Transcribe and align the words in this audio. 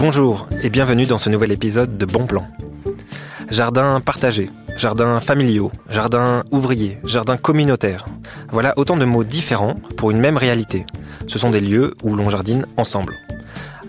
Bonjour 0.00 0.48
et 0.62 0.70
bienvenue 0.70 1.04
dans 1.04 1.18
ce 1.18 1.28
nouvel 1.28 1.52
épisode 1.52 1.98
de 1.98 2.06
Bon 2.06 2.26
Plan. 2.26 2.46
Jardin 3.50 4.00
partagé, 4.00 4.48
jardin 4.74 5.20
familiaux, 5.20 5.72
jardin 5.90 6.42
ouvrier, 6.50 6.96
jardin 7.04 7.36
communautaire. 7.36 8.06
Voilà 8.50 8.72
autant 8.78 8.96
de 8.96 9.04
mots 9.04 9.24
différents 9.24 9.74
pour 9.98 10.10
une 10.10 10.18
même 10.18 10.38
réalité. 10.38 10.86
Ce 11.26 11.38
sont 11.38 11.50
des 11.50 11.60
lieux 11.60 11.92
où 12.02 12.16
l'on 12.16 12.30
jardine 12.30 12.64
ensemble. 12.78 13.18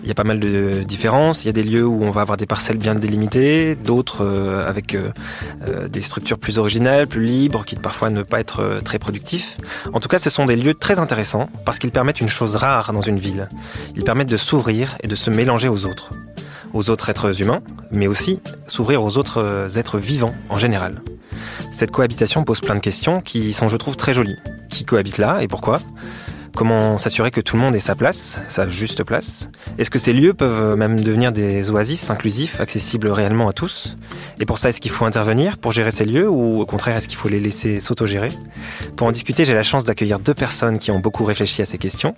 Il 0.02 0.08
y 0.08 0.10
a 0.10 0.14
pas 0.14 0.24
mal 0.24 0.40
de 0.40 0.82
différences. 0.82 1.44
Il 1.44 1.46
y 1.46 1.50
a 1.50 1.52
des 1.52 1.62
lieux 1.62 1.86
où 1.86 2.02
on 2.02 2.10
va 2.10 2.22
avoir 2.22 2.36
des 2.36 2.46
parcelles 2.46 2.76
bien 2.76 2.94
délimitées, 2.94 3.76
d'autres 3.76 4.24
euh, 4.24 4.68
avec 4.68 4.94
euh, 4.94 5.12
euh, 5.68 5.88
des 5.88 6.02
structures 6.02 6.38
plus 6.38 6.58
originales, 6.58 7.06
plus 7.06 7.22
libres, 7.22 7.64
qui 7.64 7.76
parfois 7.76 8.10
ne 8.10 8.22
pas 8.22 8.40
être 8.40 8.80
très 8.84 8.98
productifs. 8.98 9.56
En 9.92 10.00
tout 10.00 10.08
cas, 10.08 10.18
ce 10.18 10.30
sont 10.30 10.46
des 10.46 10.56
lieux 10.56 10.74
très 10.74 10.98
intéressants 10.98 11.48
parce 11.64 11.78
qu'ils 11.78 11.92
permettent 11.92 12.20
une 12.20 12.28
chose 12.28 12.56
rare 12.56 12.92
dans 12.92 13.00
une 13.00 13.18
ville. 13.18 13.48
Ils 13.96 14.04
permettent 14.04 14.30
de 14.30 14.36
s'ouvrir 14.36 14.96
et 15.02 15.06
de 15.06 15.14
se 15.14 15.30
mélanger 15.30 15.68
aux 15.68 15.86
autres. 15.86 16.10
Aux 16.72 16.90
autres 16.90 17.10
êtres 17.10 17.40
humains, 17.40 17.62
mais 17.90 18.06
aussi 18.06 18.40
s'ouvrir 18.66 19.04
aux 19.04 19.18
autres 19.18 19.78
êtres 19.78 19.98
vivants 19.98 20.34
en 20.48 20.56
général. 20.56 21.02
Cette 21.70 21.90
cohabitation 21.90 22.44
pose 22.44 22.60
plein 22.60 22.74
de 22.74 22.80
questions 22.80 23.20
qui 23.20 23.52
sont, 23.52 23.68
je 23.68 23.76
trouve, 23.76 23.96
très 23.96 24.14
jolies. 24.14 24.38
Qui 24.70 24.84
cohabite 24.84 25.18
là 25.18 25.42
et 25.42 25.48
pourquoi? 25.48 25.80
Comment 26.54 26.98
s'assurer 26.98 27.30
que 27.30 27.40
tout 27.40 27.56
le 27.56 27.62
monde 27.62 27.74
ait 27.74 27.80
sa 27.80 27.94
place, 27.94 28.40
sa 28.48 28.68
juste 28.68 29.04
place? 29.04 29.48
Est-ce 29.78 29.90
que 29.90 29.98
ces 29.98 30.12
lieux 30.12 30.34
peuvent 30.34 30.76
même 30.76 31.00
devenir 31.00 31.32
des 31.32 31.70
oasis 31.70 32.10
inclusifs, 32.10 32.60
accessibles 32.60 33.08
réellement 33.08 33.48
à 33.48 33.52
tous? 33.54 33.96
Et 34.38 34.44
pour 34.44 34.58
ça, 34.58 34.68
est-ce 34.68 34.80
qu'il 34.80 34.90
faut 34.90 35.06
intervenir 35.06 35.56
pour 35.56 35.72
gérer 35.72 35.92
ces 35.92 36.04
lieux 36.04 36.28
ou 36.28 36.60
au 36.60 36.66
contraire, 36.66 36.96
est-ce 36.96 37.08
qu'il 37.08 37.16
faut 37.16 37.28
les 37.28 37.40
laisser 37.40 37.80
s'autogérer? 37.80 38.30
Pour 38.96 39.06
en 39.06 39.12
discuter, 39.12 39.44
j'ai 39.46 39.54
la 39.54 39.62
chance 39.62 39.84
d'accueillir 39.84 40.18
deux 40.18 40.34
personnes 40.34 40.78
qui 40.78 40.90
ont 40.90 40.98
beaucoup 40.98 41.24
réfléchi 41.24 41.62
à 41.62 41.64
ces 41.64 41.78
questions. 41.78 42.14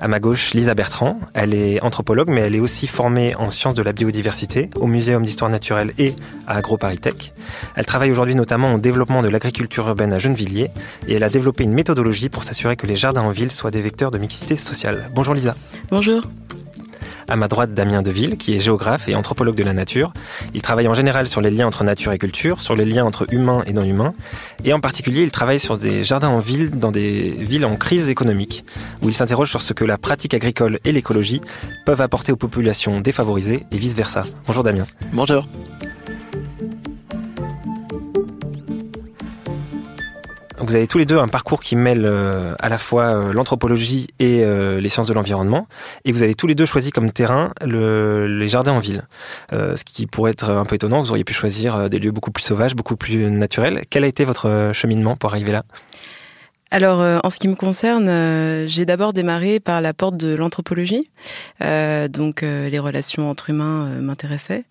À 0.00 0.08
ma 0.08 0.18
gauche, 0.18 0.52
Lisa 0.52 0.74
Bertrand. 0.74 1.20
Elle 1.34 1.54
est 1.54 1.82
anthropologue, 1.82 2.28
mais 2.28 2.40
elle 2.40 2.56
est 2.56 2.60
aussi 2.60 2.88
formée 2.88 3.36
en 3.36 3.50
sciences 3.50 3.74
de 3.74 3.82
la 3.82 3.92
biodiversité 3.92 4.68
au 4.74 4.86
Muséum 4.86 5.22
d'histoire 5.22 5.50
naturelle 5.50 5.92
et 5.98 6.14
à 6.48 6.56
AgroParisTech. 6.56 7.32
Elle 7.76 7.86
travaille 7.86 8.10
aujourd'hui 8.10 8.34
notamment 8.34 8.74
au 8.74 8.78
développement 8.78 9.22
de 9.22 9.28
l'agriculture 9.28 9.86
urbaine 9.86 10.12
à 10.12 10.18
Gennevilliers 10.18 10.70
et 11.06 11.14
elle 11.14 11.24
a 11.24 11.30
développé 11.30 11.64
une 11.64 11.72
méthodologie 11.72 12.28
pour 12.28 12.42
s'assurer 12.42 12.76
que 12.76 12.86
les 12.86 12.96
jardins 12.96 13.22
en 13.22 13.30
ville 13.30 13.52
soient 13.52 13.70
des 13.76 13.82
vecteurs 13.82 14.10
de 14.10 14.18
mixité 14.18 14.56
sociale. 14.56 15.10
Bonjour 15.14 15.34
Lisa. 15.34 15.54
Bonjour. 15.90 16.22
À 17.28 17.36
ma 17.36 17.48
droite, 17.48 17.74
Damien 17.74 18.02
Deville, 18.02 18.38
qui 18.38 18.56
est 18.56 18.60
géographe 18.60 19.08
et 19.08 19.14
anthropologue 19.14 19.56
de 19.56 19.64
la 19.64 19.74
nature. 19.74 20.12
Il 20.54 20.62
travaille 20.62 20.88
en 20.88 20.94
général 20.94 21.26
sur 21.26 21.40
les 21.40 21.50
liens 21.50 21.66
entre 21.66 21.84
nature 21.84 22.12
et 22.12 22.18
culture, 22.18 22.62
sur 22.62 22.74
les 22.74 22.84
liens 22.84 23.04
entre 23.04 23.26
humains 23.32 23.64
et 23.66 23.72
non-humains. 23.72 24.14
Et 24.64 24.72
en 24.72 24.80
particulier, 24.80 25.24
il 25.24 25.30
travaille 25.30 25.60
sur 25.60 25.76
des 25.76 26.04
jardins 26.04 26.28
en 26.28 26.38
ville, 26.38 26.70
dans 26.70 26.92
des 26.92 27.30
villes 27.38 27.66
en 27.66 27.76
crise 27.76 28.08
économique, 28.08 28.64
où 29.02 29.08
il 29.08 29.14
s'interroge 29.14 29.50
sur 29.50 29.60
ce 29.60 29.72
que 29.72 29.84
la 29.84 29.98
pratique 29.98 30.32
agricole 30.34 30.78
et 30.84 30.92
l'écologie 30.92 31.42
peuvent 31.84 32.00
apporter 32.00 32.32
aux 32.32 32.36
populations 32.36 33.00
défavorisées 33.00 33.64
et 33.72 33.76
vice-versa. 33.76 34.22
Bonjour 34.46 34.62
Damien. 34.62 34.86
Bonjour. 35.12 35.46
Vous 40.66 40.74
avez 40.74 40.88
tous 40.88 40.98
les 40.98 41.06
deux 41.06 41.18
un 41.18 41.28
parcours 41.28 41.60
qui 41.60 41.76
mêle 41.76 42.04
euh, 42.06 42.56
à 42.58 42.68
la 42.68 42.76
fois 42.76 43.04
euh, 43.04 43.32
l'anthropologie 43.32 44.08
et 44.18 44.42
euh, 44.42 44.80
les 44.80 44.88
sciences 44.88 45.06
de 45.06 45.12
l'environnement, 45.12 45.68
et 46.04 46.10
vous 46.10 46.24
avez 46.24 46.34
tous 46.34 46.48
les 46.48 46.56
deux 46.56 46.66
choisi 46.66 46.90
comme 46.90 47.12
terrain 47.12 47.52
les 47.64 48.48
jardins 48.48 48.72
en 48.72 48.80
ville. 48.80 49.06
ce 49.52 49.84
qui 49.84 50.06
pourrait 50.06 50.32
être 50.32 50.50
un 50.50 50.64
peu 50.64 50.74
étonnant, 50.74 51.00
vous 51.00 51.10
auriez 51.10 51.22
pu 51.22 51.34
choisir 51.34 51.88
des 51.88 52.00
lieux 52.00 52.10
beaucoup 52.10 52.32
plus 52.32 52.42
sauvages, 52.42 52.74
beaucoup 52.74 52.96
plus 52.96 53.30
naturels. 53.30 53.84
Quel 53.90 54.02
a 54.02 54.08
été 54.08 54.24
votre 54.24 54.70
cheminement 54.72 55.14
pour 55.16 55.30
arriver 55.30 55.52
là? 55.52 55.64
Alors, 56.72 57.00
euh, 57.00 57.20
en 57.22 57.30
ce 57.30 57.38
qui 57.38 57.46
me 57.46 57.54
concerne, 57.54 58.08
euh, 58.08 58.66
j'ai 58.66 58.84
d'abord 58.84 59.12
démarré 59.12 59.60
par 59.60 59.80
la 59.80 59.94
porte 59.94 60.16
de 60.16 60.34
l'anthropologie. 60.34 61.08
Euh, 61.62 62.08
donc, 62.08 62.42
les 62.42 62.78
relations 62.78 63.30
entre 63.30 63.50
humains 63.50 64.00
m'intéressaient. 64.00 64.64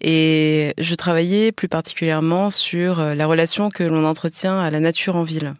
Et 0.00 0.74
je 0.78 0.94
travaillais 0.94 1.52
plus 1.52 1.68
particulièrement 1.68 2.50
sur 2.50 3.00
la 3.00 3.26
relation 3.26 3.70
que 3.70 3.82
l'on 3.82 4.04
entretient 4.04 4.58
à 4.60 4.70
la 4.70 4.80
nature 4.80 5.16
en 5.16 5.22
ville. 5.22 5.54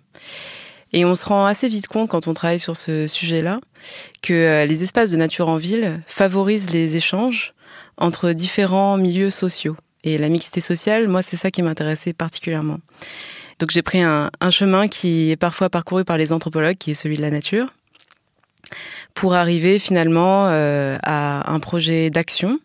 Et 0.92 1.04
on 1.04 1.14
se 1.14 1.26
rend 1.26 1.46
assez 1.46 1.68
vite 1.68 1.88
compte 1.88 2.08
quand 2.08 2.28
on 2.28 2.34
travaille 2.34 2.58
sur 2.58 2.76
ce 2.76 3.06
sujet-là 3.06 3.60
que 4.22 4.64
les 4.66 4.82
espaces 4.82 5.10
de 5.10 5.16
nature 5.16 5.48
en 5.48 5.56
ville 5.56 6.00
favorisent 6.06 6.70
les 6.70 6.96
échanges 6.96 7.54
entre 7.96 8.32
différents 8.32 8.96
milieux 8.96 9.30
sociaux. 9.30 9.76
Et 10.04 10.16
la 10.16 10.28
mixité 10.28 10.60
sociale, 10.60 11.08
moi, 11.08 11.22
c'est 11.22 11.36
ça 11.36 11.50
qui 11.50 11.62
m'intéressait 11.62 12.12
particulièrement. 12.12 12.78
Donc 13.58 13.70
j'ai 13.70 13.82
pris 13.82 14.00
un, 14.00 14.30
chemin 14.50 14.88
qui 14.88 15.30
est 15.30 15.36
parfois 15.36 15.68
parcouru 15.68 16.04
par 16.04 16.16
les 16.16 16.32
anthropologues, 16.32 16.76
qui 16.76 16.92
est 16.92 16.94
celui 16.94 17.16
de 17.16 17.22
la 17.22 17.30
nature, 17.30 17.74
pour 19.14 19.34
arriver 19.34 19.80
finalement 19.80 20.46
euh, 20.46 20.96
à 21.02 21.52
un 21.52 21.58
projet 21.58 22.08
d'action, 22.08 22.60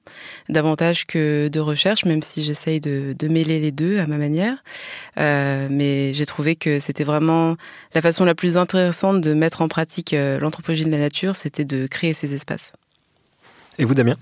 davantage 0.49 1.07
que 1.07 1.47
de 1.47 1.59
recherche, 1.59 2.05
même 2.05 2.21
si 2.21 2.43
j'essaye 2.43 2.79
de, 2.79 3.15
mêler 3.27 3.59
les 3.59 3.71
deux 3.71 3.97
à 3.97 4.05
ma 4.05 4.17
manière. 4.17 4.63
Euh, 5.17 5.67
mais 5.71 6.13
j'ai 6.13 6.27
trouvé 6.27 6.55
que 6.55 6.77
c'était 6.77 7.03
vraiment 7.03 7.55
la 7.95 8.01
façon 8.01 8.23
la 8.23 8.35
plus 8.35 8.55
intéressante 8.57 9.21
de 9.21 9.33
mettre 9.33 9.63
en 9.63 9.67
pratique 9.67 10.13
euh, 10.13 10.39
l'anthropologie 10.39 10.85
de 10.85 10.91
la 10.91 10.99
nature, 10.99 11.35
c'était 11.35 11.65
de 11.65 11.87
créer 11.87 12.13
ces 12.13 12.35
espaces. 12.35 12.73
Et 13.79 13.85
vous, 13.85 13.95
Damien? 13.95 14.17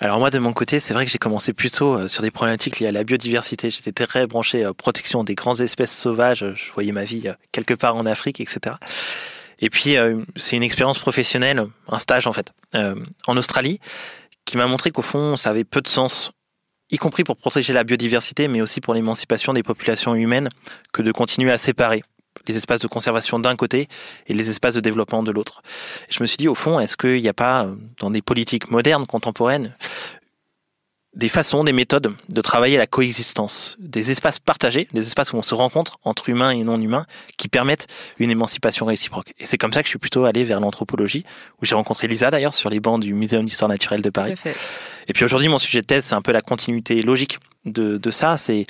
Alors 0.00 0.18
moi 0.18 0.30
de 0.30 0.38
mon 0.38 0.52
côté, 0.52 0.80
c'est 0.80 0.94
vrai 0.94 1.04
que 1.04 1.10
j'ai 1.10 1.18
commencé 1.18 1.52
plutôt 1.52 1.94
euh, 1.94 2.08
sur 2.08 2.22
des 2.22 2.30
problématiques 2.30 2.80
liées 2.80 2.88
à 2.88 2.92
la 2.92 3.04
biodiversité. 3.04 3.70
J'étais 3.70 3.92
très 4.06 4.26
branché 4.26 4.64
euh, 4.64 4.72
protection 4.72 5.24
des 5.24 5.34
grandes 5.34 5.60
espèces 5.60 5.96
sauvages. 5.96 6.44
Je 6.54 6.72
voyais 6.72 6.92
ma 6.92 7.04
vie 7.04 7.22
euh, 7.26 7.32
quelque 7.52 7.74
part 7.74 7.96
en 7.96 8.06
Afrique, 8.06 8.40
etc. 8.40 8.76
Et 9.60 9.70
puis 9.70 9.96
c'est 10.34 10.56
une 10.56 10.64
expérience 10.64 10.98
professionnelle, 10.98 11.64
un 11.88 11.98
stage 12.00 12.26
en 12.26 12.32
fait, 12.32 12.52
en 12.74 13.36
Australie, 13.36 13.78
qui 14.44 14.56
m'a 14.56 14.66
montré 14.66 14.90
qu'au 14.90 15.00
fond 15.00 15.36
ça 15.36 15.50
avait 15.50 15.64
peu 15.64 15.80
de 15.80 15.86
sens 15.86 16.32
y 16.90 16.98
compris 16.98 17.24
pour 17.24 17.36
protéger 17.36 17.72
la 17.72 17.84
biodiversité, 17.84 18.48
mais 18.48 18.60
aussi 18.60 18.80
pour 18.80 18.94
l'émancipation 18.94 19.52
des 19.52 19.62
populations 19.62 20.14
humaines, 20.14 20.48
que 20.92 21.02
de 21.02 21.12
continuer 21.12 21.52
à 21.52 21.56
séparer 21.56 22.02
les 22.46 22.56
espaces 22.56 22.80
de 22.80 22.88
conservation 22.88 23.38
d'un 23.38 23.56
côté 23.56 23.88
et 24.26 24.34
les 24.34 24.50
espaces 24.50 24.74
de 24.74 24.80
développement 24.80 25.22
de 25.22 25.30
l'autre. 25.30 25.62
Je 26.08 26.22
me 26.22 26.26
suis 26.26 26.36
dit, 26.36 26.48
au 26.48 26.54
fond, 26.54 26.80
est-ce 26.80 26.96
qu'il 26.96 27.20
n'y 27.20 27.28
a 27.28 27.34
pas, 27.34 27.66
dans 28.00 28.10
des 28.10 28.22
politiques 28.22 28.70
modernes, 28.70 29.06
contemporaines, 29.06 29.74
des 31.14 31.28
façons, 31.28 31.62
des 31.62 31.72
méthodes 31.72 32.12
de 32.28 32.40
travailler 32.40 32.76
la 32.76 32.88
coexistence, 32.88 33.76
des 33.78 34.10
espaces 34.10 34.40
partagés, 34.40 34.88
des 34.92 35.06
espaces 35.06 35.32
où 35.32 35.36
on 35.36 35.42
se 35.42 35.54
rencontre 35.54 35.98
entre 36.02 36.28
humains 36.28 36.50
et 36.50 36.64
non 36.64 36.80
humains, 36.80 37.06
qui 37.36 37.46
permettent 37.48 37.86
une 38.18 38.30
émancipation 38.30 38.86
réciproque? 38.86 39.32
Et 39.38 39.46
c'est 39.46 39.56
comme 39.56 39.72
ça 39.72 39.82
que 39.82 39.86
je 39.86 39.90
suis 39.90 40.00
plutôt 40.00 40.24
allé 40.24 40.42
vers 40.42 40.58
l'anthropologie, 40.58 41.24
où 41.62 41.64
j'ai 41.64 41.76
rencontré 41.76 42.08
Lisa 42.08 42.32
d'ailleurs 42.32 42.54
sur 42.54 42.68
les 42.68 42.80
bancs 42.80 43.00
du 43.00 43.14
Muséum 43.14 43.44
d'histoire 43.44 43.68
naturelle 43.68 44.02
de 44.02 44.10
Paris. 44.10 44.34
Et 45.06 45.12
puis 45.12 45.24
aujourd'hui, 45.24 45.48
mon 45.48 45.58
sujet 45.58 45.82
de 45.82 45.86
thèse, 45.86 46.06
c'est 46.06 46.16
un 46.16 46.22
peu 46.22 46.32
la 46.32 46.42
continuité 46.42 47.00
logique 47.00 47.38
de, 47.64 47.96
de 47.96 48.10
ça. 48.10 48.36
C'est 48.36 48.66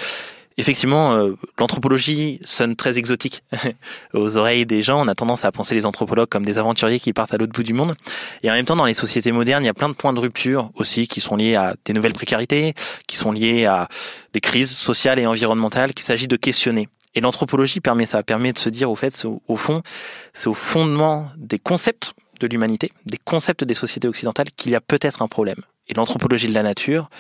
Effectivement, 0.56 1.15
euh, 1.15 1.32
l'anthropologie 1.59 2.38
sonne 2.44 2.76
très 2.76 2.97
exotique 2.97 3.42
aux 4.15 4.37
oreilles 4.37 4.66
des 4.66 4.82
gens. 4.82 5.04
On 5.04 5.09
a 5.09 5.15
tendance 5.15 5.44
à 5.44 5.50
penser 5.50 5.75
les 5.75 5.84
anthropologues 5.84 6.28
comme 6.28 6.44
des 6.44 6.59
aventuriers 6.59 7.00
qui 7.00 7.12
partent 7.12 7.34
à 7.34 7.38
l'autre 7.38 7.53
bout 7.53 7.65
du 7.65 7.72
monde. 7.72 7.94
Et 8.42 8.50
en 8.50 8.54
même 8.54 8.65
temps, 8.65 8.76
dans 8.76 8.84
les 8.84 8.94
sociétés 8.94 9.32
modernes, 9.32 9.65
il 9.65 9.66
y 9.66 9.70
a 9.70 9.75
plein 9.75 9.88
de 9.88 9.94
points 9.94 10.12
de 10.12 10.20
rupture 10.20 10.70
aussi 10.75 11.09
qui 11.09 11.20
sont 11.20 11.37
liés 11.37 11.56
à 11.56 11.75
des 11.84 11.92
nouvelles 11.92 12.12
précarités, 12.12 12.75
qui 13.09 13.16
sont 13.16 13.32
liés 13.32 13.66
à 13.66 13.88
des 14.32 14.41
crises 14.41 14.70
sociales 14.70 15.19
et 15.19 15.26
environnementales 15.26 15.92
qu'il 15.92 16.04
s'agit 16.04 16.28
de 16.28 16.37
questionner. 16.37 16.88
Et 17.16 17.21
l'anthropologie 17.21 17.81
permet 17.81 18.06
ça, 18.06 18.22
permet 18.22 18.53
de 18.53 18.59
se 18.59 18.69
dire 18.69 18.91
au 18.91 18.94
fait, 18.94 19.26
au 19.48 19.56
fond, 19.56 19.82
c'est 20.32 20.48
au 20.48 20.54
fondement 20.54 21.31
des 21.36 21.59
concepts 21.59 22.12
de 22.41 22.47
l'humanité, 22.47 22.92
des 23.06 23.19
concepts 23.25 23.65
des 23.65 23.75
sociétés 23.75 24.09
occidentales 24.09 24.50
qu'il 24.56 24.72
y 24.72 24.75
a 24.75 24.81
peut-être 24.81 25.22
un 25.22 25.28
problème. 25.28 25.62
Et 25.88 25.94
l'anthropologie 25.94 26.48
de 26.48 26.54
la 26.54 26.62
nature 26.62 27.10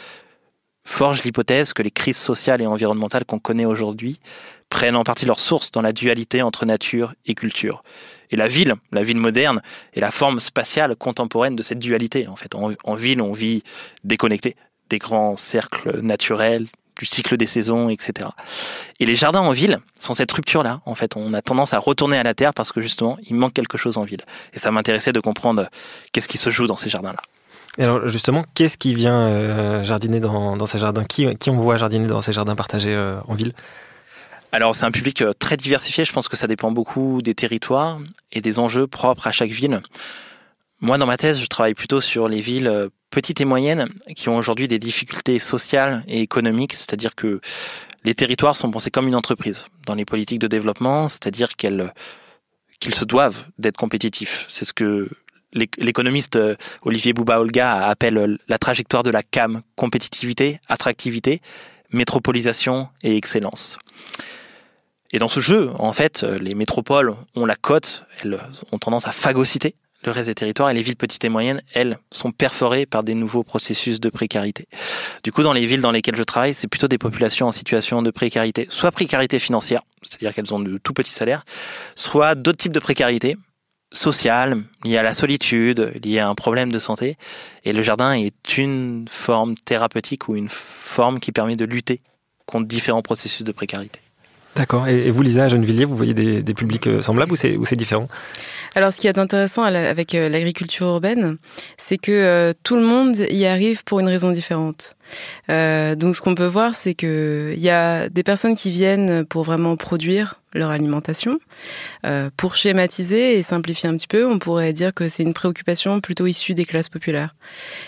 forge 0.84 1.24
l'hypothèse 1.24 1.72
que 1.72 1.82
les 1.82 1.90
crises 1.90 2.16
sociales 2.16 2.60
et 2.62 2.66
environnementales 2.66 3.24
qu'on 3.24 3.38
connaît 3.38 3.64
aujourd'hui 3.64 4.20
prennent 4.68 4.96
en 4.96 5.04
partie 5.04 5.26
leur 5.26 5.38
source 5.38 5.70
dans 5.70 5.82
la 5.82 5.92
dualité 5.92 6.42
entre 6.42 6.66
nature 6.66 7.14
et 7.26 7.34
culture. 7.34 7.82
Et 8.30 8.36
la 8.36 8.48
ville, 8.48 8.74
la 8.92 9.02
ville 9.02 9.18
moderne, 9.18 9.62
est 9.94 10.00
la 10.00 10.10
forme 10.10 10.40
spatiale 10.40 10.96
contemporaine 10.96 11.56
de 11.56 11.62
cette 11.62 11.78
dualité. 11.78 12.26
En 12.26 12.36
fait, 12.36 12.54
en, 12.54 12.94
ville, 12.94 13.20
on 13.20 13.32
vit 13.32 13.62
déconnecté 14.02 14.56
des 14.90 14.98
grands 14.98 15.36
cercles 15.36 16.00
naturels, 16.00 16.66
du 16.98 17.06
cycle 17.06 17.36
des 17.36 17.46
saisons, 17.46 17.88
etc. 17.88 18.30
Et 19.00 19.06
les 19.06 19.16
jardins 19.16 19.40
en 19.40 19.50
ville 19.50 19.80
sont 19.98 20.14
cette 20.14 20.32
rupture-là. 20.32 20.80
En 20.86 20.94
fait, 20.94 21.16
on 21.16 21.34
a 21.34 21.42
tendance 21.42 21.74
à 21.74 21.78
retourner 21.78 22.18
à 22.18 22.22
la 22.22 22.34
terre 22.34 22.54
parce 22.54 22.72
que 22.72 22.80
justement, 22.80 23.16
il 23.22 23.34
manque 23.34 23.52
quelque 23.52 23.78
chose 23.78 23.96
en 23.96 24.04
ville. 24.04 24.24
Et 24.52 24.58
ça 24.58 24.70
m'intéressait 24.70 25.12
de 25.12 25.20
comprendre 25.20 25.68
qu'est-ce 26.12 26.28
qui 26.28 26.38
se 26.38 26.50
joue 26.50 26.66
dans 26.66 26.76
ces 26.76 26.90
jardins-là 26.90 27.20
alors 27.78 28.08
justement, 28.08 28.44
qu'est-ce 28.54 28.78
qui 28.78 28.94
vient 28.94 29.28
euh, 29.28 29.82
jardiner 29.82 30.20
dans, 30.20 30.66
ces 30.66 30.78
jardins? 30.78 31.04
Qui, 31.04 31.26
on 31.48 31.56
voit 31.56 31.76
jardiner 31.76 32.06
dans 32.06 32.20
ces 32.20 32.32
jardins 32.32 32.54
partagés 32.54 32.94
euh, 32.94 33.18
en 33.26 33.34
ville? 33.34 33.52
Alors 34.52 34.76
c'est 34.76 34.84
un 34.84 34.92
public 34.92 35.22
euh, 35.22 35.32
très 35.32 35.56
diversifié, 35.56 36.04
je 36.04 36.12
pense 36.12 36.28
que 36.28 36.36
ça 36.36 36.46
dépend 36.46 36.70
beaucoup 36.70 37.20
des 37.22 37.34
territoires 37.34 37.98
et 38.30 38.40
des 38.40 38.60
enjeux 38.60 38.86
propres 38.86 39.26
à 39.26 39.32
chaque 39.32 39.50
ville. 39.50 39.82
Moi 40.80 40.98
dans 40.98 41.06
ma 41.06 41.16
thèse, 41.16 41.40
je 41.40 41.46
travaille 41.46 41.74
plutôt 41.74 42.00
sur 42.00 42.28
les 42.28 42.40
villes 42.40 42.88
petites 43.10 43.40
et 43.40 43.44
moyennes 43.44 43.88
qui 44.14 44.28
ont 44.28 44.36
aujourd'hui 44.36 44.68
des 44.68 44.78
difficultés 44.78 45.38
sociales 45.38 46.04
et 46.06 46.20
économiques, 46.20 46.74
c'est-à-dire 46.74 47.14
que 47.14 47.40
les 48.04 48.14
territoires 48.14 48.54
sont 48.54 48.70
pensés 48.70 48.90
comme 48.90 49.08
une 49.08 49.16
entreprise 49.16 49.66
dans 49.86 49.94
les 49.94 50.04
politiques 50.04 50.40
de 50.40 50.46
développement, 50.46 51.08
c'est-à-dire 51.08 51.56
qu'ils 51.56 51.90
se 52.92 53.04
doivent 53.04 53.46
d'être 53.58 53.76
compétitifs. 53.76 54.44
C'est 54.48 54.64
ce 54.64 54.72
que 54.72 55.08
l'économiste 55.54 56.38
Olivier 56.82 57.12
Bouba-Olga 57.12 57.86
appelle 57.86 58.38
la 58.48 58.58
trajectoire 58.58 59.02
de 59.02 59.10
la 59.10 59.22
CAM, 59.22 59.62
compétitivité, 59.76 60.60
attractivité, 60.68 61.40
métropolisation 61.90 62.88
et 63.02 63.16
excellence. 63.16 63.78
Et 65.12 65.18
dans 65.18 65.28
ce 65.28 65.40
jeu, 65.40 65.70
en 65.78 65.92
fait, 65.92 66.22
les 66.22 66.54
métropoles 66.54 67.14
ont 67.36 67.46
la 67.46 67.54
cote, 67.54 68.04
elles 68.22 68.38
ont 68.72 68.78
tendance 68.78 69.06
à 69.06 69.12
phagocyter 69.12 69.76
le 70.04 70.12
reste 70.12 70.28
des 70.28 70.34
territoires 70.34 70.70
et 70.70 70.74
les 70.74 70.82
villes 70.82 70.96
petites 70.96 71.24
et 71.24 71.28
moyennes, 71.28 71.62
elles, 71.72 71.98
sont 72.10 72.32
perforées 72.32 72.86
par 72.86 73.02
des 73.02 73.14
nouveaux 73.14 73.42
processus 73.42 74.00
de 74.00 74.08
précarité. 74.08 74.66
Du 75.22 75.32
coup, 75.32 75.42
dans 75.42 75.52
les 75.52 75.66
villes 75.66 75.80
dans 75.80 75.90
lesquelles 75.90 76.16
je 76.16 76.22
travaille, 76.22 76.54
c'est 76.54 76.68
plutôt 76.68 76.88
des 76.88 76.98
populations 76.98 77.46
en 77.46 77.52
situation 77.52 78.02
de 78.02 78.10
précarité, 78.10 78.66
soit 78.70 78.92
précarité 78.92 79.38
financière, 79.38 79.82
c'est-à-dire 80.02 80.34
qu'elles 80.34 80.52
ont 80.52 80.60
de 80.60 80.78
tout 80.78 80.92
petits 80.92 81.12
salaires, 81.12 81.44
soit 81.94 82.34
d'autres 82.34 82.58
types 82.58 82.72
de 82.72 82.80
précarité, 82.80 83.36
sociale, 83.94 84.62
liée 84.84 84.98
à 84.98 85.02
la 85.02 85.14
solitude, 85.14 85.92
liée 86.04 86.18
à 86.18 86.28
un 86.28 86.34
problème 86.34 86.70
de 86.70 86.78
santé. 86.78 87.16
Et 87.64 87.72
le 87.72 87.80
jardin 87.80 88.12
est 88.12 88.58
une 88.58 89.06
forme 89.08 89.54
thérapeutique 89.56 90.28
ou 90.28 90.36
une 90.36 90.48
forme 90.50 91.20
qui 91.20 91.32
permet 91.32 91.56
de 91.56 91.64
lutter 91.64 92.00
contre 92.44 92.66
différents 92.66 93.02
processus 93.02 93.42
de 93.44 93.52
précarité. 93.52 94.00
D'accord. 94.56 94.86
Et 94.86 95.10
vous, 95.10 95.22
Lisa, 95.22 95.44
à 95.44 95.48
Gennevilliers, 95.48 95.84
vous 95.84 95.96
voyez 95.96 96.14
des, 96.14 96.42
des 96.42 96.54
publics 96.54 96.86
euh, 96.86 97.02
semblables 97.02 97.32
ou 97.32 97.36
c'est 97.36 97.76
différent? 97.76 98.08
Alors, 98.76 98.92
ce 98.92 99.00
qui 99.00 99.08
est 99.08 99.18
intéressant 99.18 99.62
avec 99.62 100.14
euh, 100.14 100.28
l'agriculture 100.28 100.86
urbaine, 100.86 101.38
c'est 101.76 101.98
que 101.98 102.12
euh, 102.12 102.52
tout 102.62 102.76
le 102.76 102.82
monde 102.82 103.16
y 103.16 103.46
arrive 103.46 103.82
pour 103.82 103.98
une 103.98 104.08
raison 104.08 104.30
différente. 104.30 104.94
Euh, 105.50 105.94
donc, 105.94 106.16
ce 106.16 106.20
qu'on 106.20 106.34
peut 106.34 106.46
voir, 106.46 106.74
c'est 106.74 106.94
que 106.94 107.52
il 107.56 107.62
y 107.62 107.70
a 107.70 108.08
des 108.08 108.22
personnes 108.22 108.54
qui 108.54 108.70
viennent 108.70 109.24
pour 109.24 109.42
vraiment 109.42 109.76
produire 109.76 110.40
leur 110.52 110.70
alimentation. 110.70 111.40
Euh, 112.06 112.30
pour 112.36 112.54
schématiser 112.54 113.38
et 113.38 113.42
simplifier 113.42 113.88
un 113.88 113.96
petit 113.96 114.06
peu, 114.06 114.24
on 114.24 114.38
pourrait 114.38 114.72
dire 114.72 114.94
que 114.94 115.08
c'est 115.08 115.24
une 115.24 115.34
préoccupation 115.34 116.00
plutôt 116.00 116.26
issue 116.26 116.54
des 116.54 116.64
classes 116.64 116.88
populaires. 116.88 117.34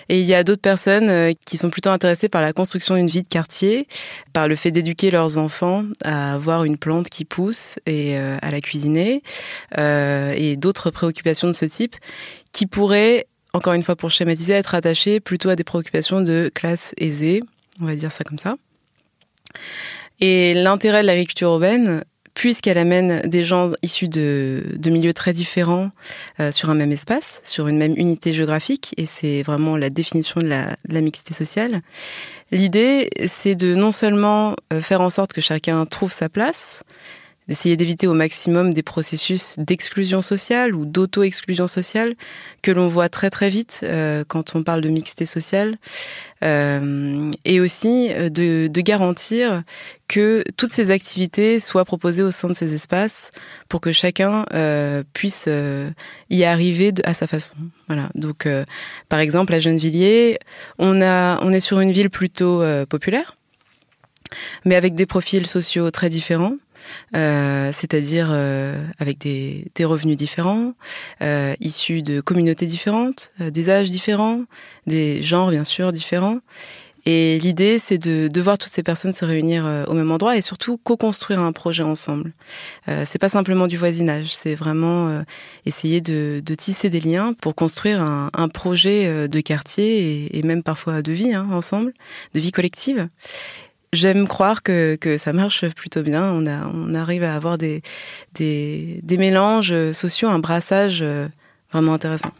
Et 0.08 0.18
il 0.18 0.26
y 0.26 0.34
a 0.34 0.42
d'autres 0.42 0.62
personnes 0.62 1.08
euh, 1.08 1.32
qui 1.46 1.58
sont 1.58 1.70
plutôt 1.70 1.90
intéressées 1.90 2.28
par 2.28 2.42
la 2.42 2.52
construction 2.52 2.96
d'une 2.96 3.06
vie 3.06 3.22
de 3.22 3.28
quartier, 3.28 3.86
par 4.32 4.48
le 4.48 4.56
fait 4.56 4.72
d'éduquer 4.72 5.12
leurs 5.12 5.38
enfants 5.38 5.84
à 6.02 6.34
avoir 6.34 6.64
une 6.64 6.76
plante 6.76 7.08
qui 7.08 7.24
pousse 7.24 7.76
et 7.86 8.16
à 8.16 8.50
la 8.50 8.60
cuisiner, 8.60 9.22
et 9.76 10.56
d'autres 10.56 10.90
préoccupations 10.90 11.46
de 11.46 11.52
ce 11.52 11.64
type 11.66 11.96
qui 12.56 12.66
pourraient, 12.66 13.26
encore 13.56 13.73
une 13.73 13.82
fois 13.82 13.97
pour 13.97 14.11
schématiser, 14.11 14.53
être 14.53 14.75
attachées 14.75 15.19
plutôt 15.19 15.49
à 15.49 15.56
des 15.56 15.64
préoccupations 15.64 16.20
de 16.20 16.50
classe 16.55 16.94
aisée, 16.99 17.43
on 17.81 17.87
va 17.87 17.97
dire 17.97 18.12
ça 18.12 18.23
comme 18.23 18.38
ça. 18.38 18.56
Et 20.20 20.55
l'intérêt 20.55 21.03
de 21.03 21.06
l'agriculture 21.06 21.49
urbaine, 21.49 22.05
puisqu'elle 22.35 22.76
amène 22.76 23.23
des 23.23 23.44
gens 23.44 23.73
issus 23.82 24.08
de, 24.08 24.79
milieux 24.87 25.14
très 25.14 25.32
différents 25.32 25.91
euh, 26.38 26.53
sur 26.53 26.69
un 26.69 26.75
même 26.75 26.93
espace, 26.93 27.41
sur 27.44 27.67
une 27.67 27.79
même 27.79 27.94
unité 27.97 28.35
géographique, 28.35 28.93
et 28.99 29.06
c'est 29.06 29.43
vraiment 29.43 29.76
la 29.79 29.88
définition 29.88 30.41
de 30.43 30.47
la, 30.47 30.76
de 30.87 30.94
la 30.94 31.00
mixité 31.00 31.32
sociale. 31.32 31.81
L'idée, 32.52 33.09
c'est 33.26 33.55
de 33.55 33.75
non 33.75 33.91
seulement 33.91 34.55
euh, 34.73 34.82
faire 34.82 35.00
en 35.00 35.11
sorte 35.11 35.32
que 35.32 35.41
chacun 35.41 35.87
trouve 35.87 36.12
sa 36.12 36.29
place, 36.29 36.82
d'essayer 37.48 37.76
d'éviter 37.76 38.06
au 38.06 38.14
maximum 38.14 38.75
des 38.75 38.82
processus 38.82 39.56
d'exclusion 39.58 40.20
sociale 40.20 40.75
ou 40.75 40.84
d'auto-exclusion 40.84 41.66
sociale 41.66 42.14
que 42.62 42.70
l'on 42.70 42.88
voit 42.88 43.08
très 43.08 43.31
très 43.31 43.48
vite 43.48 43.81
euh, 43.82 44.25
quand 44.26 44.56
on 44.56 44.62
parle 44.62 44.81
de 44.81 44.88
mixité 44.88 45.26
sociale, 45.26 45.78
euh, 46.43 47.31
et 47.44 47.60
aussi 47.60 48.08
euh, 48.10 48.28
de, 48.28 48.66
de, 48.66 48.81
garantir 48.82 49.62
que 50.06 50.44
toutes 50.56 50.72
ces 50.72 50.90
activités 50.90 51.58
soient 51.58 51.84
proposées 51.84 52.22
au 52.22 52.31
sein 52.31 52.48
de 52.48 52.54
ces 52.54 52.75
espaces 52.75 53.31
pour 53.69 53.81
que 53.81 53.90
chacun 53.90 54.44
euh, 54.52 55.02
puisse 55.14 55.46
euh, 55.49 55.90
y 56.28 56.44
arriver 56.44 56.92
à 57.04 57.14
sa 57.14 57.26
façon. 57.26 57.54
Voilà. 57.87 58.10
Donc, 58.14 58.49
par 59.08 59.20
exemple, 59.20 59.54
à 59.54 59.60
Gennevilliers, 59.60 60.38
on 60.78 61.00
a, 61.00 61.40
on 61.42 61.52
est 61.52 61.60
sur 61.60 61.81
une 61.81 61.92
ville 61.92 62.10
plutôt 62.10 62.62
populaire, 62.88 63.37
mais 64.64 64.75
avec 64.75 64.94
des 64.94 65.06
profils 65.06 65.46
sociaux 65.46 65.90
très 65.90 66.10
différents. 66.10 66.54
Euh, 67.15 67.71
c'est-à-dire 67.73 68.29
euh, 68.31 68.85
avec 68.99 69.19
des, 69.19 69.67
des, 69.75 69.85
revenus 69.85 70.17
différents, 70.17 70.75
euh, 71.23 71.55
issus 71.61 72.03
de 72.03 72.21
communautés 72.21 72.67
différentes, 72.67 73.31
euh, 73.41 73.50
des 73.50 73.71
âges 73.71 73.91
différents, 73.91 74.43
des 74.87 75.23
genres 75.23 75.50
bien 75.50 75.65
sûr 75.65 75.93
différents. 75.93 76.38
Et 77.09 77.38
l'idée, 77.38 77.79
c'est 77.79 77.99
de, 77.99 78.27
de, 78.27 78.41
voir 78.41 78.59
toutes 78.59 78.73
ces 78.73 78.83
personnes 78.83 79.12
se 79.12 79.25
réunir 79.25 79.65
euh, 79.65 79.85
au 79.85 79.94
même 79.94 80.11
endroit 80.11 80.37
et 80.37 80.41
surtout 80.41 80.77
co-construire 80.77 81.38
un 81.38 81.53
projet 81.53 81.85
ensemble. 81.85 82.33
Euh, 82.88 83.05
c'est 83.06 83.21
pas 83.21 83.29
simplement 83.29 83.69
du 83.69 83.77
voisinage, 83.77 84.35
c'est 84.35 84.56
vraiment 84.56 85.23
essayer 85.67 86.00
de, 86.00 86.43
de, 86.44 86.55
tisser 86.56 86.91
des 86.91 87.00
liens 87.00 87.33
pour 87.33 87.55
construire 87.55 88.03
un, 88.03 88.31
un 88.35 88.49
projet 88.49 89.29
de 89.29 89.41
quartier 89.41 90.27
et, 90.27 90.38
et, 90.38 90.43
même 90.43 90.65
parfois 90.65 91.00
de 91.00 91.12
vie 91.12 91.33
hein, 91.33 91.47
ensemble, 91.53 91.93
de 92.35 92.41
vie 92.41 92.50
collective. 92.50 93.09
J'aime 93.93 94.27
croire 94.27 94.62
que, 94.62 94.97
que 94.97 95.17
ça 95.17 95.33
marche 95.33 95.69
plutôt 95.71 96.03
bien. 96.03 96.23
On, 96.25 96.47
a, 96.47 96.67
on 96.67 96.94
arrive 96.94 97.23
à 97.23 97.35
avoir 97.35 97.56
des, 97.56 97.83
des, 98.35 99.00
des 99.03 99.17
mélanges 99.17 99.93
sociaux, 99.93 100.29
un 100.29 100.38
brassage 100.38 101.00
euh, 101.03 101.29
vraiment 101.73 101.94
intéressant. 101.94 102.31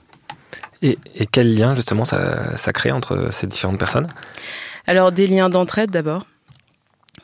Et, 0.83 0.99
et 1.15 1.27
quel 1.27 1.55
lien 1.55 1.75
justement 1.75 2.05
ça, 2.05 2.57
ça 2.57 2.73
crée 2.73 2.93
entre 2.93 3.29
ces 3.33 3.47
différentes 3.47 3.79
personnes? 3.79 4.09
Alors 4.87 5.13
des 5.13 5.27
liens 5.27 5.49
d'entraide 5.49 5.91
d'abord 5.91 6.27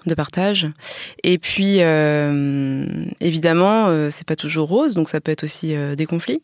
de 0.07 0.15
partage. 0.15 0.69
Et 1.23 1.39
puis, 1.39 1.77
euh, 1.79 2.87
évidemment, 3.21 3.87
euh, 3.87 4.09
c'est 4.11 4.27
pas 4.27 4.35
toujours 4.35 4.69
rose, 4.69 4.95
donc 4.95 5.09
ça 5.09 5.21
peut 5.21 5.31
être 5.31 5.45
aussi 5.45 5.77
euh, 5.77 5.95
des 5.95 6.07
conflits. 6.07 6.43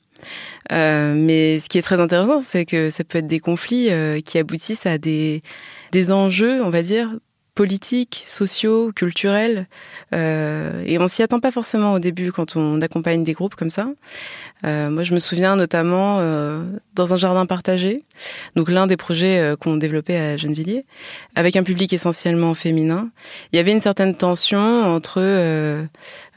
Mais 0.71 1.59
ce 1.59 1.69
qui 1.69 1.79
est 1.79 1.83
très 1.83 2.01
intéressant, 2.01 2.41
c'est 2.41 2.65
que 2.65 2.89
ça 2.91 3.03
peut 3.03 3.19
être 3.19 3.27
des 3.27 3.41
conflits 3.41 3.89
qui 4.25 4.39
aboutissent 4.39 4.87
à 4.87 4.99
des, 4.99 5.43
des 5.93 6.13
enjeux, 6.13 6.63
on 6.63 6.71
va 6.71 6.83
dire, 6.83 7.11
politiques, 7.59 8.23
sociaux, 8.25 8.93
culturels. 8.93 9.67
Euh, 10.13 10.81
et 10.87 10.97
on 11.01 11.09
s'y 11.09 11.25
attend 11.25 11.41
pas 11.41 11.51
forcément 11.51 11.93
au 11.95 11.99
début 11.99 12.31
quand 12.31 12.55
on 12.55 12.81
accompagne 12.83 13.25
des 13.25 13.33
groupes 13.33 13.57
comme 13.57 13.69
ça. 13.69 13.89
Euh, 14.65 14.91
moi, 14.91 15.05
je 15.05 15.15
me 15.15 15.19
souviens 15.21 15.57
notamment 15.57 16.19
euh, 16.21 16.63
dans 16.95 17.15
un 17.15 17.17
jardin 17.17 17.47
partagé, 17.47 18.03
donc 18.57 18.71
l'un 18.71 18.87
des 18.87 18.97
projets 18.97 19.39
euh, 19.39 19.57
qu'on 19.57 19.77
développait 19.77 20.17
à 20.17 20.37
Gennevilliers, 20.37 20.85
avec 21.37 21.55
un 21.57 21.63
public 21.63 21.93
essentiellement 21.93 22.55
féminin. 22.55 23.11
Il 23.53 23.57
y 23.57 23.61
avait 23.61 23.71
une 23.71 23.81
certaine 23.81 24.17
tension 24.17 24.59
entre 24.59 25.19
euh, 25.19 25.85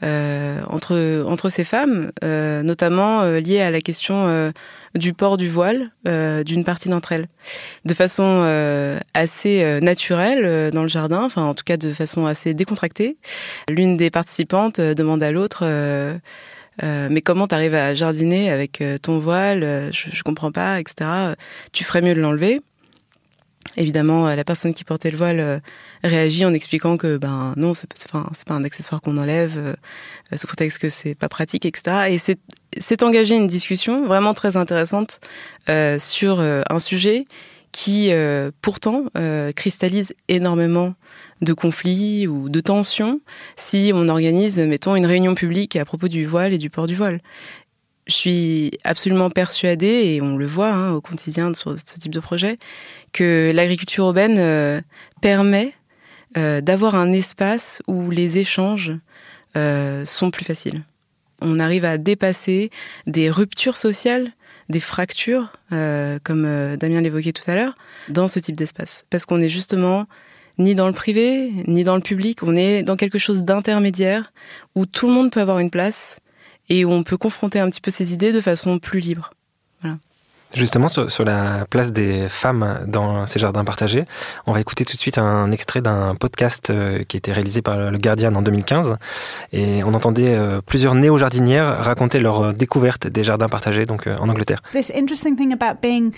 euh, 0.04 0.60
entre 0.68 1.24
entre 1.26 1.48
ces 1.48 1.64
femmes, 1.64 2.12
notamment 2.22 3.24
liée 3.24 3.60
à 3.60 3.70
la 3.70 3.80
question 3.80 4.52
du 4.94 5.14
port 5.14 5.36
du 5.36 5.48
voile 5.48 5.90
d'une 6.04 6.64
partie 6.64 6.88
d'entre 6.88 7.12
elles, 7.12 7.28
de 7.84 7.94
façon 7.94 8.42
assez 9.14 9.80
naturelle 9.80 10.70
dans 10.72 10.82
le 10.82 10.88
jardin, 10.88 11.24
enfin 11.24 11.42
en 11.42 11.54
tout 11.54 11.64
cas 11.64 11.76
de 11.76 11.92
façon 11.92 12.26
assez 12.26 12.54
décontractée. 12.54 13.16
L'une 13.68 13.96
des 13.96 14.10
participantes 14.10 14.80
demande 14.80 15.22
à 15.22 15.32
l'autre 15.32 15.64
euh, 16.82 17.08
mais 17.10 17.20
comment 17.20 17.46
tu 17.46 17.54
arrives 17.54 17.74
à 17.74 17.94
jardiner 17.94 18.50
avec 18.50 18.80
euh, 18.80 18.98
ton 18.98 19.18
voile 19.18 19.62
euh, 19.62 19.92
je, 19.92 20.10
je 20.10 20.22
comprends 20.22 20.52
pas, 20.52 20.80
etc. 20.80 21.34
Tu 21.72 21.84
ferais 21.84 22.02
mieux 22.02 22.14
de 22.14 22.20
l'enlever. 22.20 22.60
Évidemment, 23.76 24.26
la 24.26 24.44
personne 24.44 24.74
qui 24.74 24.82
portait 24.82 25.12
le 25.12 25.16
voile 25.16 25.62
réagit 26.02 26.44
en 26.44 26.52
expliquant 26.52 26.96
que 26.96 27.16
ben 27.16 27.54
non, 27.56 27.74
c'est 27.74 27.88
pas, 28.10 28.54
un 28.54 28.64
accessoire 28.64 29.00
qu'on 29.00 29.16
enlève 29.16 29.76
sous 30.34 30.48
prétexte 30.48 30.78
que 30.78 30.88
c'est 30.88 31.14
pas 31.14 31.28
pratique, 31.28 31.64
etc. 31.64 32.08
Et 32.10 32.18
c'est 32.78 33.02
engagé 33.04 33.36
une 33.36 33.46
discussion 33.46 34.04
vraiment 34.04 34.34
très 34.34 34.56
intéressante 34.56 35.20
sur 35.98 36.40
un 36.40 36.78
sujet 36.80 37.24
qui 37.70 38.10
pourtant 38.62 39.04
cristallise 39.54 40.12
énormément 40.26 40.94
de 41.42 41.52
conflits 41.52 42.26
ou 42.26 42.48
de 42.48 42.60
tensions 42.60 43.20
si 43.56 43.90
on 43.94 44.08
organise, 44.08 44.58
mettons, 44.58 44.96
une 44.96 45.06
réunion 45.06 45.34
publique 45.34 45.76
à 45.76 45.84
propos 45.84 46.08
du 46.08 46.24
voile 46.24 46.52
et 46.52 46.58
du 46.58 46.70
port 46.70 46.86
du 46.86 46.94
voile. 46.94 47.20
Je 48.06 48.14
suis 48.14 48.70
absolument 48.84 49.30
persuadée, 49.30 50.14
et 50.14 50.22
on 50.22 50.36
le 50.36 50.46
voit 50.46 50.72
hein, 50.72 50.92
au 50.92 51.00
quotidien 51.00 51.52
sur 51.54 51.76
ce 51.78 51.98
type 51.98 52.12
de 52.12 52.20
projet, 52.20 52.58
que 53.12 53.52
l'agriculture 53.54 54.06
urbaine 54.06 54.38
euh, 54.38 54.80
permet 55.20 55.74
euh, 56.36 56.60
d'avoir 56.60 56.94
un 56.94 57.12
espace 57.12 57.80
où 57.86 58.10
les 58.10 58.38
échanges 58.38 58.92
euh, 59.56 60.04
sont 60.04 60.30
plus 60.30 60.44
faciles. 60.44 60.82
On 61.40 61.58
arrive 61.58 61.84
à 61.84 61.96
dépasser 61.98 62.70
des 63.06 63.30
ruptures 63.30 63.76
sociales, 63.76 64.30
des 64.68 64.80
fractures, 64.80 65.52
comme 65.70 66.76
Damien 66.76 67.00
l'évoquait 67.00 67.32
tout 67.32 67.48
à 67.50 67.56
l'heure, 67.56 67.76
dans 68.08 68.28
ce 68.28 68.38
type 68.38 68.54
d'espace. 68.54 69.04
Parce 69.10 69.26
qu'on 69.26 69.40
est 69.40 69.48
justement 69.48 70.06
ni 70.62 70.74
dans 70.74 70.86
le 70.86 70.92
privé, 70.92 71.50
ni 71.66 71.84
dans 71.84 71.96
le 71.96 72.02
public. 72.02 72.42
On 72.42 72.56
est 72.56 72.82
dans 72.82 72.96
quelque 72.96 73.18
chose 73.18 73.42
d'intermédiaire 73.42 74.32
où 74.74 74.86
tout 74.86 75.06
le 75.06 75.12
monde 75.12 75.30
peut 75.30 75.40
avoir 75.40 75.58
une 75.58 75.70
place 75.70 76.18
et 76.68 76.84
où 76.84 76.90
on 76.90 77.02
peut 77.02 77.16
confronter 77.16 77.58
un 77.58 77.68
petit 77.68 77.80
peu 77.80 77.90
ses 77.90 78.12
idées 78.12 78.32
de 78.32 78.40
façon 78.40 78.78
plus 78.78 79.00
libre. 79.00 79.32
Justement, 80.54 80.88
sur, 80.88 81.24
la 81.24 81.64
place 81.70 81.92
des 81.92 82.28
femmes 82.28 82.80
dans 82.86 83.26
ces 83.26 83.38
jardins 83.38 83.64
partagés, 83.64 84.04
on 84.46 84.52
va 84.52 84.60
écouter 84.60 84.84
tout 84.84 84.96
de 84.96 85.00
suite 85.00 85.16
un 85.16 85.50
extrait 85.50 85.80
d'un 85.80 86.14
podcast 86.14 86.68
euh, 86.70 87.04
qui 87.04 87.16
a 87.16 87.18
été 87.18 87.32
réalisé 87.32 87.62
par 87.62 87.90
le 87.90 87.96
Guardian 87.98 88.34
en 88.34 88.42
2015. 88.42 88.96
Et 89.52 89.82
on 89.84 89.94
entendait 89.94 90.36
euh, 90.36 90.60
plusieurs 90.64 90.94
néo-jardinières 90.94 91.82
raconter 91.82 92.20
leur 92.20 92.52
découverte 92.52 93.06
des 93.06 93.24
jardins 93.24 93.48
partagés 93.48 93.86
donc 93.86 94.06
euh, 94.06 94.16
en 94.20 94.28
Angleterre. 94.28 94.62
This 94.72 94.90
interesting 94.94 95.36
thing 95.36 95.52
about 95.52 95.80
being 95.80 96.12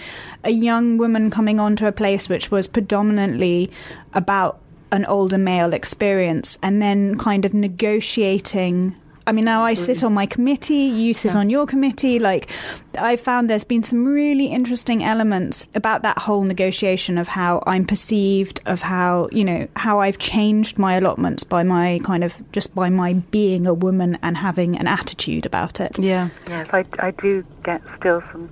a 0.44 0.50
young 0.50 0.98
woman 0.98 1.30
coming 1.30 1.60
onto 1.60 1.86
a 1.86 1.92
place 1.92 2.28
which 2.28 2.50
was 2.50 2.66
predominantly 2.66 3.70
about 4.14 4.56
an 4.90 5.04
older 5.08 5.38
male 5.38 5.72
experience 5.72 6.58
and 6.62 6.80
then 6.80 7.16
kind 7.16 7.44
of 7.44 7.54
negotiating 7.54 8.94
I 9.26 9.32
mean, 9.32 9.44
now 9.44 9.64
Absolutely. 9.64 9.92
I 9.92 9.94
sit 9.94 10.04
on 10.04 10.14
my 10.14 10.26
committee, 10.26 10.74
you 10.74 11.14
sit 11.14 11.32
yeah. 11.32 11.38
on 11.38 11.50
your 11.50 11.66
committee. 11.66 12.18
Like, 12.18 12.50
I 12.98 13.16
found 13.16 13.48
there's 13.48 13.64
been 13.64 13.82
some 13.82 14.04
really 14.04 14.46
interesting 14.46 15.02
elements 15.02 15.66
about 15.74 16.02
that 16.02 16.18
whole 16.18 16.42
negotiation 16.42 17.16
of 17.16 17.28
how 17.28 17.62
I'm 17.66 17.86
perceived, 17.86 18.60
of 18.66 18.82
how, 18.82 19.28
you 19.32 19.44
know, 19.44 19.66
how 19.76 20.00
I've 20.00 20.18
changed 20.18 20.78
my 20.78 20.96
allotments 20.96 21.44
by 21.44 21.62
my 21.62 22.00
kind 22.04 22.22
of 22.22 22.40
just 22.52 22.74
by 22.74 22.90
my 22.90 23.14
being 23.14 23.66
a 23.66 23.74
woman 23.74 24.18
and 24.22 24.36
having 24.36 24.76
an 24.78 24.86
attitude 24.86 25.46
about 25.46 25.80
it. 25.80 25.98
Yeah. 25.98 26.28
Yes, 26.48 26.68
I, 26.72 26.84
I 26.98 27.10
do 27.12 27.44
get 27.62 27.82
still 27.98 28.22
some 28.30 28.50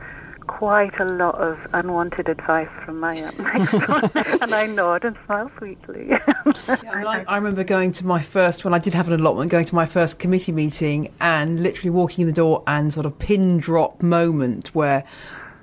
quite 0.59 0.99
a 1.01 1.05
lot 1.05 1.35
of 1.41 1.59
unwanted 1.73 2.29
advice 2.29 2.69
from 2.85 3.01
my 3.01 3.21
uh, 3.23 3.31
next 3.39 3.73
one, 3.89 4.11
and 4.43 4.55
I 4.55 4.67
nod 4.67 5.05
and 5.05 5.17
smile 5.25 5.51
sweetly. 5.59 6.09
yeah, 6.09 6.21
I, 6.69 7.25
I, 7.27 7.37
remember 7.37 7.65
going 7.65 7.91
to 7.93 8.07
my 8.07 8.21
first, 8.21 8.63
when 8.65 8.75
I 8.75 8.79
did 8.79 8.93
have 8.93 9.09
an 9.09 9.19
allotment, 9.19 9.51
going 9.51 9.65
to 9.65 9.75
my 9.75 9.87
first 9.87 10.19
committee 10.19 10.53
meeting 10.53 11.11
and 11.21 11.63
literally 11.63 11.91
walking 11.91 12.23
in 12.23 12.27
the 12.27 12.35
door 12.35 12.63
and 12.67 12.93
sort 12.93 13.07
of 13.07 13.19
pin 13.19 13.59
drop 13.59 14.03
moment 14.03 14.75
where 14.75 15.05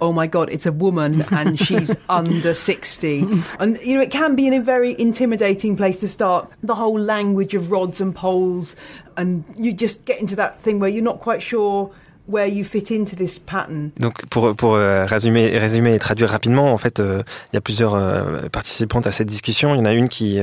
oh 0.01 0.11
my 0.11 0.27
god 0.27 0.49
it's 0.49 0.65
a 0.65 0.71
woman 0.71 1.25
and 1.31 1.59
she's 1.59 1.93
under 2.09 2.53
60 2.53 3.25
and 3.59 3.77
you 3.81 3.95
know 3.95 4.01
it 4.01 4.11
can 4.11 4.33
be 4.33 4.47
in 4.47 4.53
a 4.53 4.61
very 4.61 4.97
intimidating 4.97 5.75
place 5.75 5.99
to 5.99 6.07
start 6.07 6.49
the 6.63 6.75
whole 6.75 6.97
language 6.97 7.53
of 7.53 7.69
rods 7.69 7.99
and 7.99 8.15
poles 8.15 8.77
and 9.17 9.43
you 9.57 9.73
just 9.73 10.05
get 10.05 10.17
into 10.21 10.37
that 10.37 10.61
thing 10.61 10.79
where 10.79 10.89
you're 10.89 11.03
not 11.03 11.19
quite 11.19 11.43
sure 11.43 11.93
where 12.29 12.47
you 12.47 12.63
fit 12.63 12.85
into 12.91 13.15
this 13.15 13.39
pattern. 13.39 13.89
Donc 13.99 14.25
pour 14.27 14.55
pour 14.55 14.75
euh, 14.75 15.05
résumer 15.05 15.57
résumer 15.57 15.95
et 15.95 15.99
traduire 15.99 16.29
rapidement, 16.29 16.71
en 16.71 16.77
fait, 16.77 16.99
euh, 16.99 17.23
il 17.51 17.55
y 17.55 17.57
a 17.57 17.61
plusieurs 17.61 17.95
euh, 17.95 18.47
participantes 18.51 19.07
à 19.07 19.11
cette 19.11 19.27
discussion. 19.27 19.73
Il 19.73 19.79
y 19.79 19.81
en 19.81 19.85
a 19.85 19.93
une 19.93 20.07
qui 20.07 20.39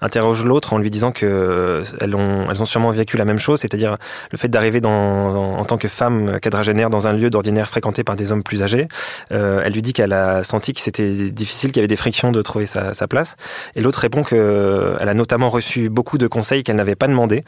interroge 0.00 0.44
l'autre 0.44 0.74
en 0.74 0.78
lui 0.78 0.90
disant 0.90 1.12
que 1.12 1.82
elles 2.00 2.14
ont 2.14 2.46
elles 2.50 2.62
ont 2.62 2.66
sûrement 2.66 2.90
vécu 2.90 3.16
la 3.16 3.24
même 3.24 3.38
chose, 3.38 3.60
c'est-à-dire 3.60 3.96
le 4.30 4.38
fait 4.38 4.48
d'arriver 4.48 4.80
dans 4.80 5.58
en, 5.58 5.64
tant 5.64 5.78
que 5.78 5.88
femme 5.88 6.38
quadragénaire 6.40 6.90
dans 6.90 7.06
un 7.06 7.12
lieu 7.12 7.30
d'ordinaire 7.30 7.68
fréquenté 7.68 8.04
par 8.04 8.16
des 8.16 8.32
hommes 8.32 8.42
plus 8.42 8.62
âgés. 8.62 8.88
elle 9.30 9.72
lui 9.72 9.82
dit 9.82 9.92
qu'elle 9.92 10.12
a 10.12 10.44
senti 10.44 10.72
que 10.72 10.80
c'était 10.80 11.30
difficile, 11.30 11.72
qu'il 11.72 11.78
y 11.78 11.82
avait 11.82 11.88
des 11.88 11.96
frictions 11.96 12.32
de 12.32 12.42
trouver 12.42 12.66
sa, 12.66 12.92
sa 12.92 13.08
place. 13.08 13.36
Et 13.74 13.80
l'autre 13.80 14.00
répond 14.00 14.22
que 14.22 14.96
elle 15.00 15.08
a 15.08 15.14
notamment 15.14 15.48
reçu 15.48 15.88
beaucoup 15.88 16.18
de 16.18 16.26
conseils 16.26 16.62
qu'elle 16.62 16.76
n'avait 16.76 16.96
pas 16.96 17.08
demandé. 17.08 17.44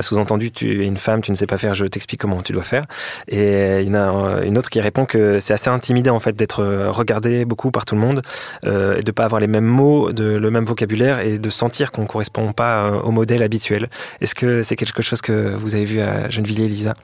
Sous-entendu, 0.00 0.50
tu 0.50 0.82
es 0.82 0.86
une 0.86 0.98
femme, 0.98 1.20
tu 1.20 1.30
ne 1.30 1.36
sais 1.36 1.46
pas 1.46 1.58
faire, 1.58 1.74
je 1.74 1.84
t'explique 1.84 2.20
comment 2.20 2.40
tu 2.40 2.52
dois 2.52 2.62
faire. 2.62 2.84
Et 3.28 3.80
il 3.80 3.88
y 3.88 3.90
en 3.90 3.94
a 3.94 4.44
une 4.44 4.58
autre 4.58 4.70
qui 4.70 4.80
répond 4.80 5.04
que 5.04 5.40
c'est 5.40 5.54
assez 5.54 5.68
intimidant 5.68 6.14
en 6.14 6.20
fait 6.20 6.34
d'être 6.34 6.64
regardé 6.88 7.44
beaucoup 7.44 7.70
par 7.70 7.84
tout 7.84 7.94
le 7.94 8.00
monde 8.00 8.22
euh, 8.64 8.98
et 8.98 9.02
de 9.02 9.10
pas 9.10 9.24
avoir 9.24 9.40
les 9.40 9.46
mêmes 9.46 9.64
mots, 9.64 10.10
le 10.10 10.50
même 10.50 10.64
vocabulaire 10.64 11.20
et 11.20 11.38
de 11.38 11.50
sentir 11.50 11.92
qu'on 11.92 12.06
correspond 12.06 12.52
pas 12.52 12.84
euh, 12.84 13.00
au 13.00 13.10
modèle 13.10 13.42
habituel. 13.42 13.88
Est-ce 14.20 14.34
que 14.34 14.62
c'est 14.62 14.76
quelque 14.76 15.02
chose 15.02 15.20
que 15.20 15.54
vous 15.54 15.74
avez 15.74 15.84
vu 15.84 16.00
à 16.00 16.28
Gennevilliers, 16.30 16.68
Lisa 16.68 16.94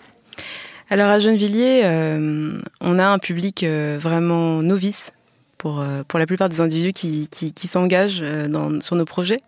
alors 0.88 1.08
à 1.08 1.18
Gennevilliers, 1.18 1.82
euh, 1.84 2.60
on 2.80 3.00
a 3.00 3.06
un 3.06 3.18
public 3.18 3.64
vraiment 3.64 4.62
novice 4.62 5.12
pour, 5.58 5.84
pour 6.06 6.20
la 6.20 6.26
plupart 6.26 6.48
des 6.48 6.60
individus 6.60 6.92
qui, 6.92 7.28
qui, 7.28 7.66
s'engagent 7.66 8.22
sur 8.80 8.94
nos 8.94 9.04
projets. 9.04 9.40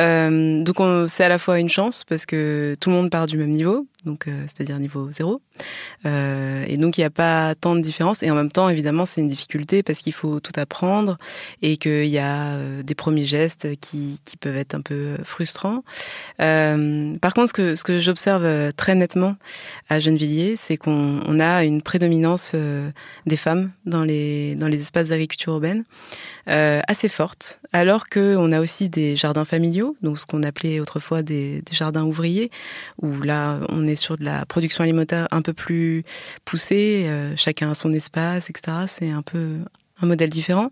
Euh, 0.00 0.64
donc 0.64 0.78
c'est 1.08 1.22
à 1.22 1.28
la 1.28 1.38
fois 1.38 1.60
une 1.60 1.68
chance 1.68 2.02
parce 2.02 2.26
que 2.26 2.76
tout 2.80 2.90
le 2.90 2.96
monde 2.96 3.10
part 3.10 3.26
du 3.26 3.36
même 3.36 3.50
niveau, 3.50 3.86
donc 4.04 4.26
euh, 4.26 4.44
c'est-à-dire 4.46 4.78
niveau 4.78 5.10
zéro. 5.10 5.40
Euh, 6.06 6.64
et 6.66 6.76
donc 6.76 6.98
il 6.98 7.00
n'y 7.00 7.04
a 7.04 7.10
pas 7.10 7.54
tant 7.54 7.74
de 7.74 7.80
différence. 7.80 8.22
Et 8.22 8.30
en 8.30 8.34
même 8.34 8.50
temps, 8.50 8.68
évidemment, 8.68 9.04
c'est 9.04 9.20
une 9.20 9.28
difficulté 9.28 9.82
parce 9.82 10.00
qu'il 10.00 10.12
faut 10.12 10.40
tout 10.40 10.52
apprendre 10.56 11.16
et 11.62 11.76
qu'il 11.76 12.06
y 12.06 12.18
a 12.18 12.54
euh, 12.54 12.82
des 12.82 12.94
premiers 12.94 13.24
gestes 13.24 13.68
qui, 13.80 14.20
peuvent 14.40 14.56
être 14.56 14.74
un 14.74 14.80
peu 14.80 15.18
frustrants. 15.24 15.84
Euh, 16.40 17.14
par 17.20 17.34
contre, 17.34 17.48
ce 17.56 17.82
que, 17.82 18.00
j'observe 18.00 18.72
très 18.72 18.94
nettement 18.94 19.36
à 19.88 20.00
Gennevilliers, 20.00 20.56
c'est 20.56 20.76
qu'on 20.76 21.20
on 21.26 21.38
a 21.38 21.64
une 21.64 21.82
prédominance 21.82 22.56
des 23.26 23.36
femmes 23.36 23.70
dans 23.86 24.04
les, 24.04 24.56
dans 24.56 24.68
les 24.68 24.80
espaces 24.80 25.10
d'agriculture 25.10 25.52
urbaine 25.52 25.84
assez 26.46 27.08
forte, 27.08 27.60
alors 27.72 28.08
qu'on 28.08 28.50
a 28.50 28.60
aussi 28.60 28.88
des 28.88 29.16
jardins 29.16 29.44
familiaux, 29.44 29.96
donc 30.02 30.18
ce 30.18 30.26
qu'on 30.26 30.42
appelait 30.42 30.80
autrefois 30.80 31.22
des 31.22 31.62
jardins 31.70 32.04
ouvriers, 32.04 32.50
où 33.00 33.20
là 33.20 33.60
on 33.68 33.86
est 33.86 33.96
sur 33.96 34.16
de 34.16 34.24
la 34.24 34.44
production 34.46 34.82
alimentaire 34.82 35.28
un 35.30 35.42
peu 35.42 35.52
plus 35.52 35.81
poussée, 36.44 37.06
euh, 37.08 37.34
chacun 37.36 37.70
a 37.70 37.74
son 37.74 37.92
espace, 37.92 38.50
etc. 38.50 38.84
C'est 38.86 39.10
un 39.10 39.22
peu 39.22 39.58
un 40.00 40.06
modèle 40.06 40.30
différent. 40.30 40.70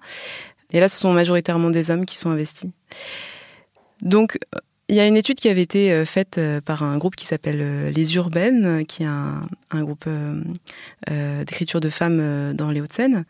Et 0.73 0.81
là, 0.81 0.89
ce 0.89 0.99
sont 0.99 1.13
majoritairement 1.13 1.71
des 1.71 1.91
hommes 1.91 2.07
qui 2.07 2.17
sont 2.17 2.31
investis. 2.31 2.71
Donc, 4.03 4.39
il 4.91 4.97
y 4.97 5.01
a 5.01 5.07
une 5.07 5.17
étude 5.17 5.39
qui 5.39 5.49
avait 5.49 5.63
été 5.63 5.93
euh, 5.93 6.05
faite 6.05 6.39
euh, 6.39 6.61
par 6.61 6.83
un 6.83 6.99
groupe 6.99 7.15
qui 7.15 7.25
s'appelle 7.25 7.61
euh, 7.63 7.91
Les 7.91 8.17
Urbaines, 8.17 8.85
qui 8.87 9.05
est 9.05 9.07
un, 9.07 9.43
un 9.73 9.85
groupe 9.85 10.05
euh, 10.09 11.45
d'écriture 11.45 11.81
de 11.81 11.91
femmes 11.91 12.53
dans 12.55 12.71
les 12.71 12.81
Hauts-de-Seine, 12.81 13.25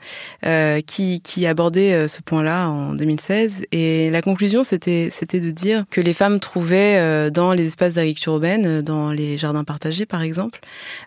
euh, 0.47 0.81
qui, 0.81 1.21
qui 1.21 1.47
abordait 1.47 2.09
ce 2.09 2.23
point-là 2.23 2.69
en 2.69 2.95
2016. 2.95 3.63
Et 3.73 4.11
la 4.11 4.23
conclusion, 4.23 4.63
c'était 4.63 5.11
de 5.11 5.51
dire 5.51 5.85
que 5.91 6.01
les 6.01 6.15
femmes 6.15 6.41
trouvaient 6.41 7.31
dans 7.31 7.53
les 7.53 7.67
espaces 7.67 7.95
d'agriculture 7.95 8.35
urbaine, 8.35 8.81
dans 8.83 9.13
les 9.13 9.39
jardins 9.39 9.65
partagés 9.65 10.07
par 10.07 10.23
exemple, 10.23 10.61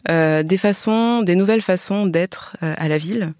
euh, 0.09 0.43
des 0.43 0.57
façons, 0.57 1.21
des 1.23 1.35
nouvelles 1.35 1.61
façons 1.61 2.05
d'être 2.05 2.55
à 2.61 2.87
la 2.87 2.97
ville, 2.97 3.33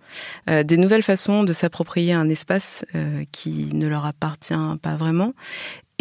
des 0.48 0.78
nouvelles 0.78 1.04
façons 1.04 1.44
de 1.44 1.54
s'approprier 1.54 2.14
un 2.14 2.28
espace 2.30 2.86
qui 3.32 3.70
ne 3.74 3.88
leur 3.88 4.06
appartient 4.06 4.54
pas 4.82 4.96
vraiment 4.96 5.34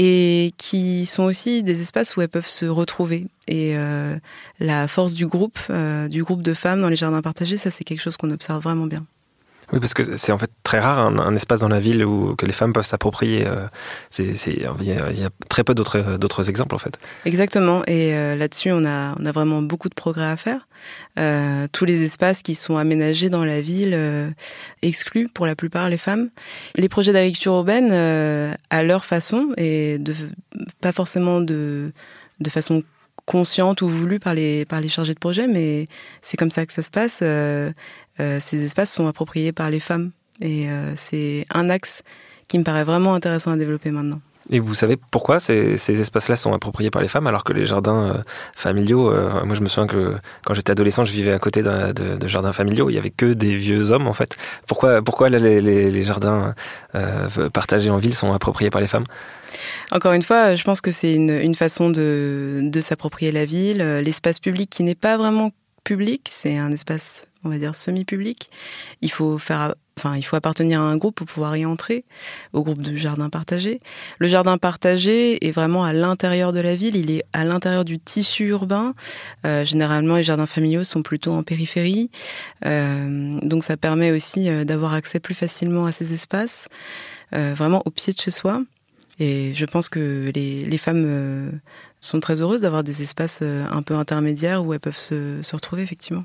et 0.04 0.52
qui 0.58 1.06
sont 1.06 1.22
aussi 1.22 1.62
des 1.62 1.80
espaces 1.80 2.16
où 2.16 2.22
elles 2.22 2.28
peuvent 2.28 2.48
se 2.48 2.66
retrouver. 2.66 3.28
Et 3.46 3.76
euh, 3.76 4.18
la 4.58 4.88
force 4.88 5.14
du 5.14 5.28
groupe, 5.28 5.58
euh, 5.70 6.08
du 6.08 6.24
groupe 6.24 6.42
de 6.42 6.54
femmes 6.54 6.80
dans 6.80 6.88
les 6.88 6.96
jardins 6.96 7.22
partagés, 7.22 7.56
ça 7.56 7.70
c'est 7.70 7.84
quelque 7.84 8.00
chose 8.00 8.16
qu'on 8.16 8.32
observe 8.32 8.60
vraiment 8.60 8.86
bien. 8.86 9.06
Oui, 9.72 9.80
parce 9.80 9.94
que 9.94 10.18
c'est 10.18 10.32
en 10.32 10.38
fait 10.38 10.50
très 10.62 10.80
rare 10.80 10.98
un, 10.98 11.34
espace 11.34 11.60
dans 11.60 11.68
la 11.68 11.80
ville 11.80 12.04
où 12.04 12.36
que 12.36 12.44
les 12.44 12.52
femmes 12.52 12.74
peuvent 12.74 12.84
s'approprier. 12.84 13.46
Euh, 13.46 13.66
il, 14.18 14.62
y 14.84 15.24
a, 15.24 15.30
très 15.48 15.64
peu 15.64 15.74
d'autres, 15.74 16.50
exemples 16.50 16.74
en 16.74 16.78
fait. 16.78 16.98
Exactement. 17.24 17.82
Et 17.86 18.14
euh, 18.14 18.36
là-dessus, 18.36 18.70
on 18.70 18.84
a, 18.84 19.14
on 19.18 19.24
a 19.24 19.32
vraiment 19.32 19.62
beaucoup 19.62 19.88
de 19.88 19.94
progrès 19.94 20.26
à 20.26 20.36
faire. 20.36 20.68
Euh, 21.18 21.68
tous 21.72 21.86
les 21.86 22.02
espaces 22.02 22.42
qui 22.42 22.54
sont 22.54 22.76
aménagés 22.76 23.30
dans 23.30 23.46
la 23.46 23.62
ville 23.62 24.34
excluent 24.82 25.28
pour 25.28 25.46
la 25.46 25.56
plupart 25.56 25.88
les 25.88 25.98
femmes. 25.98 26.28
Les 26.76 26.90
projets 26.90 27.12
d'agriculture 27.12 27.54
urbaine, 27.54 27.92
à 27.92 28.82
leur 28.82 29.06
façon 29.06 29.54
et 29.56 29.98
de, 29.98 30.14
pas 30.82 30.92
forcément 30.92 31.40
de, 31.40 31.92
de 32.40 32.50
façon 32.50 32.82
consciente 33.24 33.82
ou 33.82 33.88
voulue 33.88 34.18
par 34.18 34.34
les, 34.34 34.64
par 34.64 34.80
les 34.80 34.88
chargés 34.88 35.14
de 35.14 35.18
projet, 35.18 35.46
mais 35.46 35.86
c'est 36.22 36.36
comme 36.36 36.50
ça 36.50 36.66
que 36.66 36.72
ça 36.72 36.82
se 36.82 36.90
passe. 36.90 37.22
Ces 38.18 38.64
espaces 38.64 38.92
sont 38.92 39.06
appropriés 39.06 39.52
par 39.52 39.70
les 39.70 39.80
femmes. 39.80 40.12
Et 40.40 40.70
euh, 40.70 40.92
c'est 40.96 41.46
un 41.50 41.68
axe 41.70 42.02
qui 42.48 42.58
me 42.58 42.64
paraît 42.64 42.84
vraiment 42.84 43.14
intéressant 43.14 43.52
à 43.52 43.56
développer 43.56 43.90
maintenant. 43.90 44.20
Et 44.50 44.58
vous 44.58 44.74
savez 44.74 44.96
pourquoi 44.96 45.38
ces, 45.38 45.76
ces 45.76 46.00
espaces-là 46.00 46.34
sont 46.34 46.52
appropriés 46.52 46.90
par 46.90 47.00
les 47.00 47.06
femmes 47.06 47.28
alors 47.28 47.44
que 47.44 47.52
les 47.52 47.64
jardins 47.64 48.08
euh, 48.08 48.14
familiaux, 48.56 49.08
euh, 49.08 49.44
moi 49.44 49.54
je 49.54 49.60
me 49.60 49.68
souviens 49.68 49.86
que 49.86 50.16
quand 50.44 50.52
j'étais 50.52 50.72
adolescent, 50.72 51.04
je 51.04 51.12
vivais 51.12 51.32
à 51.32 51.38
côté 51.38 51.62
de, 51.62 51.92
de, 51.92 52.28
jardins 52.28 52.52
familiaux, 52.52 52.90
il 52.90 52.94
y 52.94 52.98
avait 52.98 53.10
que 53.10 53.26
des 53.26 53.54
vieux 53.54 53.92
hommes 53.92 54.08
en 54.08 54.12
fait. 54.12 54.36
Pourquoi, 54.66 55.00
pourquoi 55.00 55.28
les, 55.28 55.60
les, 55.60 55.90
les 55.90 56.02
jardins 56.02 56.56
euh, 56.96 57.28
partagés 57.50 57.90
en 57.90 57.98
ville 57.98 58.14
sont 58.16 58.32
appropriés 58.32 58.70
par 58.70 58.80
les 58.80 58.88
femmes? 58.88 59.04
Encore 59.92 60.12
une 60.12 60.22
fois, 60.22 60.56
je 60.56 60.64
pense 60.64 60.80
que 60.80 60.90
c'est 60.90 61.14
une, 61.14 61.30
une, 61.30 61.54
façon 61.54 61.90
de, 61.90 62.62
de 62.64 62.80
s'approprier 62.80 63.30
la 63.30 63.44
ville, 63.44 63.78
l'espace 64.04 64.40
public 64.40 64.68
qui 64.70 64.82
n'est 64.82 64.96
pas 64.96 65.16
vraiment 65.16 65.52
public, 65.84 66.28
c'est 66.28 66.58
un 66.58 66.72
espace, 66.72 67.26
on 67.44 67.48
va 67.48 67.58
dire, 67.58 67.74
semi-public. 67.74 68.48
Il 69.00 69.10
faut 69.10 69.38
faire 69.38 69.74
Enfin, 69.98 70.16
il 70.16 70.22
faut 70.22 70.36
appartenir 70.36 70.80
à 70.80 70.84
un 70.84 70.96
groupe 70.96 71.16
pour 71.16 71.26
pouvoir 71.26 71.56
y 71.56 71.66
entrer, 71.66 72.04
au 72.54 72.62
groupe 72.62 72.80
de 72.80 72.96
jardin 72.96 73.28
partagé. 73.28 73.80
Le 74.18 74.26
jardin 74.26 74.56
partagé 74.56 75.46
est 75.46 75.50
vraiment 75.50 75.84
à 75.84 75.92
l'intérieur 75.92 76.52
de 76.52 76.60
la 76.60 76.74
ville, 76.74 76.96
il 76.96 77.10
est 77.10 77.24
à 77.34 77.44
l'intérieur 77.44 77.84
du 77.84 77.98
tissu 77.98 78.46
urbain. 78.46 78.94
Euh, 79.44 79.64
généralement, 79.64 80.16
les 80.16 80.24
jardins 80.24 80.46
familiaux 80.46 80.82
sont 80.84 81.02
plutôt 81.02 81.32
en 81.32 81.42
périphérie, 81.42 82.10
euh, 82.64 83.38
donc 83.42 83.64
ça 83.64 83.76
permet 83.76 84.12
aussi 84.12 84.48
euh, 84.48 84.64
d'avoir 84.64 84.94
accès 84.94 85.20
plus 85.20 85.34
facilement 85.34 85.84
à 85.84 85.92
ces 85.92 86.14
espaces, 86.14 86.68
euh, 87.34 87.52
vraiment 87.54 87.82
au 87.84 87.90
pied 87.90 88.14
de 88.14 88.18
chez 88.18 88.30
soi. 88.30 88.62
Et 89.18 89.54
je 89.54 89.66
pense 89.66 89.90
que 89.90 90.32
les, 90.34 90.64
les 90.64 90.78
femmes 90.78 91.04
euh, 91.06 91.50
sont 92.00 92.18
très 92.18 92.40
heureuses 92.40 92.62
d'avoir 92.62 92.82
des 92.82 93.02
espaces 93.02 93.42
un 93.42 93.82
peu 93.82 93.94
intermédiaires 93.94 94.64
où 94.64 94.72
elles 94.72 94.80
peuvent 94.80 94.96
se, 94.96 95.42
se 95.42 95.54
retrouver 95.54 95.82
effectivement. 95.82 96.24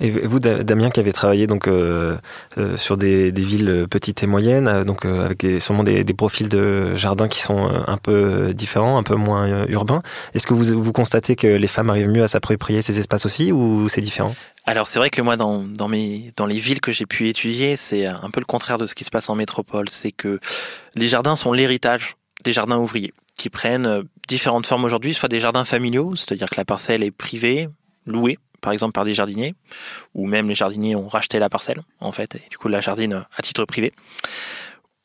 Et 0.00 0.10
vous, 0.10 0.38
Damien, 0.38 0.90
qui 0.90 1.00
avez 1.00 1.12
travaillé 1.12 1.46
donc 1.46 1.66
euh, 1.66 2.16
euh, 2.56 2.76
sur 2.76 2.96
des, 2.96 3.30
villes 3.30 3.86
petites 3.90 4.22
et 4.22 4.26
moyennes, 4.26 4.68
euh, 4.68 4.84
donc 4.84 5.04
avec 5.04 5.46
sûrement 5.60 5.84
des, 5.84 6.04
profils 6.14 6.48
de 6.48 6.94
jardins 6.96 7.28
qui 7.28 7.40
sont 7.40 7.68
un 7.86 7.96
peu 7.96 8.52
différents, 8.54 8.98
un 8.98 9.02
peu 9.02 9.14
moins 9.14 9.66
urbains, 9.66 10.02
est-ce 10.34 10.46
que 10.46 10.54
vous, 10.54 10.92
constatez 10.92 11.36
que 11.36 11.46
les 11.46 11.68
femmes 11.68 11.90
arrivent 11.90 12.08
mieux 12.08 12.24
à 12.24 12.28
s'approprier 12.28 12.82
ces 12.82 12.98
espaces 12.98 13.24
aussi, 13.24 13.52
ou 13.52 13.88
c'est 13.88 14.00
différent? 14.00 14.34
Alors 14.66 14.86
c'est 14.86 14.98
vrai 14.98 15.10
que 15.10 15.22
moi 15.22 15.36
dans, 15.36 15.64
dans 15.64 15.88
les 15.88 16.58
villes 16.58 16.80
que 16.80 16.92
j'ai 16.92 17.06
pu 17.06 17.28
étudier, 17.28 17.76
c'est 17.76 18.04
un 18.06 18.30
peu 18.30 18.40
le 18.40 18.46
contraire 18.46 18.78
de 18.78 18.86
ce 18.86 18.94
qui 18.94 19.04
se 19.04 19.10
passe 19.10 19.30
en 19.30 19.34
métropole. 19.34 19.88
C'est 19.88 20.12
que 20.12 20.40
les 20.94 21.06
jardins 21.06 21.36
sont 21.36 21.52
l'héritage 21.52 22.16
des 22.44 22.52
jardins 22.52 22.78
ouvriers 22.78 23.14
qui 23.36 23.48
prennent 23.48 24.02
différentes 24.26 24.66
formes 24.66 24.84
aujourd'hui, 24.84 25.14
soit 25.14 25.28
des 25.28 25.40
jardins 25.40 25.64
familiaux, 25.64 26.14
c'est-à-dire 26.16 26.50
que 26.50 26.56
la 26.56 26.64
parcelle 26.64 27.04
est 27.04 27.12
privée, 27.12 27.68
louée, 28.04 28.38
par 28.68 28.74
exemple 28.74 28.92
par 28.92 29.06
des 29.06 29.14
jardiniers, 29.14 29.54
ou 30.12 30.26
même 30.26 30.46
les 30.46 30.54
jardiniers 30.54 30.94
ont 30.94 31.08
racheté 31.08 31.38
la 31.38 31.48
parcelle, 31.48 31.80
en 32.00 32.12
fait, 32.12 32.34
et 32.34 32.42
du 32.50 32.58
coup 32.58 32.68
la 32.68 32.82
jardine 32.82 33.24
à 33.34 33.40
titre 33.40 33.64
privé, 33.64 33.94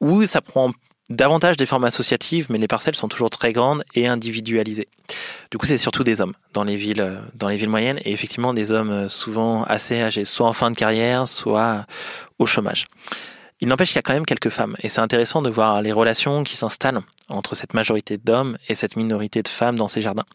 ou 0.02 0.26
ça 0.26 0.42
prend 0.42 0.74
davantage 1.10 1.56
des 1.56 1.66
formes 1.66 1.86
associatives, 1.86 2.48
mais 2.50 2.58
les 2.58 2.68
parcelles 2.68 2.98
sont 2.98 3.08
toujours 3.08 3.30
très 3.30 3.54
grandes 3.54 3.86
et 3.96 4.06
individualisées. 4.10 4.90
Du 5.50 5.58
coup, 5.58 5.66
c'est 5.66 5.78
surtout 5.78 6.04
des 6.04 6.20
hommes 6.20 6.34
dans 6.54 6.66
les 6.66 6.76
villes, 6.76 7.22
dans 7.36 7.48
les 7.48 7.56
villes 7.56 7.70
moyennes, 7.70 8.00
et 8.04 8.12
effectivement 8.12 8.54
des 8.54 8.74
hommes 8.74 9.08
souvent 9.08 9.64
assez 9.64 10.02
âgés, 10.02 10.26
soit 10.26 10.48
en 10.48 10.54
fin 10.54 10.70
de 10.70 10.76
carrière, 10.76 11.26
soit 11.26 11.86
au 12.40 12.46
chômage. 12.46 12.88
Il 13.64 13.70
n'empêche 13.70 13.92
qu'il 13.92 13.96
y 13.96 14.00
a 14.00 14.02
quand 14.02 14.14
même 14.14 14.26
quelques 14.26 14.50
femmes, 14.50 14.76
et 14.82 14.90
c'est 14.90 15.00
intéressant 15.00 15.42
de 15.42 15.50
voir 15.50 15.82
les 15.82 15.94
relations 15.94 16.44
qui 16.44 16.58
s'installent 16.58 17.00
entre 17.30 17.56
cette 17.56 17.74
majorité 17.74 18.18
d'hommes 18.18 18.58
et 18.68 18.76
cette 18.76 18.98
minorité 18.98 19.42
de 19.42 19.48
femmes 19.48 19.78
dans 19.78 19.88
ces 19.88 20.02
jardins. 20.02 20.26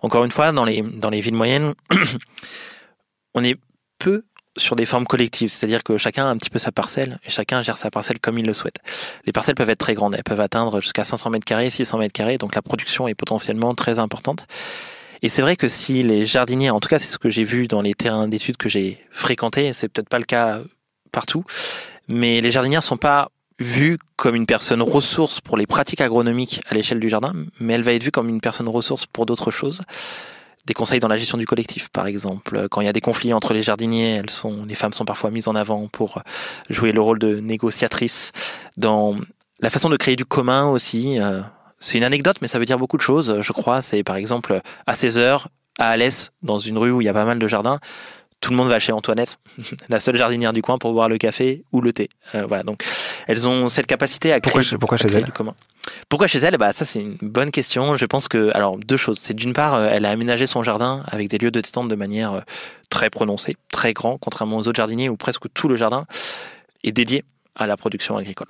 Encore 0.00 0.24
une 0.24 0.30
fois, 0.30 0.52
dans 0.52 0.64
les, 0.64 0.82
dans 0.82 1.10
les 1.10 1.20
villes 1.20 1.34
moyennes, 1.34 1.74
on 3.34 3.42
est 3.42 3.56
peu 3.98 4.22
sur 4.56 4.76
des 4.76 4.86
formes 4.86 5.08
collectives, 5.08 5.48
c'est-à-dire 5.48 5.82
que 5.82 5.98
chacun 5.98 6.26
a 6.26 6.28
un 6.28 6.36
petit 6.36 6.50
peu 6.50 6.60
sa 6.60 6.70
parcelle 6.70 7.18
et 7.26 7.30
chacun 7.30 7.62
gère 7.62 7.76
sa 7.76 7.90
parcelle 7.90 8.20
comme 8.20 8.38
il 8.38 8.46
le 8.46 8.54
souhaite. 8.54 8.78
Les 9.26 9.32
parcelles 9.32 9.56
peuvent 9.56 9.70
être 9.70 9.80
très 9.80 9.94
grandes, 9.94 10.14
elles 10.14 10.22
peuvent 10.22 10.38
atteindre 10.38 10.80
jusqu'à 10.80 11.02
500 11.02 11.30
mètres 11.30 11.44
carrés, 11.44 11.70
600 11.70 11.98
mètres 11.98 12.12
carrés, 12.12 12.38
donc 12.38 12.54
la 12.54 12.62
production 12.62 13.08
est 13.08 13.16
potentiellement 13.16 13.74
très 13.74 13.98
importante. 13.98 14.46
Et 15.22 15.28
c'est 15.28 15.42
vrai 15.42 15.56
que 15.56 15.66
si 15.66 16.04
les 16.04 16.24
jardiniers, 16.24 16.70
en 16.70 16.78
tout 16.78 16.88
cas 16.88 17.00
c'est 17.00 17.12
ce 17.12 17.18
que 17.18 17.28
j'ai 17.28 17.42
vu 17.42 17.66
dans 17.66 17.82
les 17.82 17.94
terrains 17.94 18.28
d'études 18.28 18.56
que 18.56 18.68
j'ai 18.68 19.04
fréquentés, 19.10 19.72
c'est 19.72 19.88
peut-être 19.88 20.08
pas 20.08 20.20
le 20.20 20.26
cas 20.26 20.60
partout, 21.10 21.44
mais 22.08 22.40
les 22.40 22.50
jardinières 22.50 22.82
sont 22.82 22.96
pas 22.96 23.30
vues 23.60 23.98
comme 24.16 24.34
une 24.34 24.46
personne 24.46 24.82
ressource 24.82 25.40
pour 25.40 25.56
les 25.56 25.66
pratiques 25.66 26.00
agronomiques 26.00 26.60
à 26.68 26.74
l'échelle 26.74 27.00
du 27.00 27.08
jardin, 27.08 27.32
mais 27.60 27.74
elle 27.74 27.82
va 27.82 27.92
être 27.92 28.02
vue 28.02 28.10
comme 28.10 28.28
une 28.28 28.40
personne 28.40 28.68
ressource 28.68 29.06
pour 29.06 29.26
d'autres 29.26 29.50
choses. 29.50 29.82
Des 30.66 30.74
conseils 30.74 31.00
dans 31.00 31.08
la 31.08 31.16
gestion 31.16 31.38
du 31.38 31.46
collectif, 31.46 31.88
par 31.88 32.06
exemple. 32.06 32.68
Quand 32.70 32.82
il 32.82 32.84
y 32.84 32.88
a 32.88 32.92
des 32.92 33.00
conflits 33.00 33.32
entre 33.32 33.54
les 33.54 33.62
jardiniers, 33.62 34.16
elles 34.16 34.30
sont, 34.30 34.64
les 34.66 34.74
femmes 34.74 34.92
sont 34.92 35.06
parfois 35.06 35.30
mises 35.30 35.48
en 35.48 35.54
avant 35.54 35.88
pour 35.88 36.22
jouer 36.68 36.92
le 36.92 37.00
rôle 37.00 37.18
de 37.18 37.40
négociatrice. 37.40 38.32
Dans 38.76 39.16
la 39.60 39.70
façon 39.70 39.88
de 39.88 39.96
créer 39.96 40.16
du 40.16 40.26
commun 40.26 40.66
aussi, 40.66 41.18
euh, 41.20 41.40
c'est 41.80 41.96
une 41.96 42.04
anecdote, 42.04 42.36
mais 42.42 42.48
ça 42.48 42.58
veut 42.58 42.66
dire 42.66 42.78
beaucoup 42.78 42.96
de 42.96 43.02
choses, 43.02 43.38
je 43.40 43.52
crois. 43.52 43.80
C'est 43.80 44.02
par 44.02 44.16
exemple 44.16 44.60
à 44.86 44.94
16 44.94 45.18
heures, 45.18 45.48
à 45.78 45.88
Alès, 45.88 46.32
dans 46.42 46.58
une 46.58 46.76
rue 46.76 46.90
où 46.90 47.00
il 47.00 47.04
y 47.04 47.08
a 47.08 47.14
pas 47.14 47.24
mal 47.24 47.38
de 47.38 47.46
jardins, 47.46 47.78
tout 48.40 48.50
le 48.50 48.56
monde 48.56 48.68
va 48.68 48.78
chez 48.78 48.92
Antoinette, 48.92 49.38
la 49.88 49.98
seule 49.98 50.16
jardinière 50.16 50.52
du 50.52 50.62
coin 50.62 50.78
pour 50.78 50.92
boire 50.92 51.08
le 51.08 51.18
café 51.18 51.64
ou 51.72 51.80
le 51.80 51.92
thé. 51.92 52.08
Euh, 52.34 52.44
voilà, 52.46 52.62
donc 52.62 52.84
elles 53.26 53.48
ont 53.48 53.68
cette 53.68 53.86
capacité 53.86 54.32
à 54.32 54.40
créer, 54.40 54.62
pourquoi, 54.78 54.96
chez 54.96 55.08
elle 55.08 55.30
commun. 55.32 55.54
Pourquoi 56.08 56.28
chez 56.28 56.38
elle 56.38 56.56
Bah 56.56 56.72
ça 56.72 56.84
c'est 56.84 57.00
une 57.00 57.16
bonne 57.20 57.50
question. 57.50 57.96
Je 57.96 58.06
pense 58.06 58.28
que 58.28 58.50
alors 58.54 58.78
deux 58.78 58.96
choses. 58.96 59.18
C'est 59.18 59.34
d'une 59.34 59.52
part, 59.52 59.74
euh, 59.74 59.88
elle 59.90 60.04
a 60.04 60.10
aménagé 60.10 60.46
son 60.46 60.62
jardin 60.62 61.02
avec 61.08 61.28
des 61.28 61.38
lieux 61.38 61.50
de 61.50 61.60
détente 61.60 61.88
de 61.88 61.94
manière 61.94 62.32
euh, 62.32 62.40
très 62.90 63.10
prononcée, 63.10 63.56
très 63.72 63.92
grand, 63.92 64.18
contrairement 64.18 64.58
aux 64.58 64.68
autres 64.68 64.76
jardiniers 64.76 65.08
où 65.08 65.16
presque 65.16 65.52
tout 65.52 65.68
le 65.68 65.76
jardin 65.76 66.06
est 66.84 66.92
dédié 66.92 67.24
à 67.56 67.66
la 67.66 67.76
production 67.76 68.16
agricole. 68.16 68.48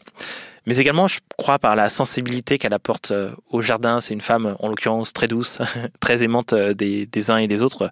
Mais 0.66 0.76
également, 0.76 1.09
je 1.09 1.21
crois 1.38 1.59
par 1.59 1.76
la 1.76 1.88
sensibilité 1.88 2.59
qu'elle 2.59 2.75
apporte 2.75 3.11
au 3.49 3.62
jardin. 3.62 4.02
C'est 4.02 4.12
une 4.12 4.21
femme, 4.21 4.54
en 4.61 4.68
l'occurrence, 4.68 5.14
très 5.14 5.26
douce, 5.26 5.61
très 6.00 6.23
aimante 6.23 6.54
des, 6.54 7.07
des 7.07 7.30
uns 7.30 7.38
et 7.38 7.49
des 7.49 7.62
autres 7.62 7.90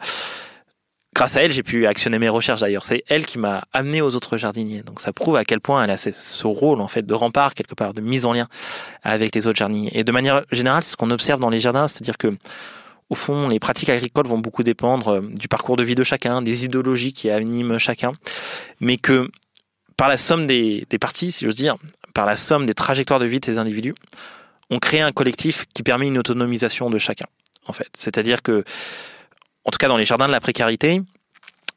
grâce 1.17 1.35
à 1.39 1.43
elle, 1.43 1.51
j'ai 1.51 1.63
pu 1.63 1.87
actionner 1.87 2.19
mes 2.19 2.29
recherches 2.29 2.61
d'ailleurs. 2.61 2.85
C'est 2.85 3.03
elle 3.09 3.25
qui 3.25 3.39
m'a 3.39 3.65
amené 3.73 4.03
aux 4.03 4.15
autres 4.15 4.37
jardiniers. 4.37 4.83
Donc 4.83 5.01
ça 5.01 5.15
prouve 5.15 5.37
à 5.37 5.47
quel 5.47 5.61
point 5.61 5.83
elle 5.83 5.91
a 5.91 5.97
ce 5.97 6.47
rôle 6.47 6.83
en 6.83 6.89
fait 6.89 7.07
de 7.07 7.15
rempart 7.15 7.55
quelque 7.55 7.75
part, 7.75 7.95
de 7.95 8.03
mise 8.03 8.27
en 8.27 8.35
lien 8.35 8.49
avec 9.03 9.35
les 9.35 9.47
autres 9.47 9.57
jardiniers. 9.57 9.91
Et 9.95 10.05
de 10.05 10.13
manière 10.13 10.45
générale, 10.53 10.83
ce 10.83 10.95
qu'on 10.95 11.11
observe 11.11 11.41
dans 11.41 11.49
les 11.49 11.59
jardins, 11.59 11.89
c'est-à-dire 11.89 12.19
que 12.19 12.29
au 13.09 13.15
fond, 13.15 13.49
les 13.49 13.59
pratiques 13.59 13.89
agricoles 13.89 14.27
vont 14.27 14.39
beaucoup 14.39 14.63
dépendre 14.63 15.09
euh, 15.09 15.21
du 15.23 15.49
parcours 15.49 15.77
de 15.77 15.85
vie 15.85 15.95
de 15.95 16.05
chacun, 16.05 16.43
des 16.43 16.65
idéologies 16.67 17.15
qui 17.15 17.31
animent 17.31 17.79
chacun, 17.79 18.13
mais 18.81 18.99
que 18.99 19.31
par 19.97 20.09
la 20.09 20.19
somme 20.19 20.47
des, 20.47 20.87
des 20.91 20.99
parties, 20.99 21.33
si 21.33 21.47
j'ose 21.47 21.55
dire, 21.55 21.77
par 22.13 22.27
la 22.27 22.37
somme 22.37 22.67
des 22.67 22.75
trajectoires 22.75 23.21
de 23.21 23.27
vie 23.27 23.41
de 23.41 23.45
ces 23.45 23.57
individus, 23.57 23.95
on 24.71 24.81
crée 24.81 25.01
un 25.01 25.13
collectif 25.13 25.65
qui 25.73 25.83
permet 25.83 26.09
une 26.09 26.19
autonomisation 26.19 26.91
de 26.91 26.99
chacun. 26.99 27.27
En 27.69 27.73
fait, 27.73 27.89
c'est-à-dire 27.95 28.43
que 28.43 28.65
en 29.67 29.71
tout 29.71 29.79
cas 29.79 29.89
dans 29.89 29.97
les 29.97 30.05
jardins 30.05 30.29
de 30.29 30.33
la 30.33 30.41
précarité, 30.41 31.03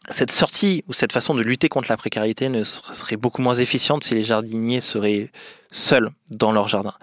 cette 0.09 0.31
sortie 0.31 0.83
ou 0.87 0.93
cette 0.93 1.11
façon 1.11 1.33
de 1.33 1.41
lutter 1.41 1.69
contre 1.69 1.89
la 1.89 1.97
précarité 1.97 2.47
ne 2.47 2.63
serait 2.63 3.17
beaucoup 3.17 3.41
moins 3.41 3.55
efficiente 3.55 4.03
si 4.03 4.15
les 4.15 4.23
jardiniers 4.23 4.79
seraient 4.79 5.29
seuls 5.71 6.11
dans 6.29 6.51
leur 6.51 6.67
jardin. 6.67 6.93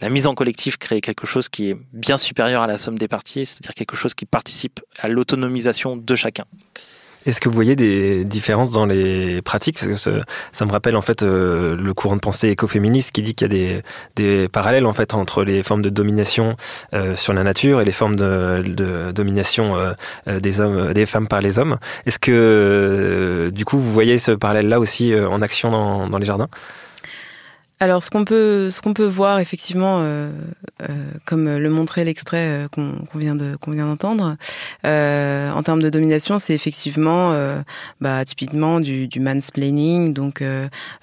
La 0.00 0.08
mise 0.08 0.26
en 0.26 0.34
collectif 0.34 0.78
crée 0.78 1.00
quelque 1.00 1.26
chose 1.26 1.48
qui 1.48 1.70
est 1.70 1.76
bien 1.92 2.16
supérieur 2.16 2.62
à 2.62 2.66
la 2.66 2.78
somme 2.78 2.96
des 2.96 3.08
parties, 3.08 3.44
c'est-à-dire 3.44 3.74
quelque 3.74 3.96
chose 3.96 4.14
qui 4.14 4.24
participe 4.24 4.80
à 4.98 5.08
l'autonomisation 5.08 5.96
de 5.96 6.16
chacun. 6.16 6.44
Est-ce 7.26 7.40
que 7.40 7.50
vous 7.50 7.54
voyez 7.54 7.76
des 7.76 8.24
différences 8.24 8.70
dans 8.70 8.86
les 8.86 9.42
pratiques? 9.42 9.78
Parce 9.78 9.88
que 10.04 10.22
ça, 10.52 10.64
me 10.64 10.72
rappelle 10.72 10.96
en 10.96 11.02
fait 11.02 11.22
euh, 11.22 11.76
le 11.76 11.92
courant 11.92 12.16
de 12.16 12.20
pensée 12.20 12.48
écoféministe 12.48 13.12
qui 13.12 13.22
dit 13.22 13.34
qu'il 13.34 13.52
y 13.52 13.74
a 13.76 13.82
des, 14.16 14.48
parallèles 14.48 14.86
en 14.86 14.94
fait 14.94 15.12
entre 15.12 15.44
les 15.44 15.62
formes 15.62 15.82
de 15.82 15.90
domination 15.90 16.56
euh, 16.94 17.16
sur 17.16 17.34
la 17.34 17.42
nature 17.42 17.82
et 17.82 17.84
les 17.84 17.92
formes 17.92 18.16
de, 18.16 19.12
domination 19.12 19.76
euh, 19.76 20.40
des 20.40 20.60
hommes, 20.62 20.94
des 20.94 21.04
femmes 21.04 21.28
par 21.28 21.42
les 21.42 21.58
hommes. 21.58 21.76
Est-ce 22.06 22.18
que 22.18 23.50
du 23.52 23.64
coup 23.66 23.78
vous 23.78 23.92
voyez 23.92 24.18
ce 24.18 24.32
parallèle-là 24.32 24.80
aussi 24.80 25.14
en 25.14 25.42
action 25.42 26.06
dans 26.06 26.18
les 26.18 26.26
jardins? 26.26 26.48
Alors, 27.82 28.02
ce 28.02 28.10
qu'on 28.10 28.26
peut, 28.26 28.68
ce 28.68 28.82
qu'on 28.82 28.92
peut 28.92 29.06
voir 29.06 29.38
effectivement, 29.38 30.00
euh, 30.02 30.30
euh, 30.82 30.86
comme 31.24 31.56
le 31.56 31.70
montrait 31.70 32.04
l'extrait 32.04 32.66
euh, 32.66 32.68
qu'on 32.68 33.06
vient 33.14 33.34
de 33.34 33.56
qu'on 33.56 33.70
vient 33.70 33.86
d'entendre, 33.86 34.36
en 34.84 35.62
termes 35.62 35.80
de 35.80 35.88
domination, 35.88 36.36
c'est 36.36 36.52
effectivement, 36.54 37.34
bah, 38.00 38.24
typiquement 38.26 38.80
du, 38.80 39.08
du 39.08 39.20
mansplaining, 39.20 40.12
donc 40.12 40.42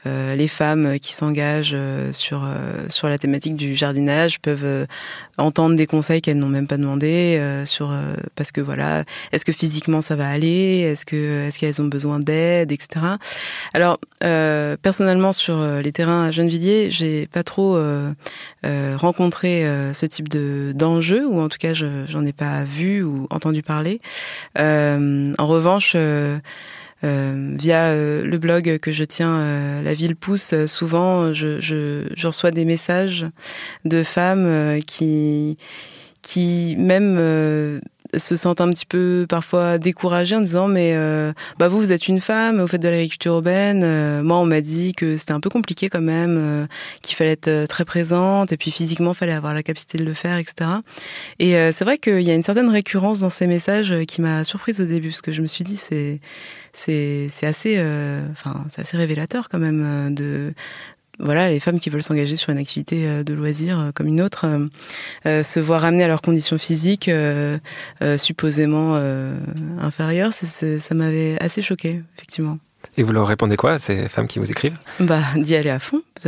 les 0.06 0.48
femmes 0.48 1.00
qui 1.00 1.14
s'engagent 1.14 1.76
sur 2.12 2.48
sur 2.90 3.10
la 3.10 3.18
thématique 3.18 3.56
du 3.56 3.76
jardinage 3.76 4.40
peuvent 4.40 4.88
entendre 5.38 5.76
des 5.76 5.88
conseils 5.88 6.22
qu'elles 6.22 6.38
n'ont 6.38 6.48
même 6.48 6.68
pas 6.68 6.78
demandé 6.78 7.64
sur 7.66 7.92
parce 8.36 8.52
que 8.52 8.62
voilà, 8.62 9.04
est-ce 9.32 9.46
que 9.46 9.52
physiquement 9.52 10.02
ça 10.02 10.16
va 10.16 10.30
aller, 10.30 10.80
est-ce 10.82 11.06
que 11.06 11.48
est-ce 11.48 11.58
qu'elles 11.58 11.82
ont 11.82 11.88
besoin 11.88 12.20
d'aide, 12.20 12.72
etc. 12.72 13.06
Alors 13.74 14.00
personnellement 14.20 15.34
sur 15.34 15.60
les 15.82 15.92
terrains 15.92 16.26
à 16.26 16.32
Gennevilliers 16.32 16.67
j'ai 16.90 17.28
pas 17.28 17.44
trop 17.44 17.76
euh, 17.76 18.14
euh, 18.66 18.96
rencontré 18.98 19.66
euh, 19.66 19.94
ce 19.94 20.06
type 20.06 20.30
de 20.30 20.74
d'enjeu, 20.76 21.26
ou 21.28 21.40
en 21.40 21.50
tout 21.50 21.58
cas, 21.58 21.74
j'en 21.74 22.26
ai 22.26 22.34
pas 22.34 22.64
vu 22.64 23.04
ou 23.04 23.28
entendu 23.30 23.64
parler. 23.64 24.00
en 24.58 25.34
revanche. 25.40 25.96
via 27.04 27.94
le 27.94 28.38
blog 28.38 28.80
que 28.80 28.92
je 28.92 29.04
tiens, 29.04 29.82
La 29.84 29.94
Ville 29.94 30.16
Pousse, 30.16 30.54
souvent 30.66 31.34
je, 31.34 31.60
je, 31.62 32.28
reçois 32.28 32.52
des 32.52 32.66
messages 32.66 33.26
de 33.86 34.04
femmes 34.04 34.80
qui, 34.86 35.58
qui 36.22 36.76
même 36.78 37.82
se 38.20 38.36
sentent 38.36 38.62
un 38.62 38.70
petit 38.70 38.86
peu 38.86 39.26
parfois 39.28 39.78
découragés 39.78 40.36
en 40.36 40.42
disant 40.42 40.68
mais 40.68 40.94
euh, 40.96 41.34
bah 41.58 41.68
vous 41.68 41.78
vous 41.78 41.92
êtes 41.92 42.08
une 42.08 42.20
femme, 42.20 42.62
vous 42.62 42.68
faites 42.68 42.82
de 42.82 42.90
l'agriculture 42.90 43.34
urbaine. 43.34 43.84
Euh, 43.84 44.24
moi 44.24 44.38
on 44.38 44.46
m'a 44.46 44.62
dit 44.62 44.94
que 44.94 45.18
c'était 45.18 45.34
un 45.34 45.40
peu 45.40 45.50
compliqué 45.50 45.90
quand 45.90 46.02
même, 46.02 46.38
euh, 46.38 46.68
qu'il 47.02 47.16
fallait 47.16 47.32
être 47.32 47.68
très 47.68 47.86
présente 47.86 48.52
et 48.52 48.58
puis 48.58 48.72
physiquement 48.72 49.14
fallait 49.14 49.34
avoir 49.34 49.54
la 49.54 49.64
capacité 49.64 49.98
de 49.98 50.06
le 50.06 50.14
faire, 50.14 50.38
etc. 50.38 50.70
Et 51.40 51.54
c'est 51.72 51.84
vrai 51.84 51.98
qu'il 51.98 52.22
y 52.22 52.32
a 52.32 52.36
une 52.36 52.44
certaine 52.44 52.70
récurrence 52.70 53.20
dans 53.20 53.30
ces 53.30 53.48
messages 53.48 53.94
qui 54.06 54.22
m'a 54.22 54.44
surprise 54.44 54.82
au 54.82 54.86
début 54.86 55.10
parce 55.10 55.22
que 55.22 55.32
je 55.32 55.42
me 55.42 55.48
suis 55.48 55.64
dit 55.64 55.78
c'est 55.78 56.20
c'est 56.74 57.30
assez 57.44 57.80
enfin 58.32 58.66
c'est 58.70 58.82
assez 58.82 58.98
révélateur 58.98 59.50
quand 59.50 59.60
même 59.60 60.14
de 60.14 60.54
voilà, 61.20 61.50
les 61.50 61.60
femmes 61.60 61.80
qui 61.80 61.90
veulent 61.90 62.04
s'engager 62.04 62.36
sur 62.36 62.52
une 62.52 62.58
activité 62.58 63.08
euh, 63.08 63.24
de 63.24 63.34
loisir 63.34 63.80
euh, 63.80 63.92
comme 63.94 64.08
une 64.08 64.22
autre, 64.22 64.46
euh, 65.26 65.44
se 65.44 65.60
voir 65.60 65.84
amener 65.86 66.04
à 66.04 66.08
leurs 66.08 66.22
conditions 66.22 66.58
physiques 66.58 67.10
supposément 68.18 68.96
inférieures, 69.80 70.34
ça 70.34 70.96
m'avait 70.96 71.38
assez 71.42 71.62
choqué, 71.62 72.02
effectivement. 72.16 72.58
Et 72.98 73.04
vous 73.04 73.12
leur 73.12 73.28
répondez 73.28 73.58
quoi 73.58 73.74
à 73.74 73.80
ces 73.80 74.10
femmes 74.10 74.28
qui 74.28 74.40
vous 74.40 74.50
écrivent? 74.50 74.78
Bah, 75.00 75.22
d'y 75.36 75.56
aller 75.56 75.70
à 75.70 75.80
fond, 75.80 76.02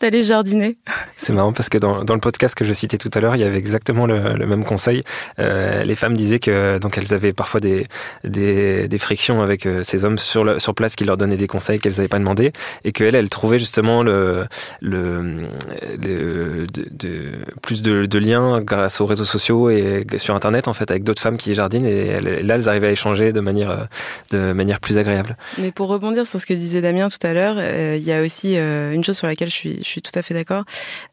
d'aller 0.00 0.22
jardiner. 0.22 0.78
C'est 1.16 1.32
marrant 1.32 1.52
parce 1.52 1.68
que 1.68 1.78
dans, 1.78 2.04
dans, 2.04 2.14
le 2.14 2.20
podcast 2.20 2.54
que 2.54 2.64
je 2.64 2.72
citais 2.72 2.96
tout 2.96 3.10
à 3.12 3.20
l'heure, 3.20 3.34
il 3.34 3.40
y 3.40 3.44
avait 3.44 3.58
exactement 3.58 4.06
le, 4.06 4.34
le 4.34 4.46
même 4.46 4.64
conseil. 4.64 5.02
Euh, 5.40 5.82
les 5.82 5.96
femmes 5.96 6.16
disaient 6.16 6.38
que 6.38 6.78
donc 6.78 6.96
elles 6.96 7.12
avaient 7.12 7.32
parfois 7.32 7.58
des, 7.58 7.86
des, 8.22 8.86
des 8.86 8.98
frictions 8.98 9.42
avec 9.42 9.66
euh, 9.66 9.82
ces 9.82 10.04
hommes 10.04 10.18
sur, 10.18 10.44
le, 10.44 10.60
sur 10.60 10.76
place 10.76 10.94
qui 10.94 11.04
leur 11.04 11.16
donnaient 11.16 11.36
des 11.36 11.48
conseils 11.48 11.80
qu'elles 11.80 11.94
n'avaient 11.94 12.06
pas 12.06 12.20
demandé 12.20 12.52
et 12.84 12.92
qu'elles, 12.92 13.16
elles 13.16 13.28
trouvaient 13.28 13.58
justement 13.58 14.04
le, 14.04 14.46
le, 14.80 15.48
le 16.00 16.66
de, 16.68 16.86
de, 16.92 17.32
plus 17.62 17.82
de, 17.82 18.06
de, 18.06 18.18
liens 18.18 18.60
grâce 18.60 19.00
aux 19.00 19.06
réseaux 19.06 19.24
sociaux 19.24 19.70
et 19.70 20.06
sur 20.18 20.36
Internet 20.36 20.68
en 20.68 20.72
fait 20.72 20.90
avec 20.92 21.02
d'autres 21.02 21.22
femmes 21.22 21.36
qui 21.36 21.56
jardinent 21.56 21.86
et 21.86 22.20
là 22.20 22.54
elles 22.54 22.68
arrivaient 22.68 22.88
à 22.88 22.92
échanger 22.92 23.32
de 23.32 23.40
manière, 23.40 23.88
de 24.30 24.52
manière 24.52 24.78
plus 24.78 24.98
agréable. 24.98 25.27
Mais 25.58 25.72
pour 25.72 25.88
rebondir 25.88 26.26
sur 26.26 26.40
ce 26.40 26.46
que 26.46 26.54
disait 26.54 26.80
Damien 26.80 27.08
tout 27.08 27.26
à 27.26 27.32
l'heure, 27.32 27.56
euh, 27.58 27.96
il 27.98 28.04
y 28.04 28.12
a 28.12 28.22
aussi 28.22 28.56
euh, 28.56 28.92
une 28.92 29.04
chose 29.04 29.16
sur 29.16 29.26
laquelle 29.26 29.50
je 29.50 29.54
suis, 29.82 30.02
tout 30.02 30.12
à 30.14 30.22
fait 30.22 30.34
d'accord. 30.34 30.64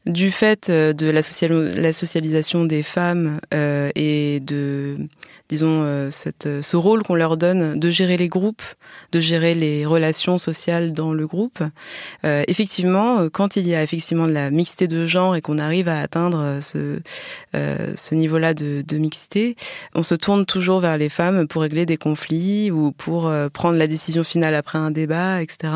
Du 0.05 0.31
fait 0.31 0.69
euh, 0.69 0.93
de 0.93 1.09
la, 1.09 1.21
social, 1.21 1.51
la 1.75 1.93
socialisation 1.93 2.65
des 2.65 2.83
femmes 2.83 3.39
et 3.51 4.39
de 4.41 4.97
disons, 5.49 5.83
euh, 5.83 6.09
cette, 6.11 6.47
euh, 6.47 6.61
ce 6.61 6.75
rôle 6.75 7.03
qu'on 7.03 7.15
leur 7.15 7.37
donne 7.37 7.79
de 7.79 7.89
gérer 7.89 8.17
les 8.17 8.27
groupes, 8.27 8.63
de 9.11 9.19
gérer 9.19 9.53
les 9.53 9.85
relations 9.85 10.37
sociales 10.37 10.93
dans 10.93 11.13
le 11.13 11.27
groupe. 11.27 11.63
Euh, 12.25 12.43
effectivement, 12.47 13.19
euh, 13.19 13.29
quand 13.29 13.55
il 13.55 13.67
y 13.67 13.75
a 13.75 13.83
effectivement 13.83 14.27
de 14.27 14.31
la 14.31 14.49
mixité 14.51 14.87
de 14.87 15.05
genre 15.05 15.35
et 15.35 15.41
qu'on 15.41 15.59
arrive 15.59 15.87
à 15.87 15.99
atteindre 15.99 16.59
ce, 16.61 16.99
euh, 17.55 17.93
ce 17.95 18.15
niveau-là 18.15 18.53
de, 18.53 18.83
de, 18.85 18.97
mixité, 18.97 19.55
on 19.93 20.03
se 20.03 20.15
tourne 20.15 20.45
toujours 20.45 20.79
vers 20.79 20.97
les 20.97 21.09
femmes 21.09 21.47
pour 21.47 21.61
régler 21.61 21.85
des 21.85 21.97
conflits 21.97 22.71
ou 22.71 22.91
pour 22.91 23.31
prendre 23.53 23.77
la 23.77 23.87
décision 23.87 24.23
finale 24.23 24.55
après 24.55 24.77
un 24.77 24.91
débat, 24.91 25.41
etc. 25.41 25.73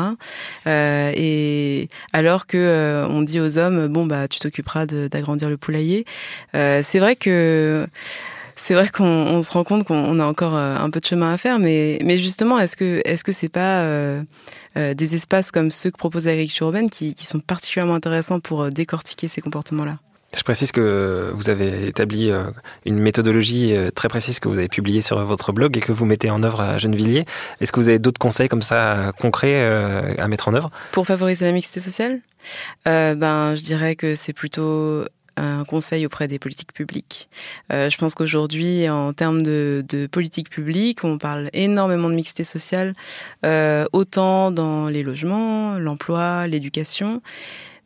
et 0.66 1.88
alors 2.12 2.46
que 2.46 3.06
on 3.08 3.22
dit 3.22 3.40
aux 3.40 3.58
hommes, 3.58 3.88
bon 3.88 4.06
bah 4.06 4.26
tu 4.28 4.40
t'occuperas 4.40 4.86
d'agrandir 4.86 5.48
le 5.48 5.56
poulailler. 5.56 6.04
c'est 6.52 6.98
vrai 6.98 7.16
que 7.16 7.86
c'est 8.62 8.74
vrai 8.74 8.88
qu'on 8.90 9.40
se 9.40 9.50
rend 9.52 9.64
compte 9.64 9.84
qu'on 9.84 10.18
a 10.20 10.24
encore 10.24 10.54
euh, 10.54 10.76
un 10.76 10.90
peu 10.90 11.00
de 11.00 11.06
chemin 11.06 11.32
à 11.32 11.38
faire, 11.38 11.58
mais, 11.58 11.98
mais 12.04 12.18
justement, 12.18 12.58
est-ce 12.58 12.76
que 12.76 13.00
est-ce 13.06 13.24
que 13.24 13.32
c'est 13.32 13.48
pas 13.48 13.80
euh, 13.80 14.22
euh, 14.76 14.92
des 14.92 15.14
espaces 15.14 15.50
comme 15.50 15.70
ceux 15.70 15.90
que 15.90 15.96
propose 15.96 16.26
l'agriculture 16.26 16.66
urbaine 16.66 16.90
qui, 16.90 17.14
qui, 17.14 17.24
sont 17.24 17.40
particulièrement 17.40 17.94
intéressants 17.94 18.38
pour 18.38 18.70
décortiquer 18.70 19.28
ces 19.28 19.40
comportements-là? 19.40 19.98
Je 20.36 20.42
précise 20.42 20.72
que 20.72 21.32
vous 21.34 21.48
avez 21.48 21.88
établi 21.88 22.30
une 22.86 23.00
méthodologie 23.00 23.74
très 23.96 24.08
précise 24.08 24.38
que 24.38 24.48
vous 24.48 24.58
avez 24.58 24.68
publiée 24.68 25.00
sur 25.00 25.18
votre 25.24 25.50
blog 25.50 25.76
et 25.76 25.80
que 25.80 25.90
vous 25.90 26.04
mettez 26.04 26.30
en 26.30 26.44
œuvre 26.44 26.60
à 26.60 26.78
Gennevilliers. 26.78 27.24
Est-ce 27.60 27.72
que 27.72 27.80
vous 27.80 27.88
avez 27.88 27.98
d'autres 27.98 28.20
conseils 28.20 28.48
comme 28.48 28.62
ça 28.62 29.10
concrets 29.18 29.60
à 29.60 30.28
mettre 30.28 30.46
en 30.46 30.54
œuvre? 30.54 30.70
Pour 30.92 31.04
favoriser 31.04 31.46
la 31.46 31.50
mixité 31.50 31.80
sociale? 31.80 32.20
Euh, 32.86 33.14
Ben, 33.14 33.54
je 33.56 33.62
dirais 33.62 33.96
que 33.96 34.14
c'est 34.14 34.32
plutôt 34.32 35.04
un 35.36 35.64
conseil 35.64 36.06
auprès 36.06 36.28
des 36.28 36.38
politiques 36.38 36.72
publiques. 36.72 37.28
Euh, 37.72 37.90
je 37.90 37.96
pense 37.96 38.14
qu'aujourd'hui, 38.14 38.88
en 38.88 39.12
termes 39.12 39.42
de, 39.42 39.84
politique 40.10 40.50
publique, 40.50 41.04
on 41.04 41.18
parle 41.18 41.50
énormément 41.52 42.08
de 42.08 42.14
mixité 42.14 42.44
sociale, 42.44 42.94
euh, 43.44 43.84
autant 43.92 44.50
dans 44.50 44.88
les 44.88 45.02
logements, 45.02 45.78
l'emploi, 45.78 46.46
l'éducation, 46.46 47.22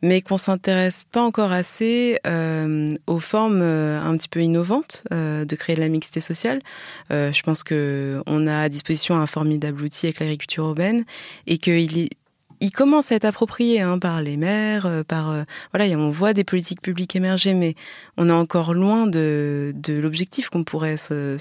mais 0.01 0.21
qu'on 0.21 0.37
s'intéresse 0.37 1.03
pas 1.11 1.21
encore 1.21 1.51
assez 1.51 2.19
euh, 2.27 2.89
aux 3.07 3.19
formes 3.19 3.61
un 3.61 4.15
petit 4.17 4.27
peu 4.27 4.41
innovantes 4.41 5.03
de 5.11 5.55
créer 5.55 5.75
de 5.75 5.81
la 5.81 5.89
mixité 5.89 6.19
sociale. 6.19 6.61
Je 7.09 7.41
pense 7.41 7.63
que 7.63 8.21
on 8.27 8.45
a 8.45 8.59
à 8.59 8.69
disposition 8.69 9.15
un 9.15 9.27
formidable 9.27 9.81
outil 9.81 10.07
avec 10.07 10.19
l'agriculture 10.19 10.65
urbaine 10.65 11.05
et 11.47 11.57
qu'il 11.57 11.97
est 11.97 12.09
il 12.59 12.71
commence 12.71 13.11
à 13.11 13.15
être 13.15 13.25
approprié 13.25 13.81
hein, 13.81 13.99
par 13.99 14.21
les 14.21 14.37
maires, 14.37 14.85
euh, 14.85 15.03
par 15.03 15.29
euh, 15.29 15.43
voilà, 15.73 15.97
on 15.97 16.09
voit 16.09 16.33
des 16.33 16.43
politiques 16.43 16.81
publiques 16.81 17.15
émerger, 17.15 17.53
mais 17.53 17.75
on 18.17 18.29
est 18.29 18.33
encore 18.33 18.73
loin 18.73 19.07
de, 19.07 19.73
l'objectif 19.87 20.49
qu'on 20.49 20.63
pourrait 20.63 20.97
se, 20.97 21.37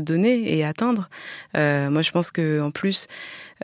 donner 0.00 0.56
et 0.56 0.64
atteindre. 0.64 1.08
Euh, 1.56 1.90
moi, 1.90 2.02
je 2.02 2.10
pense 2.10 2.30
que 2.30 2.60
en 2.60 2.70
plus, 2.70 3.06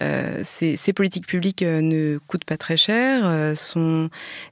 ces, 0.00 0.76
ces, 0.76 0.92
politiques 0.92 1.26
publiques 1.26 1.62
ne 1.62 2.18
coûtent 2.18 2.44
pas 2.44 2.56
très 2.56 2.76
cher. 2.76 3.56
Sont, 3.56 4.08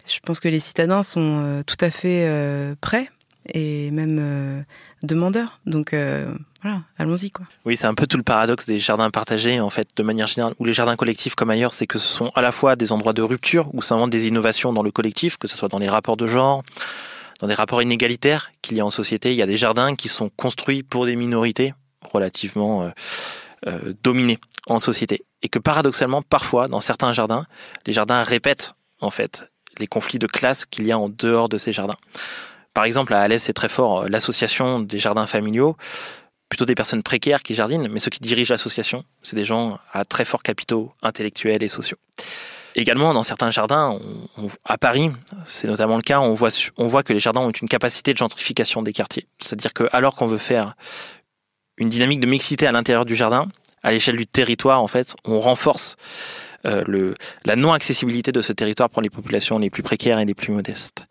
je 0.06 0.18
pense 0.20 0.40
que 0.40 0.48
les 0.48 0.58
citadins 0.58 1.04
sont 1.04 1.62
tout 1.66 1.76
à 1.80 1.90
fait 1.90 2.74
prêts 2.80 3.10
et 3.54 3.92
même 3.92 4.64
demandeurs. 5.02 5.61
Donc 5.66 5.94
voilà, 6.62 6.82
allons-y 6.98 7.30
quoi. 7.30 7.46
Oui, 7.64 7.76
c'est 7.76 7.87
un 7.87 7.94
peu 7.94 8.06
tout 8.06 8.16
le 8.16 8.22
paradoxe 8.22 8.66
des 8.66 8.78
jardins 8.78 9.11
partagés 9.11 9.61
en 9.61 9.70
fait, 9.70 9.88
de 9.96 10.02
manière 10.02 10.26
générale, 10.26 10.54
ou 10.59 10.64
les 10.64 10.74
jardins 10.74 10.96
collectifs 10.96 11.35
comme 11.35 11.50
ailleurs, 11.50 11.72
c'est 11.72 11.87
que 11.87 11.98
ce 11.98 12.09
sont 12.09 12.32
à 12.35 12.42
la 12.42 12.52
fois 12.52 12.76
des 12.76 12.92
endroits 12.92 13.12
de 13.12 13.22
rupture 13.22 13.68
où 13.74 13.82
s'inventent 13.82 14.11
des 14.11 14.26
innovations 14.26 14.72
dans 14.72 14.82
le 14.82 14.90
collectif, 14.90 15.37
que 15.37 15.48
ce 15.48 15.56
soit 15.56 15.68
dans 15.68 15.78
les 15.78 15.88
rapports 15.88 16.16
de 16.16 16.26
genre, 16.26 16.62
dans 17.40 17.46
des 17.46 17.54
rapports 17.54 17.82
inégalitaires 17.82 18.50
qu'il 18.62 18.76
y 18.76 18.80
a 18.80 18.87
en 18.87 18.90
société. 18.90 19.32
Il 19.32 19.37
y 19.37 19.42
a 19.42 19.46
des 19.46 19.56
jardins 19.56 19.94
qui 19.94 20.09
sont 20.09 20.30
construits 20.30 20.82
pour 20.82 21.06
des 21.06 21.16
minorités 21.16 21.74
relativement 22.02 22.82
euh, 22.82 22.90
euh, 23.66 23.94
dominées 24.02 24.38
en 24.68 24.78
société, 24.78 25.24
et 25.42 25.48
que 25.48 25.59
paradoxalement, 25.59 26.22
parfois, 26.22 26.68
dans 26.68 26.80
certains 26.80 27.12
jardins, 27.12 27.46
les 27.87 27.92
jardins 27.92 28.22
répètent 28.22 28.74
en 29.00 29.11
fait 29.11 29.50
les 29.78 29.87
conflits 29.87 30.18
de 30.18 30.26
classe 30.26 30.66
qu'il 30.66 30.87
y 30.87 30.92
a 30.92 30.98
en 30.98 31.09
dehors 31.09 31.48
de 31.48 31.59
ces 31.59 31.72
jardins. 31.72 31.98
Par 32.76 32.84
exemple, 32.84 33.14
à 33.14 33.22
Alès, 33.22 33.42
c'est 33.42 33.54
très 33.54 33.70
fort 33.70 34.02
euh, 34.02 34.08
l'association 34.10 34.80
des 34.80 34.98
jardins 34.98 35.26
familiaux 35.26 35.78
plutôt 36.50 36.66
des 36.66 36.74
personnes 36.74 37.02
précaires 37.02 37.42
qui 37.42 37.54
jardinent, 37.54 37.88
mais 37.88 38.00
ceux 38.00 38.10
qui 38.10 38.20
dirigent 38.20 38.52
l'association, 38.52 39.02
c'est 39.22 39.34
des 39.34 39.46
gens 39.46 39.78
à 39.94 40.04
très 40.04 40.26
forts 40.26 40.42
capitaux 40.42 40.92
intellectuels 41.02 41.62
et 41.62 41.68
sociaux. 41.68 41.96
Également, 42.74 43.14
dans 43.14 43.22
certains 43.22 43.50
jardins, 43.50 43.98
à 44.66 44.76
Paris, 44.76 45.10
c'est 45.46 45.68
notamment 45.68 45.96
le 45.96 46.02
cas, 46.02 46.20
on 46.20 46.34
voit, 46.34 47.02
que 47.02 47.14
les 47.14 47.18
jardins 47.18 47.40
ont 47.40 47.50
une 47.50 47.66
capacité 47.66 48.12
de 48.12 48.18
gentrification 48.18 48.82
des 48.82 48.92
quartiers. 48.92 49.26
C'est-à-dire 49.42 49.72
que, 49.72 49.88
alors 49.92 50.14
qu'on 50.14 50.26
veut 50.26 50.36
faire 50.36 50.74
une 51.78 51.88
dynamique 51.88 52.20
de 52.20 52.26
mixité 52.26 52.66
à 52.66 52.72
l'intérieur 52.72 53.06
du 53.06 53.14
jardin, 53.14 53.48
à 53.82 53.90
l'échelle 53.90 54.16
du 54.16 54.26
territoire, 54.26 54.82
en 54.82 54.86
fait, 54.86 55.16
on 55.24 55.40
renforce 55.40 55.96
euh, 56.66 57.14
la 57.46 57.56
non-accessibilité 57.56 58.32
de 58.32 58.42
ce 58.42 58.52
territoire 58.52 58.90
pour 58.90 59.00
les 59.00 59.10
populations 59.10 59.58
les 59.58 59.70
plus 59.70 59.82
précaires 59.82 60.18
et 60.18 60.26
les 60.26 60.34
plus 60.34 60.52
modestes. 60.52 61.06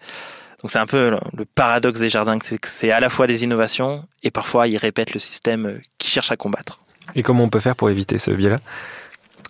Donc 0.61 0.71
c'est 0.71 0.79
un 0.79 0.85
peu 0.85 1.17
le 1.33 1.45
paradoxe 1.45 1.99
des 1.99 2.09
jardins, 2.09 2.37
c'est 2.43 2.57
que 2.57 2.67
c'est 2.67 2.91
à 2.91 2.99
la 2.99 3.09
fois 3.09 3.27
des 3.27 3.43
innovations 3.43 4.05
et 4.23 4.31
parfois 4.31 4.67
ils 4.67 4.77
répètent 4.77 5.13
le 5.13 5.19
système 5.19 5.79
qu'ils 5.97 6.09
cherchent 6.09 6.31
à 6.31 6.37
combattre. 6.37 6.79
Et 7.13 7.23
comment 7.23 7.43
on 7.43 7.49
peut 7.49 7.59
faire 7.59 7.75
pour 7.75 7.89
éviter 7.89 8.17
ce 8.17 8.31
biais-là? 8.31 8.59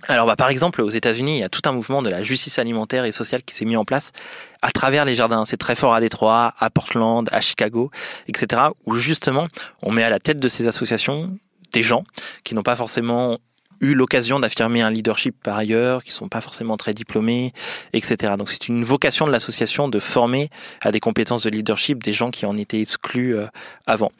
Alors, 0.07 0.27
bah, 0.27 0.35
par 0.35 0.49
exemple, 0.49 0.81
aux 0.81 0.89
États-Unis, 0.89 1.37
il 1.37 1.39
y 1.39 1.43
a 1.43 1.49
tout 1.49 1.61
un 1.65 1.71
mouvement 1.71 2.01
de 2.01 2.09
la 2.09 2.21
justice 2.21 2.59
alimentaire 2.59 3.05
et 3.05 3.11
sociale 3.11 3.41
qui 3.43 3.55
s'est 3.55 3.65
mis 3.65 3.75
en 3.75 3.85
place 3.85 4.11
à 4.61 4.71
travers 4.71 5.03
les 5.05 5.15
jardins. 5.15 5.45
C'est 5.45 5.57
très 5.57 5.75
fort 5.75 5.95
à 5.95 5.99
Détroit, 5.99 6.53
à 6.59 6.69
Portland, 6.69 7.27
à 7.31 7.41
Chicago, 7.41 7.89
etc., 8.27 8.63
où 8.85 8.93
justement, 8.93 9.47
on 9.81 9.91
met 9.91 10.03
à 10.03 10.09
la 10.09 10.19
tête 10.19 10.39
de 10.39 10.47
ces 10.47 10.67
associations 10.67 11.35
des 11.73 11.81
gens 11.81 12.03
qui 12.43 12.53
n'ont 12.53 12.63
pas 12.63 12.75
forcément 12.75 13.39
eu 13.81 13.93
l'occasion 13.93 14.39
d'affirmer 14.39 14.81
un 14.81 14.89
leadership 14.89 15.35
par 15.43 15.57
ailleurs, 15.57 16.03
qui 16.03 16.11
sont 16.11 16.29
pas 16.29 16.41
forcément 16.41 16.77
très 16.77 16.93
diplômés, 16.93 17.53
etc. 17.93 18.33
Donc 18.37 18.49
c'est 18.49 18.67
une 18.67 18.83
vocation 18.83 19.27
de 19.27 19.31
l'association 19.31 19.87
de 19.87 19.99
former 19.99 20.49
à 20.81 20.91
des 20.91 20.99
compétences 20.99 21.43
de 21.43 21.49
leadership 21.49 22.03
des 22.03 22.13
gens 22.13 22.31
qui 22.31 22.45
en 22.45 22.57
étaient 22.57 22.81
exclus 22.81 23.35
euh, 23.35 23.47
avant. 23.85 24.11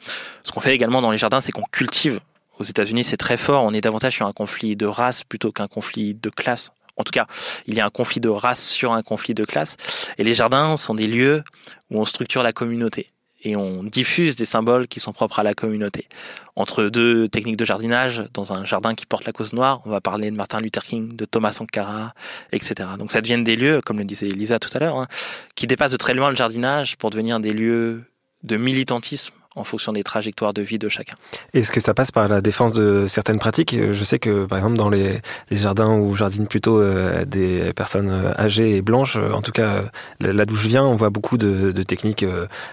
Ce 0.42 0.52
qu'on 0.52 0.60
fait 0.60 0.74
également 0.74 1.02
dans 1.02 1.10
les 1.10 1.18
jardins, 1.18 1.40
c'est 1.40 1.52
qu'on 1.52 1.64
cultive. 1.70 2.20
Aux 2.58 2.64
États-Unis, 2.64 3.04
c'est 3.04 3.18
très 3.18 3.36
fort. 3.36 3.64
On 3.64 3.72
est 3.72 3.82
davantage 3.82 4.14
sur 4.14 4.26
un 4.26 4.32
conflit 4.32 4.76
de 4.76 4.86
race 4.86 5.24
plutôt 5.24 5.52
qu'un 5.52 5.68
conflit 5.68 6.14
de 6.14 6.30
classe. 6.30 6.70
En 6.96 7.04
tout 7.04 7.12
cas, 7.12 7.26
il 7.66 7.74
y 7.74 7.80
a 7.80 7.86
un 7.86 7.90
conflit 7.90 8.20
de 8.20 8.30
race 8.30 8.66
sur 8.66 8.92
un 8.92 9.02
conflit 9.02 9.34
de 9.34 9.44
classe. 9.44 9.76
Et 10.16 10.24
les 10.24 10.34
jardins 10.34 10.76
sont 10.76 10.94
des 10.94 11.06
lieux 11.06 11.42
où 11.90 12.00
on 12.00 12.04
structure 12.06 12.42
la 12.42 12.52
communauté 12.52 13.10
et 13.42 13.56
on 13.56 13.82
diffuse 13.82 14.36
des 14.36 14.44
symboles 14.44 14.88
qui 14.88 15.00
sont 15.00 15.12
propres 15.12 15.38
à 15.38 15.42
la 15.42 15.54
communauté. 15.54 16.08
Entre 16.56 16.84
deux 16.84 17.28
techniques 17.28 17.56
de 17.56 17.64
jardinage, 17.64 18.24
dans 18.32 18.52
un 18.52 18.64
jardin 18.64 18.94
qui 18.94 19.06
porte 19.06 19.24
la 19.24 19.32
cause 19.32 19.52
noire, 19.52 19.82
on 19.84 19.90
va 19.90 20.00
parler 20.00 20.30
de 20.30 20.36
Martin 20.36 20.60
Luther 20.60 20.82
King, 20.82 21.14
de 21.14 21.24
Thomas 21.24 21.52
Sankara, 21.52 22.14
etc. 22.52 22.88
Donc 22.98 23.12
ça 23.12 23.20
devient 23.20 23.42
des 23.42 23.56
lieux, 23.56 23.80
comme 23.84 23.98
le 23.98 24.04
disait 24.04 24.28
Lisa 24.28 24.58
tout 24.58 24.70
à 24.74 24.78
l'heure, 24.78 24.96
hein, 24.96 25.06
qui 25.54 25.66
dépassent 25.66 25.92
de 25.92 25.96
très 25.96 26.14
loin 26.14 26.30
le 26.30 26.36
jardinage 26.36 26.96
pour 26.96 27.10
devenir 27.10 27.40
des 27.40 27.52
lieux 27.52 28.04
de 28.42 28.56
militantisme 28.56 29.34
en 29.56 29.64
fonction 29.64 29.92
des 29.92 30.04
trajectoires 30.04 30.52
de 30.52 30.60
vie 30.62 30.78
de 30.78 30.88
chacun. 30.88 31.14
Est-ce 31.54 31.72
que 31.72 31.80
ça 31.80 31.94
passe 31.94 32.12
par 32.12 32.28
la 32.28 32.42
défense 32.42 32.74
de 32.74 33.06
certaines 33.08 33.38
pratiques? 33.38 33.74
Je 33.74 34.04
sais 34.04 34.18
que, 34.18 34.44
par 34.44 34.58
exemple, 34.58 34.76
dans 34.76 34.90
les, 34.90 35.20
jardins 35.50 35.96
où 35.96 36.14
jardinent 36.14 36.46
plutôt 36.46 36.78
euh, 36.78 37.24
des 37.24 37.72
personnes 37.72 38.10
euh, 38.10 38.38
âgées 38.38 38.76
et 38.76 38.82
blanches, 38.82 39.16
euh, 39.16 39.32
en 39.32 39.40
tout 39.40 39.52
cas, 39.52 39.84
là 40.20 40.44
d'où 40.44 40.56
je 40.56 40.68
viens, 40.68 40.84
on 40.84 40.94
voit 40.94 41.08
beaucoup 41.08 41.38
de, 41.38 41.72
techniques 41.82 42.26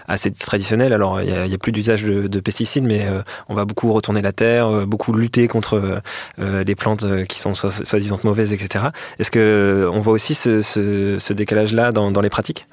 assez 0.08 0.30
traditionnelles. 0.30 0.92
Alors, 0.92 1.20
il 1.22 1.32
n'y 1.32 1.54
a, 1.54 1.58
plus 1.58 1.72
d'usage 1.72 2.02
de, 2.04 2.26
de, 2.26 2.40
pesticides, 2.40 2.84
mais 2.84 3.06
on 3.48 3.54
va 3.54 3.64
beaucoup 3.64 3.92
retourner 3.92 4.22
la 4.22 4.32
terre, 4.32 4.86
beaucoup 4.86 5.12
lutter 5.12 5.46
contre 5.46 6.00
les 6.38 6.74
plantes 6.74 7.06
qui 7.26 7.38
sont 7.38 7.54
soi-disant 7.54 8.18
mauvaises, 8.24 8.52
etc. 8.52 8.86
Est-ce 9.18 9.30
que 9.30 9.88
on 9.92 10.00
voit 10.00 10.12
aussi 10.12 10.34
ce, 10.34 11.32
décalage-là 11.32 11.92
dans 11.92 12.20
les 12.20 12.30
pratiques? 12.30 12.66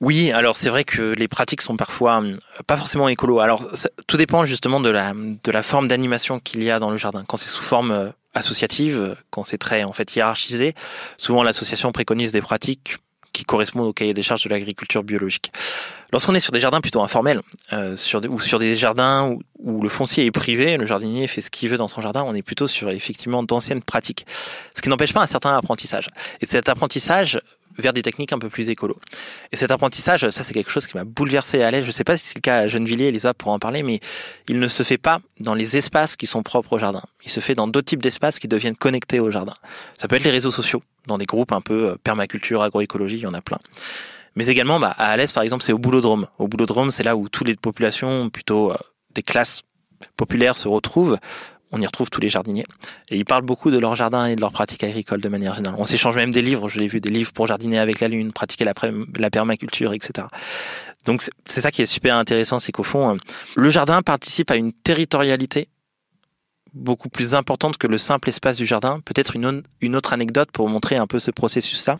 Oui, 0.00 0.30
alors 0.30 0.56
c'est 0.56 0.68
vrai 0.68 0.84
que 0.84 1.14
les 1.14 1.28
pratiques 1.28 1.62
sont 1.62 1.76
parfois 1.76 2.22
euh, 2.22 2.36
pas 2.66 2.76
forcément 2.76 3.08
écolo. 3.08 3.40
Alors 3.40 3.66
tout 4.06 4.16
dépend 4.16 4.44
justement 4.44 4.80
de 4.80 4.90
la, 4.90 5.14
de 5.14 5.50
la 5.50 5.62
forme 5.62 5.88
d'animation 5.88 6.38
qu'il 6.38 6.62
y 6.62 6.70
a 6.70 6.78
dans 6.78 6.90
le 6.90 6.98
jardin. 6.98 7.24
Quand 7.26 7.38
c'est 7.38 7.48
sous 7.48 7.62
forme 7.62 7.90
euh, 7.92 8.08
associative, 8.34 9.16
quand 9.30 9.42
c'est 9.42 9.58
très 9.58 9.84
en 9.84 9.92
fait 9.92 10.14
hiérarchisé, 10.14 10.74
souvent 11.16 11.42
l'association 11.42 11.92
préconise 11.92 12.32
des 12.32 12.42
pratiques 12.42 12.98
qui 13.32 13.44
correspondent 13.44 13.86
au 13.86 13.92
cahier 13.92 14.14
des 14.14 14.22
charges 14.22 14.44
de 14.44 14.48
l'agriculture 14.48 15.02
biologique. 15.02 15.52
Lorsqu'on 16.12 16.34
est 16.34 16.40
sur 16.40 16.52
des 16.52 16.60
jardins 16.60 16.80
plutôt 16.80 17.02
informels, 17.02 17.42
euh, 17.72 17.96
sur 17.96 18.22
ou 18.30 18.40
sur 18.40 18.58
des 18.58 18.76
jardins 18.76 19.28
où, 19.28 19.42
où, 19.58 19.82
le 19.82 19.88
foncier 19.88 20.24
est 20.24 20.30
privé, 20.30 20.76
le 20.76 20.86
jardinier 20.86 21.26
fait 21.26 21.42
ce 21.42 21.50
qu'il 21.50 21.68
veut 21.68 21.76
dans 21.76 21.88
son 21.88 22.00
jardin, 22.00 22.24
on 22.26 22.34
est 22.34 22.42
plutôt 22.42 22.66
sur 22.66 22.90
effectivement 22.90 23.42
d'anciennes 23.42 23.82
pratiques. 23.82 24.24
Ce 24.74 24.80
qui 24.80 24.88
n'empêche 24.88 25.12
pas 25.12 25.22
un 25.22 25.26
certain 25.26 25.56
apprentissage. 25.56 26.08
Et 26.40 26.46
cet 26.46 26.68
apprentissage 26.68 27.40
vers 27.78 27.92
des 27.92 28.02
techniques 28.02 28.32
un 28.32 28.38
peu 28.38 28.48
plus 28.48 28.70
écolo. 28.70 28.96
Et 29.52 29.56
cet 29.56 29.70
apprentissage, 29.70 30.28
ça 30.30 30.42
c'est 30.42 30.54
quelque 30.54 30.70
chose 30.70 30.86
qui 30.86 30.96
m'a 30.96 31.04
bouleversé 31.04 31.62
à 31.62 31.70
l'aise. 31.70 31.84
Je 31.84 31.88
ne 31.88 31.92
sais 31.92 32.04
pas 32.04 32.16
si 32.16 32.26
c'est 32.26 32.36
le 32.36 32.40
cas 32.40 32.58
à 32.58 32.68
Gennevilliers, 32.68 33.06
Elisa 33.06 33.34
pour 33.34 33.52
en 33.52 33.58
parler, 33.58 33.82
mais 33.82 34.00
il 34.48 34.58
ne 34.58 34.68
se 34.68 34.82
fait 34.82 34.98
pas 34.98 35.20
dans 35.40 35.54
les 35.54 35.76
espaces 35.76 36.16
qui 36.16 36.26
sont 36.26 36.42
propres 36.42 36.74
au 36.74 36.78
jardin. 36.78 37.02
Il 37.24 37.30
se 37.30 37.40
fait 37.40 37.54
dans 37.54 37.68
d'autres 37.68 37.86
types 37.86 38.02
d'espaces 38.02 38.38
qui 38.38 38.48
deviennent 38.48 38.76
connectés 38.76 39.20
au 39.20 39.30
jardin. 39.30 39.54
Ça 39.98 40.08
peut 40.08 40.16
être 40.16 40.24
les 40.24 40.30
réseaux 40.30 40.50
sociaux, 40.50 40.82
dans 41.06 41.18
des 41.18 41.26
groupes 41.26 41.52
un 41.52 41.60
peu 41.60 41.90
euh, 41.90 41.96
permaculture, 42.02 42.62
agroécologie, 42.62 43.16
il 43.16 43.22
y 43.22 43.26
en 43.26 43.34
a 43.34 43.40
plein. 43.40 43.58
Mais 44.34 44.48
également, 44.48 44.78
bah, 44.78 44.94
à 44.98 45.10
Alès, 45.10 45.32
par 45.32 45.42
exemple, 45.42 45.64
c'est 45.64 45.72
au 45.72 45.78
boulodrome. 45.78 46.26
Au 46.38 46.46
boulodrome, 46.46 46.90
c'est 46.90 47.02
là 47.02 47.16
où 47.16 47.28
toutes 47.28 47.48
les 47.48 47.56
populations, 47.56 48.28
plutôt 48.28 48.70
euh, 48.70 48.76
des 49.14 49.22
classes 49.22 49.62
populaires, 50.16 50.56
se 50.56 50.68
retrouvent 50.68 51.18
on 51.76 51.80
y 51.80 51.86
retrouve 51.86 52.10
tous 52.10 52.20
les 52.20 52.28
jardiniers. 52.28 52.64
Et 53.10 53.16
ils 53.16 53.24
parlent 53.24 53.44
beaucoup 53.44 53.70
de 53.70 53.78
leur 53.78 53.94
jardin 53.96 54.26
et 54.26 54.36
de 54.36 54.40
leurs 54.40 54.52
pratiques 54.52 54.82
agricoles 54.84 55.20
de 55.20 55.28
manière 55.28 55.54
générale. 55.54 55.78
On 55.78 55.84
s'échange 55.84 56.16
même 56.16 56.30
des 56.30 56.42
livres, 56.42 56.68
je 56.68 56.78
l'ai 56.78 56.88
vu, 56.88 57.00
des 57.00 57.10
livres 57.10 57.32
pour 57.32 57.46
jardiner 57.46 57.78
avec 57.78 58.00
la 58.00 58.08
lune, 58.08 58.32
pratiquer 58.32 58.64
la, 58.64 58.74
la 59.18 59.30
permaculture, 59.30 59.92
etc. 59.92 60.26
Donc 61.04 61.22
c'est 61.44 61.60
ça 61.60 61.70
qui 61.70 61.82
est 61.82 61.86
super 61.86 62.16
intéressant, 62.16 62.58
c'est 62.58 62.72
qu'au 62.72 62.82
fond, 62.82 63.14
euh, 63.14 63.18
le 63.54 63.70
jardin 63.70 64.02
participe 64.02 64.50
à 64.50 64.56
une 64.56 64.72
territorialité 64.72 65.68
beaucoup 66.74 67.08
plus 67.08 67.34
importante 67.34 67.78
que 67.78 67.86
le 67.86 67.98
simple 67.98 68.28
espace 68.28 68.56
du 68.56 68.66
jardin. 68.66 69.00
Peut-être 69.04 69.34
une, 69.36 69.62
une 69.80 69.96
autre 69.96 70.12
anecdote 70.12 70.50
pour 70.52 70.68
montrer 70.68 70.96
un 70.96 71.06
peu 71.06 71.18
ce 71.18 71.30
processus-là 71.30 71.98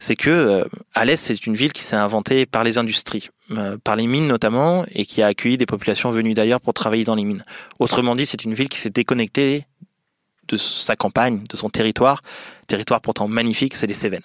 c'est 0.00 0.16
que 0.16 0.30
euh, 0.30 0.64
Alès, 0.94 1.20
c'est 1.20 1.46
une 1.46 1.54
ville 1.54 1.72
qui 1.72 1.82
s'est 1.82 1.96
inventée 1.96 2.46
par 2.46 2.64
les 2.64 2.78
industries, 2.78 3.28
euh, 3.50 3.76
par 3.82 3.96
les 3.96 4.06
mines 4.06 4.26
notamment, 4.26 4.84
et 4.92 5.06
qui 5.06 5.22
a 5.22 5.26
accueilli 5.28 5.58
des 5.58 5.66
populations 5.66 6.10
venues 6.10 6.34
d'ailleurs 6.34 6.60
pour 6.60 6.74
travailler 6.74 7.04
dans 7.04 7.14
les 7.14 7.24
mines. 7.24 7.44
Autrement 7.78 8.14
dit, 8.14 8.26
c'est 8.26 8.44
une 8.44 8.54
ville 8.54 8.68
qui 8.68 8.78
s'est 8.78 8.90
déconnectée 8.90 9.66
de 10.48 10.56
sa 10.56 10.96
campagne, 10.96 11.42
de 11.48 11.56
son 11.56 11.70
territoire, 11.70 12.20
territoire 12.66 13.00
pourtant 13.00 13.28
magnifique, 13.28 13.74
c'est 13.74 13.86
les 13.86 13.94
Cévennes. 13.94 14.24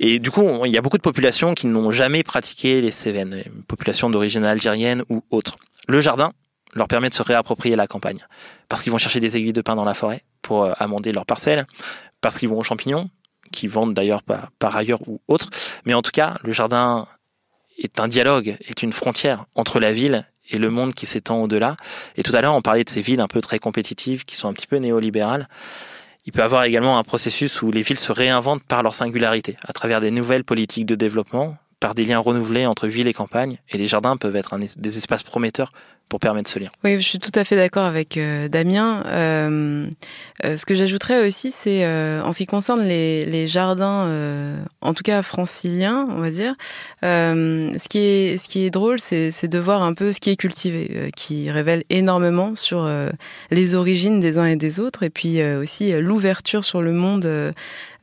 Et 0.00 0.18
du 0.18 0.30
coup, 0.30 0.64
il 0.64 0.72
y 0.72 0.78
a 0.78 0.82
beaucoup 0.82 0.96
de 0.96 1.02
populations 1.02 1.54
qui 1.54 1.66
n'ont 1.66 1.90
jamais 1.90 2.22
pratiqué 2.22 2.80
les 2.80 2.90
Cévennes, 2.90 3.44
populations 3.68 4.10
d'origine 4.10 4.44
algérienne 4.44 5.04
ou 5.08 5.22
autre. 5.30 5.56
Le 5.88 6.00
jardin 6.00 6.32
leur 6.74 6.88
permet 6.88 7.08
de 7.08 7.14
se 7.14 7.22
réapproprier 7.22 7.76
la 7.76 7.86
campagne, 7.86 8.18
parce 8.68 8.82
qu'ils 8.82 8.90
vont 8.90 8.98
chercher 8.98 9.20
des 9.20 9.36
aiguilles 9.36 9.52
de 9.52 9.62
pin 9.62 9.76
dans 9.76 9.84
la 9.84 9.94
forêt 9.94 10.24
pour 10.42 10.64
euh, 10.64 10.72
amender 10.78 11.12
leurs 11.12 11.26
parcelles, 11.26 11.66
parce 12.20 12.38
qu'ils 12.38 12.48
vont 12.48 12.58
aux 12.58 12.64
champignons, 12.64 13.08
qui 13.54 13.66
vendent 13.66 13.94
d'ailleurs 13.94 14.22
par, 14.22 14.76
ailleurs 14.76 15.00
ou 15.06 15.20
autre. 15.28 15.48
Mais 15.86 15.94
en 15.94 16.02
tout 16.02 16.10
cas, 16.10 16.36
le 16.42 16.52
jardin 16.52 17.06
est 17.78 18.00
un 18.00 18.08
dialogue, 18.08 18.56
est 18.66 18.82
une 18.82 18.92
frontière 18.92 19.46
entre 19.54 19.80
la 19.80 19.92
ville 19.92 20.26
et 20.50 20.58
le 20.58 20.70
monde 20.70 20.94
qui 20.94 21.06
s'étend 21.06 21.40
au-delà. 21.42 21.76
Et 22.16 22.22
tout 22.22 22.34
à 22.36 22.40
l'heure, 22.40 22.54
on 22.54 22.62
parlait 22.62 22.84
de 22.84 22.90
ces 22.90 23.00
villes 23.00 23.20
un 23.20 23.28
peu 23.28 23.40
très 23.40 23.58
compétitives, 23.58 24.24
qui 24.24 24.36
sont 24.36 24.48
un 24.48 24.52
petit 24.52 24.66
peu 24.66 24.76
néolibérales. 24.76 25.48
Il 26.26 26.32
peut 26.32 26.40
y 26.40 26.42
avoir 26.42 26.64
également 26.64 26.98
un 26.98 27.04
processus 27.04 27.62
où 27.62 27.70
les 27.70 27.82
villes 27.82 27.98
se 27.98 28.12
réinventent 28.12 28.64
par 28.64 28.82
leur 28.82 28.94
singularité, 28.94 29.56
à 29.66 29.72
travers 29.72 30.00
des 30.00 30.10
nouvelles 30.10 30.44
politiques 30.44 30.86
de 30.86 30.94
développement, 30.94 31.56
par 31.80 31.94
des 31.94 32.04
liens 32.04 32.18
renouvelés 32.18 32.66
entre 32.66 32.86
ville 32.88 33.08
et 33.08 33.12
campagne. 33.12 33.58
Et 33.70 33.78
les 33.78 33.86
jardins 33.86 34.16
peuvent 34.16 34.36
être 34.36 34.58
des 34.58 34.98
espaces 34.98 35.22
prometteurs 35.22 35.72
pour 36.08 36.20
permettre 36.20 36.50
ce 36.50 36.58
lien. 36.58 36.68
Oui, 36.84 37.00
je 37.00 37.08
suis 37.08 37.18
tout 37.18 37.32
à 37.34 37.44
fait 37.44 37.56
d'accord 37.56 37.84
avec 37.84 38.16
euh, 38.16 38.48
Damien. 38.48 39.02
Euh, 39.06 39.88
euh, 40.44 40.56
ce 40.56 40.66
que 40.66 40.74
j'ajouterais 40.74 41.26
aussi, 41.26 41.50
c'est 41.50 41.84
en 41.86 42.32
ce 42.32 42.38
qui 42.38 42.46
concerne 42.46 42.82
les, 42.82 43.46
jardins, 43.46 44.08
en 44.80 44.94
tout 44.94 45.02
cas 45.02 45.22
franciliens, 45.22 46.06
on 46.10 46.20
va 46.20 46.30
dire. 46.30 46.54
ce 47.02 47.88
qui 47.88 47.98
est 47.98 48.38
ce 48.38 48.48
qui 48.48 48.64
est 48.64 48.70
drôle, 48.70 48.98
c'est 48.98 49.48
de 49.48 49.58
voir 49.58 49.82
un 49.82 49.94
peu 49.94 50.12
ce 50.12 50.20
qui 50.20 50.30
est 50.30 50.36
cultivé, 50.36 51.10
qui 51.16 51.50
révèle 51.50 51.84
énormément 51.90 52.54
sur 52.54 52.88
les 53.50 53.74
origines 53.74 54.20
des 54.20 54.38
uns 54.38 54.46
et 54.46 54.56
des 54.56 54.80
autres, 54.80 55.02
et 55.02 55.10
puis 55.10 55.42
aussi 55.42 55.92
l'ouverture 55.92 56.64
sur 56.64 56.82
le 56.82 56.92
monde. 56.92 57.52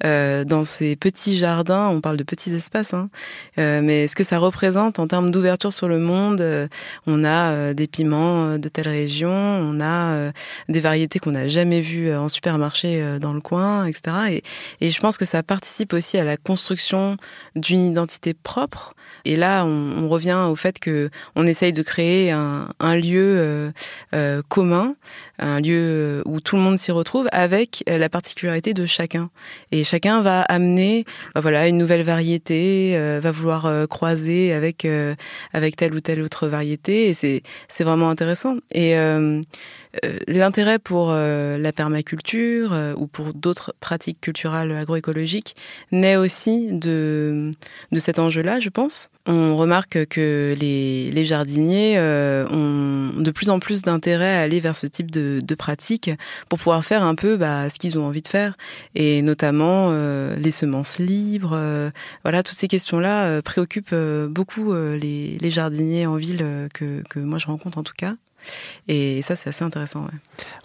dans 0.04 0.64
ces 0.64 0.96
petits 0.96 1.38
jardins, 1.38 1.90
on 1.90 2.02
parle 2.02 2.18
de 2.18 2.24
petits 2.24 2.54
espaces, 2.54 2.94
hein, 2.94 3.10
mais 3.58 4.08
ce 4.08 4.16
que 4.16 4.24
ça 4.24 4.38
représente 4.38 5.00
en 5.00 5.08
termes 5.08 5.32
d'ouverture 5.32 5.74
sur 5.74 5.88
le 5.88 6.00
monde, 6.00 6.70
on 7.08 7.24
a 7.24 7.74
des 7.74 7.88
piments 7.92 8.58
de 8.58 8.70
telle 8.70 8.88
région, 8.88 9.32
on 9.32 9.80
a 9.82 10.32
des 10.70 10.80
variétés 10.80 11.20
qu'on 11.20 11.32
n'a 11.32 11.48
jamais 11.48 11.82
vues 11.82 12.14
en 12.16 12.30
supermarché 12.30 13.02
euh, 13.02 13.20
dans 13.20 13.34
le 13.34 13.42
coin, 13.42 13.86
etc. 13.86 14.42
Et, 14.82 14.90
je 14.90 15.00
pense 15.00 15.18
que 15.18 15.26
ça 15.26 15.44
participe 15.44 15.94
aussi 15.94 16.18
à 16.18 16.24
la 16.24 16.38
construction 16.38 17.18
d'une 17.56 17.86
identité 17.86 18.34
propre. 18.34 18.94
Et 19.26 19.36
là, 19.36 19.66
on, 19.66 20.10
revient 20.10 20.46
au 20.50 20.56
fait 20.56 20.80
que 20.80 21.10
on 21.36 21.48
essaye 21.48 21.72
de 21.72 21.82
créer 21.82 22.32
un, 22.32 22.96
lieu 22.96 23.36
euh, 23.38 23.72
euh, 24.14 24.42
commun, 24.50 24.96
un 25.40 25.62
lieu 25.62 26.22
où 26.26 26.42
tout 26.42 26.58
le 26.58 26.62
monde 26.62 26.78
s'y 26.78 26.92
retrouve, 26.92 27.28
avec 27.32 27.84
la 27.88 28.10
particularité 28.10 28.74
de 28.74 28.86
chacun. 28.86 29.30
Et 29.72 29.84
chacun 29.84 30.22
va 30.22 30.42
amener, 30.42 31.06
bah 31.34 31.42
voilà, 31.42 31.68
une 31.68 31.78
nouvelle 31.78 32.04
variété, 32.04 32.98
euh, 32.98 33.20
va 33.22 33.32
vouloir 33.32 33.66
euh, 33.66 33.86
croiser 33.88 34.54
avec 34.54 34.88
avec 35.54 35.76
telle 35.76 35.94
ou 35.94 36.02
telle 36.02 36.22
autre 36.22 36.48
variété. 36.48 37.10
Et 37.10 37.14
c'est 37.14 37.81
c'est 37.82 37.86
vraiment 37.86 38.12
intéressant. 38.12 38.58
Et 38.72 38.96
euh, 38.96 39.42
l'intérêt 40.28 40.80
pour 40.80 41.10
euh, 41.12 41.58
la 41.58 41.74
permaculture 41.74 42.72
euh, 42.74 42.94
ou 42.96 43.08
pour 43.08 43.34
d'autres 43.34 43.74
pratiques 43.80 44.22
culturelles 44.22 44.72
agroécologiques 44.72 45.56
naît 45.92 46.16
aussi 46.16 46.70
de, 46.72 47.52
de 47.92 48.00
cet 48.00 48.20
enjeu-là, 48.20 48.60
je 48.60 48.70
pense. 48.70 49.10
On 49.28 49.56
remarque 49.56 50.08
que 50.08 50.56
les, 50.60 51.12
les 51.12 51.26
jardiniers 51.26 52.00
ont 52.00 53.12
de 53.16 53.32
plus 53.32 53.52
en 53.52 53.60
plus 53.60 53.84
d'intérêt 53.84 54.38
à 54.38 54.42
aller 54.42 54.60
vers 54.60 54.76
ce 54.76 54.88
type 54.88 55.12
de, 55.12 55.40
de 55.44 55.56
pratiques 55.56 56.10
pour 56.50 56.58
pouvoir 56.58 56.84
faire 56.84 57.04
un 57.04 57.14
peu 57.14 57.38
bah, 57.38 57.70
ce 57.70 57.78
qu'ils 57.78 58.00
ont 58.00 58.06
envie 58.08 58.24
de 58.24 58.28
faire, 58.28 58.58
et 58.96 59.22
notamment 59.22 59.92
les 59.92 60.50
semences 60.50 60.98
libres. 60.98 61.56
voilà, 62.24 62.42
toutes 62.42 62.58
ces 62.58 62.68
questions-là 62.68 63.44
préoccupent 63.44 63.96
beaucoup 64.30 64.74
les, 64.74 65.38
les 65.40 65.52
jardiniers 65.52 66.08
en 66.08 66.16
ville 66.16 66.68
que, 66.74 67.04
que 67.08 67.20
moi 67.20 67.38
je 67.38 67.46
rencontre 67.46 67.78
en 67.78 67.84
tout 67.84 67.94
cas. 67.96 68.16
Et 68.88 69.22
ça, 69.22 69.36
c'est 69.36 69.50
assez 69.50 69.64
intéressant. 69.64 70.08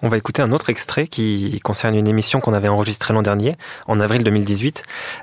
On 0.02 0.08
va 0.08 0.16
écouter 0.16 0.42
un 0.42 0.52
autre 0.52 0.70
extrait 0.70 1.06
qui 1.06 1.58
concerne 1.60 1.94
une 1.94 2.08
émission 2.08 2.40
qu'on 2.40 2.52
avait 2.54 2.68
enregistrée 2.68 3.14
l'an 3.14 3.22
dernier, 3.22 3.56
en 3.86 4.00
avril 4.00 4.24
2018. 4.24 4.82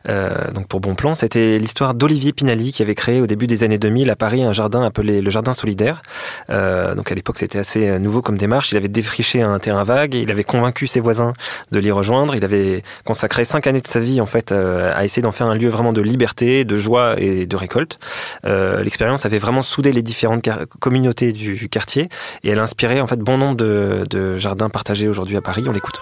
Euh, 0.09 0.51
donc 0.51 0.67
pour 0.67 0.79
Bon 0.79 0.95
Plan, 0.95 1.13
c'était 1.13 1.59
l'histoire 1.59 1.93
d'Olivier 1.93 2.33
Pinali 2.33 2.71
qui 2.71 2.81
avait 2.81 2.95
créé 2.95 3.21
au 3.21 3.27
début 3.27 3.47
des 3.47 3.63
années 3.63 3.77
2000 3.77 4.09
à 4.09 4.15
Paris 4.15 4.43
un 4.43 4.53
jardin 4.53 4.83
appelé 4.83 5.21
le 5.21 5.29
Jardin 5.29 5.53
Solidaire. 5.53 6.01
Euh, 6.49 6.95
donc 6.95 7.11
à 7.11 7.15
l'époque, 7.15 7.37
c'était 7.37 7.59
assez 7.59 7.99
nouveau 7.99 8.21
comme 8.21 8.37
démarche. 8.37 8.71
Il 8.71 8.77
avait 8.77 8.87
défriché 8.87 9.41
un 9.41 9.59
terrain 9.59 9.83
vague, 9.83 10.15
il 10.15 10.29
avait 10.31 10.43
convaincu 10.43 10.87
ses 10.87 10.99
voisins 10.99 11.33
de 11.71 11.79
l'y 11.79 11.91
rejoindre. 11.91 12.35
Il 12.35 12.43
avait 12.43 12.83
consacré 13.03 13.45
cinq 13.45 13.67
années 13.67 13.81
de 13.81 13.87
sa 13.87 13.99
vie 13.99 14.21
en 14.21 14.25
fait 14.25 14.51
euh, 14.51 14.91
à 14.95 15.05
essayer 15.05 15.21
d'en 15.21 15.31
faire 15.31 15.47
un 15.47 15.55
lieu 15.55 15.69
vraiment 15.69 15.93
de 15.93 16.01
liberté, 16.01 16.65
de 16.65 16.77
joie 16.77 17.15
et 17.17 17.45
de 17.45 17.55
récolte. 17.55 17.99
Euh, 18.45 18.83
L'expérience 18.83 19.25
avait 19.25 19.39
vraiment 19.39 19.61
soudé 19.61 19.91
les 19.91 20.01
différentes 20.01 20.47
communautés 20.79 21.31
du 21.31 21.69
quartier 21.69 22.09
et 22.43 22.49
elle 22.49 22.59
a 22.59 22.63
inspiré 22.63 23.01
en 23.01 23.07
fait 23.07 23.19
bon 23.19 23.37
nombre 23.37 23.55
de, 23.55 24.05
de 24.09 24.37
jardins 24.37 24.69
partagés 24.69 25.07
aujourd'hui 25.07 25.37
à 25.37 25.41
Paris. 25.41 25.63
On 25.67 25.71
l'écoute. 25.71 26.01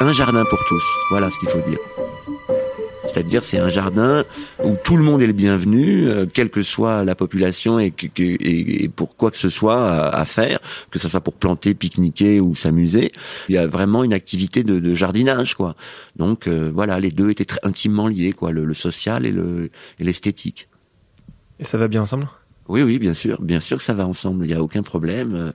Un 0.00 0.12
jardin 0.12 0.44
pour 0.44 0.62
tous, 0.66 0.84
voilà 1.10 1.30
ce 1.30 1.38
qu'il 1.38 1.48
faut 1.48 1.60
dire. 1.68 1.78
C'est-à-dire 3.06 3.44
c'est 3.44 3.58
un 3.58 3.70
jardin 3.70 4.24
où 4.62 4.76
tout 4.84 4.96
le 4.98 5.02
monde 5.02 5.22
est 5.22 5.26
le 5.26 5.32
bienvenu, 5.32 6.06
euh, 6.06 6.26
quelle 6.26 6.50
que 6.50 6.62
soit 6.62 7.02
la 7.02 7.14
population 7.14 7.78
et, 7.78 7.90
que, 7.90 8.06
et, 8.22 8.84
et, 8.84 8.88
pour 8.88 9.16
quoi 9.16 9.30
que 9.30 9.38
ce 9.38 9.48
soit 9.48 9.90
à, 9.90 10.08
à, 10.08 10.24
faire, 10.26 10.58
que 10.90 10.98
ce 10.98 11.08
soit 11.08 11.22
pour 11.22 11.32
planter, 11.32 11.72
pique-niquer 11.72 12.40
ou 12.40 12.54
s'amuser. 12.54 13.12
Il 13.48 13.54
y 13.54 13.58
a 13.58 13.66
vraiment 13.66 14.04
une 14.04 14.12
activité 14.12 14.64
de, 14.64 14.80
de 14.80 14.94
jardinage, 14.94 15.54
quoi. 15.54 15.76
Donc 16.16 16.46
euh, 16.46 16.70
voilà, 16.74 17.00
les 17.00 17.10
deux 17.10 17.30
étaient 17.30 17.46
très 17.46 17.60
intimement 17.62 18.08
liés, 18.08 18.32
quoi, 18.32 18.52
le, 18.52 18.66
le 18.66 18.74
social 18.74 19.24
et 19.24 19.34
l'esthétique. 20.04 20.68
Et, 21.58 21.62
et 21.62 21.64
ça 21.64 21.78
va 21.78 21.88
bien 21.88 22.02
ensemble? 22.02 22.28
Oui, 22.68 22.82
oui, 22.82 22.98
bien 22.98 23.14
sûr, 23.14 23.40
bien 23.40 23.60
sûr 23.60 23.78
que 23.78 23.84
ça 23.84 23.94
va 23.94 24.06
ensemble. 24.06 24.44
Il 24.44 24.48
n'y 24.48 24.54
a 24.54 24.62
aucun 24.62 24.82
problème. 24.82 25.52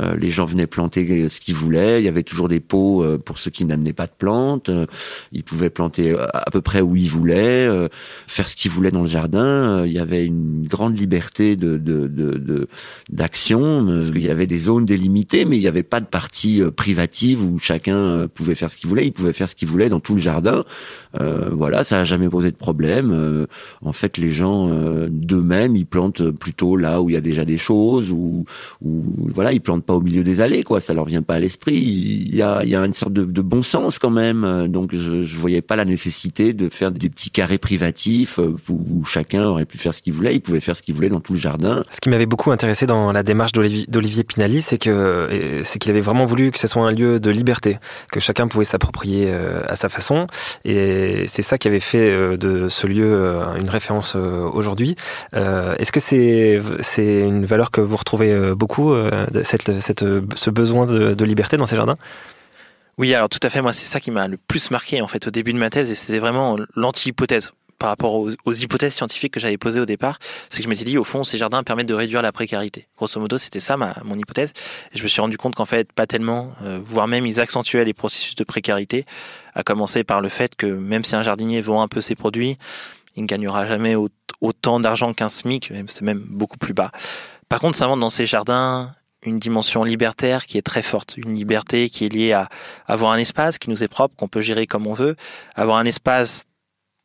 Euh, 0.00 0.16
les 0.16 0.30
gens 0.30 0.44
venaient 0.44 0.66
planter 0.66 1.28
ce 1.28 1.40
qu'ils 1.40 1.54
voulaient. 1.54 2.00
Il 2.00 2.04
y 2.04 2.08
avait 2.08 2.22
toujours 2.22 2.48
des 2.48 2.60
pots 2.60 3.02
euh, 3.02 3.18
pour 3.18 3.38
ceux 3.38 3.50
qui 3.50 3.64
n'amenaient 3.64 3.92
pas 3.92 4.06
de 4.06 4.12
plantes. 4.16 4.68
Euh, 4.68 4.86
ils 5.32 5.42
pouvaient 5.42 5.70
planter 5.70 6.16
à 6.18 6.50
peu 6.50 6.60
près 6.60 6.80
où 6.80 6.96
ils 6.96 7.10
voulaient, 7.10 7.68
faire 8.26 8.48
ce 8.48 8.56
qu'ils 8.56 8.70
voulaient 8.70 8.90
dans 8.90 9.02
le 9.02 9.08
jardin. 9.08 9.84
Il 9.86 9.92
y 9.92 9.98
avait 9.98 10.24
une 10.24 10.66
grande 10.66 10.98
liberté 10.98 11.56
de 11.56 11.78
d'action 13.08 13.84
de, 13.84 14.02
de, 14.02 14.12
qu'il 14.12 14.24
y 14.24 14.30
avait 14.30 14.46
des 14.46 14.58
zones 14.58 14.84
délimitées, 14.84 15.44
mais 15.44 15.56
il 15.56 15.60
n'y 15.60 15.66
avait 15.66 15.82
pas 15.82 16.00
de 16.00 16.06
partie 16.06 16.62
privative 16.76 17.42
où 17.42 17.58
chacun 17.58 18.28
pouvait 18.34 18.54
faire 18.54 18.70
ce 18.70 18.76
qu'il 18.76 18.88
voulait. 18.88 19.06
Il 19.06 19.12
pouvait 19.12 19.32
faire 19.32 19.48
ce 19.48 19.54
qu'il 19.54 19.68
voulait 19.68 19.88
dans 19.88 20.00
tout 20.00 20.14
le 20.14 20.20
jardin. 20.20 20.64
voilà, 21.50 21.84
ça 21.84 21.98
n'a 21.98 22.04
jamais 22.04 22.28
posé 22.28 22.50
de 22.50 22.56
problème. 22.56 23.46
en 23.82 23.92
fait, 23.92 24.18
les 24.18 24.30
gens 24.30 24.68
d'eux-mêmes, 25.08 25.76
ils 25.76 25.86
plantent 25.86 26.30
plus 26.30 26.47
plutôt 26.48 26.78
là 26.78 27.02
où 27.02 27.10
il 27.10 27.12
y 27.12 27.16
a 27.16 27.20
déjà 27.20 27.44
des 27.44 27.58
choses, 27.58 28.10
ou 28.10 28.46
voilà, 28.80 29.52
ils 29.52 29.60
plantent 29.60 29.84
pas 29.84 29.92
au 29.92 30.00
milieu 30.00 30.22
des 30.22 30.40
allées, 30.40 30.62
quoi. 30.62 30.80
Ça 30.80 30.94
leur 30.94 31.04
vient 31.04 31.20
pas 31.20 31.34
à 31.34 31.38
l'esprit. 31.38 31.76
Il 31.76 32.34
y 32.34 32.42
a, 32.42 32.62
une 32.62 32.94
sorte 32.94 33.12
de, 33.12 33.42
bon 33.42 33.62
sens 33.62 33.98
quand 33.98 34.08
même. 34.08 34.66
Donc 34.68 34.94
je, 34.94 35.24
je 35.24 35.36
voyais 35.36 35.60
pas 35.60 35.76
la 35.76 35.84
nécessité 35.84 36.54
de 36.54 36.70
faire 36.70 36.90
des 36.90 37.10
petits 37.10 37.30
carrés 37.30 37.58
privatifs 37.58 38.38
où, 38.38 38.80
où 38.90 39.04
chacun 39.04 39.44
aurait 39.44 39.66
pu 39.66 39.76
faire 39.76 39.92
ce 39.92 40.00
qu'il 40.00 40.14
voulait. 40.14 40.34
Il 40.34 40.40
pouvait 40.40 40.60
faire 40.60 40.74
ce 40.74 40.82
qu'il 40.82 40.94
voulait 40.94 41.10
dans 41.10 41.20
tout 41.20 41.34
le 41.34 41.38
jardin. 41.38 41.84
Ce 41.90 42.00
qui 42.00 42.08
m'avait 42.08 42.24
beaucoup 42.24 42.50
intéressé 42.50 42.86
dans 42.86 43.12
la 43.12 43.22
démarche 43.22 43.52
d'Olivier 43.52 44.24
Pinali, 44.24 44.62
c'est 44.62 44.78
que 44.78 45.28
c'est 45.64 45.78
qu'il 45.78 45.90
avait 45.90 46.00
vraiment 46.00 46.24
voulu 46.24 46.50
que 46.50 46.58
ce 46.58 46.66
soit 46.66 46.82
un 46.82 46.92
lieu 46.92 47.20
de 47.20 47.30
liberté, 47.30 47.76
que 48.10 48.20
chacun 48.20 48.48
pouvait 48.48 48.64
s'approprier 48.64 49.30
à 49.68 49.76
sa 49.76 49.90
façon. 49.90 50.26
Et 50.64 51.26
c'est 51.28 51.42
ça 51.42 51.58
qui 51.58 51.68
avait 51.68 51.78
fait 51.78 52.38
de 52.38 52.70
ce 52.70 52.86
lieu 52.86 53.36
une 53.58 53.68
référence 53.68 54.14
aujourd'hui. 54.14 54.96
Est-ce 55.34 55.92
que 55.92 56.00
c'est 56.00 56.37
c'est 56.80 57.20
une 57.20 57.44
valeur 57.44 57.70
que 57.70 57.80
vous 57.80 57.96
retrouvez 57.96 58.54
beaucoup, 58.54 58.94
cette, 59.44 59.80
cette, 59.80 60.04
ce 60.34 60.50
besoin 60.50 60.86
de, 60.86 61.24
liberté 61.24 61.56
dans 61.56 61.66
ces 61.66 61.76
jardins? 61.76 61.96
Oui, 62.98 63.14
alors 63.14 63.28
tout 63.28 63.38
à 63.42 63.50
fait. 63.50 63.62
Moi, 63.62 63.72
c'est 63.72 63.86
ça 63.86 64.00
qui 64.00 64.10
m'a 64.10 64.26
le 64.26 64.36
plus 64.36 64.70
marqué 64.70 65.00
en 65.02 65.08
fait 65.08 65.26
au 65.26 65.30
début 65.30 65.52
de 65.52 65.58
ma 65.58 65.70
thèse, 65.70 65.90
et 65.90 65.94
c'était 65.94 66.18
vraiment 66.18 66.58
l'anti-hypothèse 66.74 67.52
par 67.78 67.90
rapport 67.90 68.14
aux, 68.14 68.52
hypothèses 68.52 68.94
scientifiques 68.94 69.32
que 69.32 69.40
j'avais 69.40 69.56
posées 69.56 69.80
au 69.80 69.86
départ, 69.86 70.18
c'est 70.48 70.58
que 70.58 70.64
je 70.64 70.68
m'étais 70.68 70.84
dit, 70.84 70.98
au 70.98 71.04
fond, 71.04 71.22
ces 71.22 71.38
jardins 71.38 71.62
permettent 71.62 71.86
de 71.86 71.94
réduire 71.94 72.22
la 72.22 72.32
précarité. 72.32 72.88
Grosso 72.96 73.20
modo, 73.20 73.38
c'était 73.38 73.60
ça 73.60 73.76
ma, 73.76 73.94
mon 74.04 74.18
hypothèse. 74.18 74.52
Et 74.92 74.98
je 74.98 75.02
me 75.02 75.08
suis 75.08 75.20
rendu 75.20 75.38
compte 75.38 75.54
qu'en 75.54 75.64
fait, 75.64 75.92
pas 75.92 76.06
tellement, 76.06 76.52
euh, 76.64 76.80
voire 76.84 77.06
même 77.06 77.24
ils 77.24 77.40
accentuaient 77.40 77.84
les 77.84 77.94
processus 77.94 78.34
de 78.34 78.44
précarité, 78.44 79.06
à 79.54 79.62
commencer 79.62 80.02
par 80.02 80.20
le 80.20 80.28
fait 80.28 80.56
que 80.56 80.66
même 80.66 81.04
si 81.04 81.14
un 81.14 81.22
jardinier 81.22 81.60
vend 81.60 81.80
un 81.82 81.88
peu 81.88 82.00
ses 82.00 82.16
produits, 82.16 82.58
il 83.18 83.22
ne 83.22 83.26
gagnera 83.26 83.66
jamais 83.66 83.94
autant 84.40 84.80
d'argent 84.80 85.12
qu'un 85.12 85.28
SMIC, 85.28 85.72
c'est 85.88 86.02
même 86.02 86.24
beaucoup 86.26 86.58
plus 86.58 86.72
bas. 86.72 86.90
Par 87.48 87.60
contre, 87.60 87.76
ça 87.76 87.84
invente 87.84 88.00
dans 88.00 88.10
ces 88.10 88.26
jardins 88.26 88.94
une 89.22 89.38
dimension 89.38 89.84
libertaire 89.84 90.46
qui 90.46 90.58
est 90.58 90.62
très 90.62 90.82
forte, 90.82 91.16
une 91.16 91.34
liberté 91.34 91.90
qui 91.90 92.04
est 92.04 92.08
liée 92.08 92.32
à 92.32 92.48
avoir 92.86 93.12
un 93.12 93.18
espace 93.18 93.58
qui 93.58 93.70
nous 93.70 93.82
est 93.82 93.88
propre, 93.88 94.14
qu'on 94.16 94.28
peut 94.28 94.40
gérer 94.40 94.66
comme 94.66 94.86
on 94.86 94.92
veut, 94.92 95.16
avoir 95.56 95.78
un 95.78 95.84
espace 95.84 96.44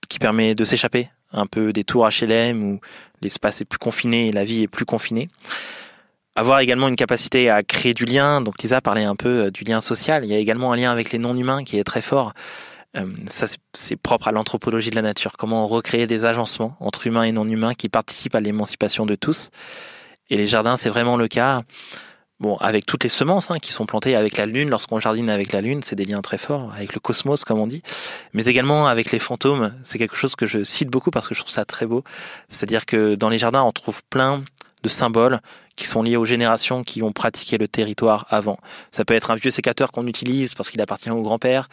qui 0.09 0.19
permet 0.19 0.53
de 0.53 0.63
s'échapper 0.63 1.09
un 1.31 1.47
peu 1.47 1.73
des 1.73 1.83
tours 1.83 2.07
HLM 2.07 2.63
où 2.63 2.79
l'espace 3.21 3.61
est 3.61 3.65
plus 3.65 3.79
confiné 3.79 4.27
et 4.27 4.31
la 4.31 4.45
vie 4.45 4.63
est 4.63 4.67
plus 4.67 4.85
confinée. 4.85 5.29
Avoir 6.35 6.59
également 6.59 6.87
une 6.87 6.95
capacité 6.95 7.49
à 7.49 7.63
créer 7.63 7.93
du 7.93 8.05
lien, 8.05 8.41
donc 8.41 8.61
Lisa 8.61 8.81
parlait 8.81 9.03
un 9.03 9.15
peu 9.15 9.45
euh, 9.45 9.51
du 9.51 9.63
lien 9.63 9.81
social, 9.81 10.23
il 10.25 10.31
y 10.31 10.33
a 10.33 10.39
également 10.39 10.71
un 10.71 10.75
lien 10.75 10.91
avec 10.91 11.11
les 11.11 11.19
non-humains 11.19 11.63
qui 11.63 11.77
est 11.77 11.83
très 11.83 12.01
fort. 12.01 12.33
Euh, 12.95 13.05
ça, 13.29 13.47
c'est 13.73 13.95
propre 13.95 14.27
à 14.27 14.31
l'anthropologie 14.31 14.89
de 14.89 14.95
la 14.95 15.01
nature. 15.01 15.33
Comment 15.37 15.67
recréer 15.67 16.07
des 16.07 16.25
agencements 16.25 16.75
entre 16.79 17.07
humains 17.07 17.23
et 17.23 17.31
non-humains 17.31 17.73
qui 17.73 17.89
participent 17.89 18.35
à 18.35 18.41
l'émancipation 18.41 19.05
de 19.05 19.15
tous. 19.15 19.49
Et 20.29 20.37
les 20.37 20.47
jardins, 20.47 20.77
c'est 20.77 20.89
vraiment 20.89 21.17
le 21.17 21.27
cas. 21.27 21.61
Bon, 22.39 22.57
avec 22.57 22.85
toutes 22.85 23.03
les 23.03 23.09
semences 23.09 23.51
hein, 23.51 23.59
qui 23.61 23.71
sont 23.71 23.85
plantées 23.85 24.15
avec 24.15 24.37
la 24.37 24.45
lune, 24.45 24.69
lorsqu'on 24.69 24.99
jardine 24.99 25.29
avec 25.29 25.53
la 25.53 25.61
lune, 25.61 25.81
c'est 25.81 25.95
des 25.95 26.03
liens 26.03 26.21
très 26.21 26.37
forts 26.37 26.73
avec 26.75 26.93
le 26.93 26.99
cosmos, 26.99 27.45
comme 27.45 27.59
on 27.59 27.67
dit, 27.67 27.83
mais 28.33 28.45
également 28.45 28.87
avec 28.87 29.11
les 29.11 29.19
fantômes. 29.19 29.73
C'est 29.83 29.97
quelque 29.97 30.15
chose 30.15 30.35
que 30.35 30.45
je 30.45 30.63
cite 30.63 30.89
beaucoup 30.89 31.11
parce 31.11 31.27
que 31.29 31.35
je 31.35 31.39
trouve 31.39 31.53
ça 31.53 31.63
très 31.63 31.85
beau. 31.85 32.03
C'est-à-dire 32.49 32.85
que 32.85 33.15
dans 33.15 33.29
les 33.29 33.37
jardins, 33.37 33.63
on 33.63 33.71
trouve 33.71 34.01
plein 34.09 34.41
de 34.83 34.89
symboles 34.89 35.39
qui 35.75 35.87
sont 35.87 36.03
liés 36.03 36.17
aux 36.17 36.25
générations 36.25 36.83
qui 36.83 37.01
ont 37.01 37.13
pratiqué 37.13 37.57
le 37.57 37.67
territoire 37.67 38.25
avant. 38.29 38.59
Ça 38.91 39.05
peut 39.05 39.13
être 39.13 39.31
un 39.31 39.35
vieux 39.35 39.51
sécateur 39.51 39.91
qu'on 39.91 40.05
utilise 40.05 40.53
parce 40.53 40.69
qu'il 40.69 40.81
appartient 40.81 41.09
au 41.09 41.21
grand-père, 41.21 41.69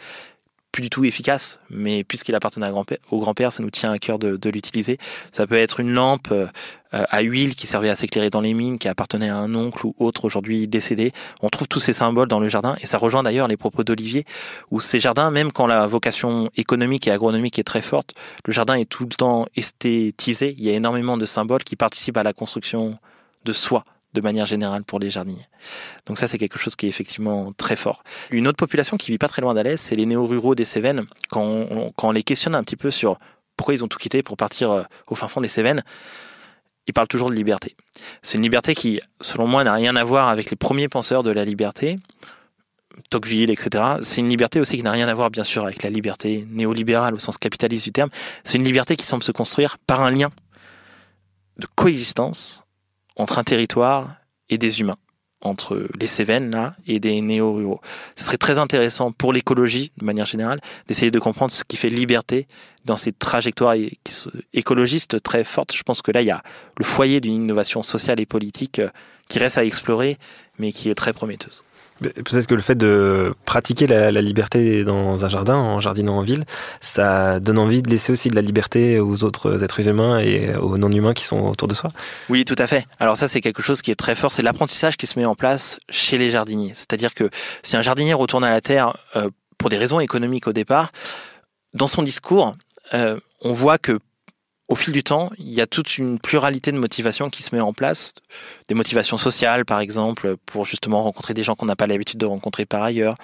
plus 0.71 0.81
du 0.81 0.89
tout 0.89 1.03
efficace, 1.03 1.59
mais 1.69 2.03
puisqu'il 2.03 2.35
appartenait 2.35 2.67
au 3.11 3.19
grand-père, 3.19 3.51
ça 3.51 3.61
nous 3.61 3.69
tient 3.69 3.91
à 3.91 3.99
cœur 3.99 4.19
de, 4.19 4.49
l'utiliser. 4.49 4.97
Ça 5.31 5.45
peut 5.45 5.57
être 5.57 5.79
une 5.79 5.93
lampe 5.93 6.29
euh, 6.31 6.47
à 6.91 7.21
huile 7.21 7.55
qui 7.55 7.67
servait 7.67 7.89
à 7.89 7.95
s'éclairer 7.95 8.29
dans 8.29 8.41
les 8.41 8.53
mines, 8.53 8.77
qui 8.77 8.87
appartenait 8.87 9.29
à 9.29 9.37
un 9.37 9.53
oncle 9.55 9.85
ou 9.85 9.95
autre 9.99 10.25
aujourd'hui 10.25 10.67
décédé. 10.67 11.11
On 11.41 11.49
trouve 11.49 11.67
tous 11.67 11.79
ces 11.79 11.93
symboles 11.93 12.27
dans 12.27 12.39
le 12.39 12.47
jardin, 12.47 12.75
et 12.81 12.85
ça 12.85 12.97
rejoint 12.97 13.23
d'ailleurs 13.23 13.47
les 13.47 13.57
propos 13.57 13.83
d'Olivier, 13.83 14.25
où 14.71 14.79
ces 14.79 14.99
jardins, 14.99 15.31
même 15.31 15.51
quand 15.51 15.67
la 15.67 15.87
vocation 15.87 16.49
économique 16.55 17.07
et 17.07 17.11
agronomique 17.11 17.59
est 17.59 17.63
très 17.63 17.81
forte, 17.81 18.13
le 18.45 18.53
jardin 18.53 18.75
est 18.75 18.85
tout 18.85 19.03
le 19.03 19.15
temps 19.15 19.45
esthétisé. 19.55 20.55
Il 20.57 20.63
y 20.63 20.69
a 20.69 20.73
énormément 20.73 21.17
de 21.17 21.25
symboles 21.25 21.63
qui 21.63 21.75
participent 21.75 22.17
à 22.17 22.23
la 22.23 22.33
construction 22.33 22.97
de 23.43 23.53
soi, 23.53 23.83
de 24.13 24.21
manière 24.21 24.45
générale 24.45 24.83
pour 24.83 24.99
les 24.99 25.09
jardiniers. 25.09 25.47
Donc 26.05 26.17
ça, 26.17 26.27
c'est 26.27 26.37
quelque 26.37 26.59
chose 26.59 26.75
qui 26.75 26.85
est 26.85 26.89
effectivement 26.89 27.53
très 27.53 27.75
fort. 27.75 28.03
Une 28.29 28.47
autre 28.47 28.57
population 28.57 28.97
qui 28.97 29.11
vit 29.11 29.17
pas 29.17 29.27
très 29.27 29.41
loin 29.41 29.53
d'Alès, 29.53 29.79
c'est 29.79 29.95
les 29.95 30.05
néo-ruraux 30.05 30.55
des 30.55 30.65
Cévennes. 30.65 31.05
Quand 31.29 31.43
on, 31.43 31.91
quand 31.95 32.09
on 32.09 32.11
les 32.11 32.23
questionne 32.23 32.55
un 32.55 32.63
petit 32.63 32.75
peu 32.75 32.91
sur 32.91 33.17
pourquoi 33.55 33.73
ils 33.73 33.83
ont 33.83 33.87
tout 33.87 33.99
quitté 33.99 34.23
pour 34.23 34.37
partir 34.37 34.71
euh, 34.71 34.83
au 35.07 35.15
fin 35.15 35.27
fond 35.27 35.41
des 35.41 35.47
Cévennes, 35.47 35.83
ils 36.87 36.93
parlent 36.93 37.07
toujours 37.07 37.29
de 37.29 37.35
liberté. 37.35 37.75
C'est 38.21 38.37
une 38.37 38.43
liberté 38.43 38.75
qui, 38.75 38.99
selon 39.21 39.47
moi, 39.47 39.63
n'a 39.63 39.73
rien 39.73 39.95
à 39.95 40.03
voir 40.03 40.29
avec 40.29 40.49
les 40.49 40.57
premiers 40.57 40.89
penseurs 40.89 41.23
de 41.23 41.31
la 41.31 41.45
liberté, 41.45 41.95
Tocqueville, 43.09 43.49
etc. 43.49 43.83
C'est 44.01 44.21
une 44.21 44.29
liberté 44.29 44.59
aussi 44.59 44.77
qui 44.77 44.83
n'a 44.83 44.91
rien 44.91 45.07
à 45.07 45.13
voir, 45.13 45.29
bien 45.29 45.43
sûr, 45.43 45.63
avec 45.63 45.83
la 45.83 45.89
liberté 45.89 46.45
néolibérale 46.49 47.13
au 47.13 47.19
sens 47.19 47.37
capitaliste 47.37 47.85
du 47.85 47.91
terme. 47.91 48.09
C'est 48.43 48.57
une 48.57 48.63
liberté 48.63 48.95
qui 48.95 49.05
semble 49.05 49.23
se 49.23 49.31
construire 49.31 49.77
par 49.77 50.01
un 50.01 50.11
lien 50.11 50.31
de 51.57 51.67
coexistence 51.75 52.60
entre 53.21 53.37
un 53.37 53.43
territoire 53.43 54.15
et 54.49 54.57
des 54.57 54.81
humains, 54.81 54.97
entre 55.41 55.87
les 55.99 56.07
Cévennes 56.07 56.49
là 56.49 56.75
et 56.87 56.99
des 56.99 57.21
néo-ruraux. 57.21 57.79
Ce 58.15 58.25
serait 58.25 58.37
très 58.37 58.57
intéressant 58.57 59.11
pour 59.11 59.31
l'écologie, 59.31 59.91
de 59.97 60.05
manière 60.05 60.25
générale, 60.25 60.59
d'essayer 60.87 61.11
de 61.11 61.19
comprendre 61.19 61.51
ce 61.51 61.63
qui 61.63 61.77
fait 61.77 61.89
liberté 61.89 62.47
dans 62.85 62.95
ces 62.95 63.11
trajectoires 63.11 63.75
écologistes 64.53 65.21
très 65.21 65.43
fortes. 65.43 65.75
Je 65.75 65.83
pense 65.83 66.01
que 66.01 66.11
là, 66.11 66.23
il 66.23 66.27
y 66.27 66.31
a 66.31 66.41
le 66.77 66.83
foyer 66.83 67.21
d'une 67.21 67.33
innovation 67.33 67.83
sociale 67.83 68.19
et 68.19 68.25
politique 68.25 68.79
euh, 68.79 68.89
qui 69.29 69.37
reste 69.37 69.59
à 69.59 69.65
explorer, 69.65 70.17
mais 70.57 70.71
qui 70.71 70.89
est 70.89 70.95
très 70.95 71.13
prometteuse. 71.13 71.63
Peut-être 72.01 72.47
que 72.47 72.55
le 72.55 72.61
fait 72.61 72.75
de 72.75 73.33
pratiquer 73.45 73.85
la, 73.85 74.09
liberté 74.21 74.83
dans 74.83 75.23
un 75.23 75.29
jardin, 75.29 75.55
en 75.55 75.79
jardinant 75.79 76.17
en 76.17 76.21
ville, 76.21 76.45
ça 76.79 77.39
donne 77.39 77.59
envie 77.59 77.83
de 77.83 77.89
laisser 77.89 78.11
aussi 78.11 78.29
de 78.29 78.35
la 78.35 78.41
liberté 78.41 78.99
aux 78.99 79.23
autres 79.23 79.63
êtres 79.63 79.87
humains 79.87 80.19
et 80.19 80.55
aux 80.55 80.77
non-humains 80.77 81.13
qui 81.13 81.25
sont 81.25 81.39
autour 81.41 81.67
de 81.67 81.75
soi. 81.75 81.91
Oui, 82.29 82.43
tout 82.43 82.55
à 82.57 82.65
fait. 82.65 82.87
Alors 82.99 83.17
ça, 83.17 83.27
c'est 83.27 83.41
quelque 83.41 83.61
chose 83.61 83.81
qui 83.81 83.91
est 83.91 83.95
très 83.95 84.15
fort. 84.15 84.31
C'est 84.31 84.41
l'apprentissage 84.41 84.97
qui 84.97 85.05
se 85.05 85.19
met 85.19 85.25
en 85.25 85.35
place 85.35 85.79
chez 85.89 86.17
les 86.17 86.31
jardiniers. 86.31 86.71
C'est-à-dire 86.73 87.13
que 87.13 87.29
si 87.61 87.77
un 87.77 87.81
jardinier 87.81 88.13
retourne 88.13 88.43
à 88.43 88.51
la 88.51 88.61
terre 88.61 88.97
euh, 89.15 89.29
pour 89.59 89.69
des 89.69 89.77
raisons 89.77 89.99
économiques 89.99 90.47
au 90.47 90.53
départ, 90.53 90.91
dans 91.73 91.87
son 91.87 92.01
discours, 92.01 92.53
euh, 92.93 93.19
on 93.41 93.53
voit 93.53 93.77
que 93.77 93.99
au 94.71 94.75
fil 94.75 94.93
du 94.93 95.03
temps, 95.03 95.31
il 95.37 95.49
y 95.49 95.59
a 95.59 95.67
toute 95.67 95.97
une 95.97 96.17
pluralité 96.17 96.71
de 96.71 96.77
motivations 96.77 97.29
qui 97.29 97.43
se 97.43 97.53
met 97.53 97.59
en 97.59 97.73
place. 97.73 98.13
Des 98.69 98.73
motivations 98.73 99.17
sociales, 99.17 99.65
par 99.65 99.81
exemple, 99.81 100.37
pour 100.45 100.63
justement 100.63 101.03
rencontrer 101.03 101.33
des 101.33 101.43
gens 101.43 101.55
qu'on 101.55 101.65
n'a 101.65 101.75
pas 101.75 101.87
l'habitude 101.87 102.17
de 102.17 102.25
rencontrer 102.25 102.65
par 102.65 102.81
ailleurs. 102.81 103.15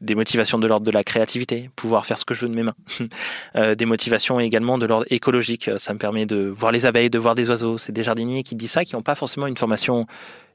Des 0.00 0.16
motivations 0.16 0.58
de 0.58 0.66
l'ordre 0.66 0.84
de 0.84 0.90
la 0.90 1.04
créativité, 1.04 1.70
pouvoir 1.76 2.06
faire 2.06 2.18
ce 2.18 2.24
que 2.24 2.34
je 2.34 2.40
veux 2.40 2.48
de 2.48 2.54
mes 2.54 2.64
mains. 2.64 2.74
Euh, 3.54 3.74
des 3.74 3.84
motivations 3.86 4.40
également 4.40 4.76
de 4.76 4.86
l'ordre 4.86 5.06
écologique. 5.08 5.70
Ça 5.78 5.94
me 5.94 5.98
permet 5.98 6.26
de 6.26 6.46
voir 6.46 6.72
les 6.72 6.84
abeilles, 6.84 7.10
de 7.10 7.18
voir 7.18 7.34
des 7.34 7.48
oiseaux. 7.48 7.78
C'est 7.78 7.92
des 7.92 8.02
jardiniers 8.02 8.42
qui 8.42 8.54
disent 8.54 8.72
ça, 8.72 8.84
qui 8.84 8.94
n'ont 8.94 9.02
pas 9.02 9.14
forcément 9.14 9.46
une 9.46 9.56
formation 9.56 10.06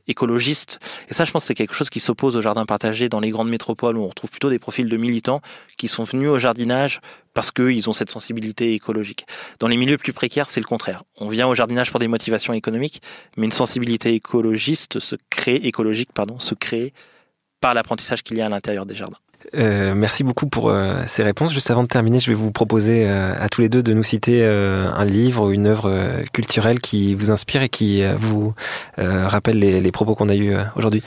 écologiste. 0.07 0.79
Et 1.09 1.13
ça, 1.13 1.25
je 1.25 1.31
pense, 1.31 1.45
c'est 1.45 1.53
quelque 1.53 1.73
chose 1.73 1.89
qui 1.89 1.99
s'oppose 1.99 2.35
au 2.35 2.41
jardin 2.41 2.65
partagé 2.65 3.09
dans 3.09 3.19
les 3.19 3.29
grandes 3.29 3.49
métropoles 3.49 3.97
où 3.97 4.03
on 4.03 4.07
retrouve 4.07 4.29
plutôt 4.29 4.49
des 4.49 4.59
profils 4.59 4.87
de 4.87 4.97
militants 4.97 5.41
qui 5.77 5.87
sont 5.87 6.03
venus 6.03 6.29
au 6.29 6.39
jardinage 6.39 6.99
parce 7.33 7.51
qu'ils 7.51 7.89
ont 7.89 7.93
cette 7.93 8.09
sensibilité 8.09 8.73
écologique. 8.73 9.25
Dans 9.59 9.67
les 9.67 9.77
milieux 9.77 9.97
plus 9.97 10.13
précaires, 10.13 10.49
c'est 10.49 10.59
le 10.59 10.65
contraire. 10.65 11.03
On 11.17 11.29
vient 11.29 11.47
au 11.47 11.55
jardinage 11.55 11.91
pour 11.91 11.99
des 11.99 12.07
motivations 12.07 12.53
économiques, 12.53 13.01
mais 13.37 13.45
une 13.45 13.51
sensibilité 13.51 14.13
écologiste 14.13 14.99
se 14.99 15.15
crée, 15.29 15.55
écologique, 15.55 16.09
pardon, 16.13 16.39
se 16.39 16.55
crée 16.55 16.93
par 17.61 17.73
l'apprentissage 17.73 18.23
qu'il 18.23 18.37
y 18.37 18.41
a 18.41 18.47
à 18.47 18.49
l'intérieur 18.49 18.85
des 18.85 18.95
jardins. 18.95 19.17
Euh, 19.55 19.93
merci 19.95 20.23
beaucoup 20.23 20.47
pour 20.47 20.69
euh, 20.69 21.03
ces 21.07 21.23
réponses. 21.23 21.53
Juste 21.53 21.71
avant 21.71 21.83
de 21.83 21.87
terminer, 21.87 22.19
je 22.19 22.29
vais 22.29 22.35
vous 22.35 22.51
proposer 22.51 23.05
euh, 23.07 23.33
à 23.39 23.49
tous 23.49 23.61
les 23.61 23.69
deux 23.69 23.83
de 23.83 23.93
nous 23.93 24.03
citer 24.03 24.43
un 24.45 25.05
livre 25.05 25.47
ou 25.47 25.51
une 25.51 25.67
œuvre 25.67 26.23
culturelle 26.33 26.79
qui 26.79 27.13
vous 27.13 27.31
inspire 27.31 27.63
et 27.63 27.69
qui 27.69 28.03
vous 28.17 28.53
rappelle 28.97 29.59
les, 29.59 29.81
les, 29.81 29.91
propos 29.91 30.15
qu'on 30.15 30.29
a 30.29 30.35
eus 30.35 30.55
aujourd'hui. 30.75 31.03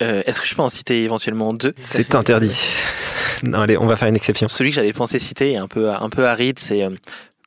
Est-ce 0.00 0.40
que 0.40 0.46
je 0.46 0.54
peux 0.54 0.62
en 0.62 0.68
citer 0.68 1.02
éventuellement 1.04 1.52
deux? 1.52 1.74
C'est 1.80 2.14
interdit. 2.14 2.58
non, 3.42 3.62
allez, 3.62 3.78
on 3.78 3.86
va 3.86 3.96
faire 3.96 4.08
une 4.08 4.16
exception. 4.16 4.48
Celui 4.48 4.70
que 4.70 4.76
j'avais 4.76 4.92
pensé 4.92 5.18
citer, 5.18 5.56
un 5.56 5.68
peu, 5.68 5.90
un 5.90 6.10
peu 6.10 6.26
aride, 6.26 6.58
c'est 6.58 6.86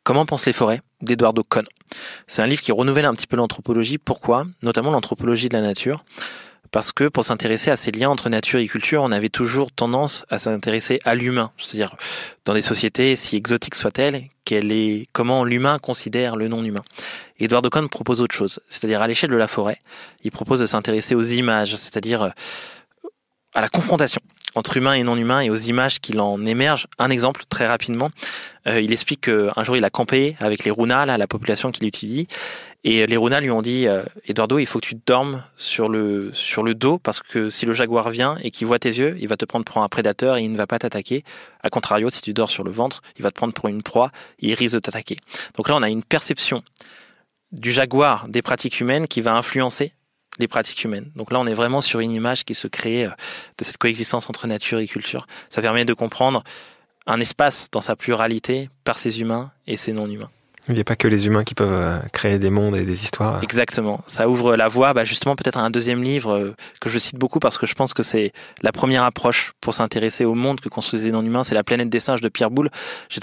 Comment 0.04 0.26
pensent 0.26 0.48
les 0.48 0.54
forêts 0.54 0.82
d'Eduardo 1.02 1.44
Cohn. 1.44 1.66
C'est 2.26 2.42
un 2.42 2.48
livre 2.48 2.62
qui 2.62 2.72
renouvelle 2.72 3.06
un 3.06 3.14
petit 3.14 3.28
peu 3.28 3.36
l'anthropologie. 3.36 3.98
Pourquoi? 3.98 4.46
Notamment 4.64 4.92
l'anthropologie 4.92 5.50
de 5.50 5.56
la 5.56 5.62
nature 5.62 6.04
parce 6.72 6.92
que 6.92 7.08
pour 7.08 7.24
s'intéresser 7.24 7.72
à 7.72 7.78
ces 7.78 7.92
liens 7.92 8.10
entre 8.10 8.30
nature 8.30 8.60
et 8.60 8.68
culture, 8.68 9.04
on 9.04 9.12
avait 9.12 9.30
toujours 9.30 9.72
tendance 9.72 10.26
à 10.30 10.40
s'intéresser 10.40 11.00
à 11.06 11.16
l'humain, 11.16 11.52
c'est-à-dire 11.58 11.96
dans 12.46 12.54
des 12.54 12.62
sociétés 12.62 13.16
si 13.16 13.36
exotiques 13.36 13.76
soient-elles, 13.76 14.30
est 14.52 15.08
comment 15.14 15.44
l'humain 15.44 15.80
considère 15.80 16.36
le 16.36 16.48
non-humain. 16.48 16.84
Edouard 17.40 17.62
de 17.62 17.70
propose 17.70 18.22
autre 18.22 18.36
chose, 18.36 18.60
c'est-à-dire 18.70 19.02
à, 19.02 19.08
l'échelle 19.08 19.30
de 19.30 19.36
la 19.36 19.48
forêt, 19.48 19.78
il 20.24 20.32
propose 20.32 20.60
de 20.60 20.66
s'intéresser 20.66 21.16
aux 21.16 21.22
images, 21.22 21.76
c'est-à-dire 21.76 22.24
euh, 22.24 22.30
à 23.54 23.62
la 23.62 23.70
confrontation 23.70 24.22
entre 24.56 24.78
humain 24.78 24.94
et 24.94 25.04
non 25.04 25.16
humain 25.16 25.42
et 25.42 25.50
aux 25.50 25.56
images 25.56 26.00
qu'il 26.00 26.20
en 26.20 26.44
émerge. 26.46 26.88
Un 26.98 27.12
exemple 27.12 27.44
très 27.50 27.68
rapidement, 27.68 28.10
euh, 28.68 28.82
il 28.82 28.92
explique 28.92 29.22
qu'un 29.22 29.64
jour 29.64 29.78
il 29.78 29.86
a 29.86 29.90
campé 29.90 30.36
avec 30.40 30.64
les 30.64 30.72
Runa, 30.72 31.06
la 31.06 31.28
population 31.28 31.72
qu'il 31.72 31.86
étudie, 31.86 32.28
Et 32.86 33.06
les 33.08 33.18
Runa 33.18 33.42
lui 33.42 33.52
ont 33.52 33.62
dit, 33.62 33.88
euh, 33.88 34.04
Eduardo, 34.26 34.58
il 34.58 34.66
faut 34.66 34.80
que 34.80 34.86
tu 34.86 34.96
dormes 34.96 35.44
sur 35.58 35.90
le, 35.90 36.32
sur 36.34 36.64
le 36.64 36.74
dos 36.74 36.98
parce 36.98 37.20
que 37.20 37.50
si 37.50 37.66
le 37.66 37.74
jaguar 37.74 38.10
vient 38.10 38.38
et 38.42 38.52
qu'il 38.52 38.68
voit 38.68 38.80
tes 38.80 38.90
yeux, 38.90 39.18
il 39.20 39.28
va 39.28 39.36
te 39.36 39.44
prendre 39.44 39.66
pour 39.66 39.82
un 39.84 39.90
prédateur 39.90 40.38
et 40.38 40.44
il 40.44 40.52
ne 40.52 40.58
va 40.58 40.66
pas 40.66 40.80
t'attaquer. 40.80 41.26
A 41.62 41.70
contrario, 41.70 42.10
si 42.10 42.22
tu 42.22 42.34
dors 42.34 42.50
sur 42.50 42.64
le 42.64 42.72
ventre, 42.72 43.02
il 43.18 43.24
va 43.24 43.32
te 43.32 43.36
prendre 43.36 43.54
pour 43.54 43.68
une 43.68 43.84
proie 43.84 44.12
et 44.40 44.48
il 44.48 44.54
risque 44.54 44.76
de 44.76 44.80
t'attaquer. 44.80 45.18
Donc 45.56 45.68
là, 45.68 45.76
on 45.76 45.84
a 45.84 45.90
une 45.90 46.04
perception 46.04 46.64
du 47.52 47.72
jaguar 47.72 48.30
des 48.30 48.42
pratiques 48.42 48.80
humaines 48.80 49.08
qui 49.08 49.20
va 49.20 49.34
influencer 49.34 49.94
les 50.38 50.48
pratiques 50.48 50.86
humaines. 50.86 51.12
Donc 51.18 51.32
là, 51.32 51.40
on 51.40 51.48
est 51.48 51.54
vraiment 51.54 51.82
sur 51.82 52.00
une 52.00 52.12
image 52.12 52.46
qui 52.46 52.56
se 52.56 52.68
crée 52.70 53.06
euh, 53.06 53.12
de 53.58 53.66
cette 53.66 53.78
coexistence 53.78 54.30
entre 54.30 54.48
nature 54.48 54.80
et 54.80 54.88
culture. 54.88 55.28
Ça 55.50 55.62
permet 55.62 55.84
de 55.84 55.94
comprendre 55.94 56.46
un 57.08 57.20
espace 57.20 57.70
dans 57.72 57.82
sa 57.82 57.98
pluralité 57.98 58.70
par 58.86 58.98
ses 58.98 59.20
humains 59.20 59.52
et 59.68 59.76
ses 59.76 59.92
non-humains. 59.92 60.30
Il 60.70 60.76
n'y 60.76 60.82
a 60.82 60.84
pas 60.84 60.96
que 60.96 61.08
les 61.08 61.26
humains 61.26 61.44
qui 61.44 61.56
peuvent 61.56 61.74
euh, 61.74 62.00
créer 62.14 62.38
des 62.38 62.52
mondes 62.52 62.76
et 62.76 62.86
des 62.86 63.04
histoires. 63.04 63.42
Exactement. 63.44 64.02
Ça 64.06 64.30
ouvre 64.30 64.56
la 64.56 64.68
voie, 64.68 64.94
bah 64.94 65.04
justement, 65.04 65.36
peut-être 65.36 65.58
à 65.58 65.62
un 65.62 65.72
deuxième 65.72 66.04
livre 66.04 66.32
euh, 66.32 66.56
que 66.80 66.90
je 66.90 67.00
cite 67.00 67.16
beaucoup 67.16 67.40
parce 67.40 67.58
que 67.58 67.66
je 67.66 67.74
pense 67.74 67.94
que 67.94 68.04
c'est 68.04 68.34
la 68.62 68.72
première 68.72 69.04
approche 69.04 69.54
pour 69.62 69.74
s'intéresser 69.74 70.26
au 70.26 70.36
monde 70.36 70.62
que 70.62 70.70
construisent 70.70 71.06
les 71.06 71.12
non-humains. 71.12 71.44
C'est 71.44 71.56
La 71.56 71.64
planète 71.64 71.90
des 71.90 72.00
singes 72.00 72.22
de 72.22 72.30
Pierre 72.30 72.52
Boulle. 72.52 72.70
Je, 73.10 73.20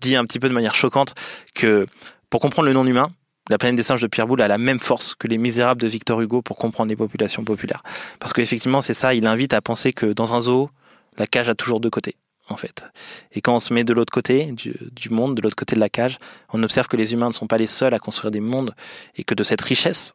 dis 0.00 0.16
un 0.16 0.24
petit 0.24 0.40
peu 0.40 0.48
de 0.48 0.54
manière 0.54 0.74
choquante 0.74 1.14
que 1.54 1.86
pour 2.30 2.40
comprendre 2.40 2.66
le 2.66 2.72
non-humain, 2.74 3.10
la 3.48 3.58
planète 3.58 3.76
des 3.76 3.84
singes 3.84 4.02
de 4.02 4.08
Pierre 4.08 4.26
Boulle 4.26 4.42
a 4.42 4.48
la 4.48 4.58
même 4.58 4.80
force 4.80 5.14
que 5.14 5.28
les 5.28 5.38
misérables 5.38 5.80
de 5.80 5.86
Victor 5.86 6.20
Hugo 6.20 6.42
pour 6.42 6.56
comprendre 6.56 6.90
les 6.90 6.96
populations 6.96 7.44
populaires. 7.44 7.84
Parce 8.18 8.32
qu'effectivement, 8.32 8.80
c'est 8.80 8.94
ça, 8.94 9.14
il 9.14 9.26
invite 9.26 9.54
à 9.54 9.62
penser 9.62 9.92
que 9.92 10.06
dans 10.06 10.34
un 10.34 10.40
zoo, 10.40 10.68
la 11.16 11.28
cage 11.28 11.48
a 11.48 11.54
toujours 11.54 11.78
deux 11.78 11.90
côtés 11.90 12.16
en 12.48 12.56
fait. 12.56 12.86
Et 13.32 13.40
quand 13.40 13.54
on 13.54 13.58
se 13.58 13.72
met 13.72 13.84
de 13.84 13.92
l'autre 13.92 14.12
côté 14.12 14.52
du, 14.52 15.10
monde, 15.10 15.34
de 15.36 15.42
l'autre 15.42 15.56
côté 15.56 15.74
de 15.74 15.80
la 15.80 15.88
cage, 15.88 16.18
on 16.52 16.62
observe 16.62 16.88
que 16.88 16.96
les 16.96 17.12
humains 17.12 17.28
ne 17.28 17.32
sont 17.32 17.46
pas 17.46 17.58
les 17.58 17.66
seuls 17.66 17.94
à 17.94 17.98
construire 17.98 18.30
des 18.30 18.40
mondes 18.40 18.74
et 19.16 19.24
que 19.24 19.34
de 19.34 19.42
cette 19.42 19.62
richesse, 19.62 20.14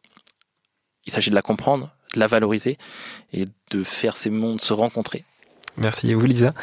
il 1.06 1.12
s'agit 1.12 1.30
de 1.30 1.34
la 1.34 1.42
comprendre, 1.42 1.94
de 2.14 2.20
la 2.20 2.26
valoriser 2.26 2.78
et 3.32 3.44
de 3.70 3.82
faire 3.82 4.16
ces 4.16 4.30
mondes 4.30 4.60
se 4.60 4.72
rencontrer. 4.72 5.24
Merci. 5.76 6.10
Et 6.10 6.14
vous, 6.14 6.26
Lisa? 6.26 6.54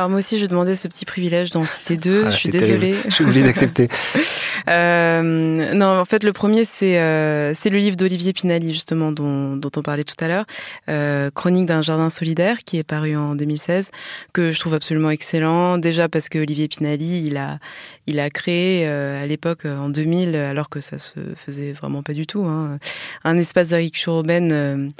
Alors 0.00 0.08
moi 0.08 0.20
aussi, 0.20 0.38
je 0.38 0.46
demandais 0.46 0.76
ce 0.76 0.88
petit 0.88 1.04
privilège 1.04 1.50
d'en 1.50 1.66
citer 1.66 1.98
deux. 1.98 2.22
Ah, 2.24 2.30
je 2.30 2.36
suis 2.36 2.48
désolée. 2.48 2.94
Je 3.06 3.10
suis 3.10 3.22
obligée 3.22 3.42
d'accepter. 3.42 3.88
euh, 4.70 5.74
non, 5.74 5.98
en 5.98 6.06
fait, 6.06 6.24
le 6.24 6.32
premier, 6.32 6.64
c'est 6.64 6.98
euh, 6.98 7.52
c'est 7.52 7.68
le 7.68 7.76
livre 7.76 7.96
d'Olivier 7.96 8.32
Pinali, 8.32 8.72
justement, 8.72 9.12
dont, 9.12 9.56
dont 9.56 9.70
on 9.76 9.82
parlait 9.82 10.04
tout 10.04 10.16
à 10.24 10.28
l'heure, 10.28 10.46
euh, 10.88 11.30
Chronique 11.34 11.66
d'un 11.66 11.82
jardin 11.82 12.08
solidaire, 12.08 12.64
qui 12.64 12.78
est 12.78 12.82
paru 12.82 13.14
en 13.14 13.34
2016, 13.34 13.90
que 14.32 14.52
je 14.52 14.58
trouve 14.58 14.72
absolument 14.72 15.10
excellent. 15.10 15.76
Déjà 15.76 16.08
parce 16.08 16.30
que 16.30 16.38
Olivier 16.38 16.68
Pinali, 16.68 17.22
il 17.26 17.36
a 17.36 17.58
il 18.06 18.20
a 18.20 18.30
créé 18.30 18.88
à 18.88 19.26
l'époque, 19.26 19.66
en 19.66 19.90
2000, 19.90 20.34
alors 20.34 20.70
que 20.70 20.80
ça 20.80 20.96
se 20.96 21.20
faisait 21.36 21.72
vraiment 21.72 22.02
pas 22.02 22.14
du 22.14 22.26
tout, 22.26 22.44
hein, 22.44 22.78
un 23.22 23.36
espace 23.36 23.68
d'agriculture 23.68 24.14
urbaine 24.14 24.90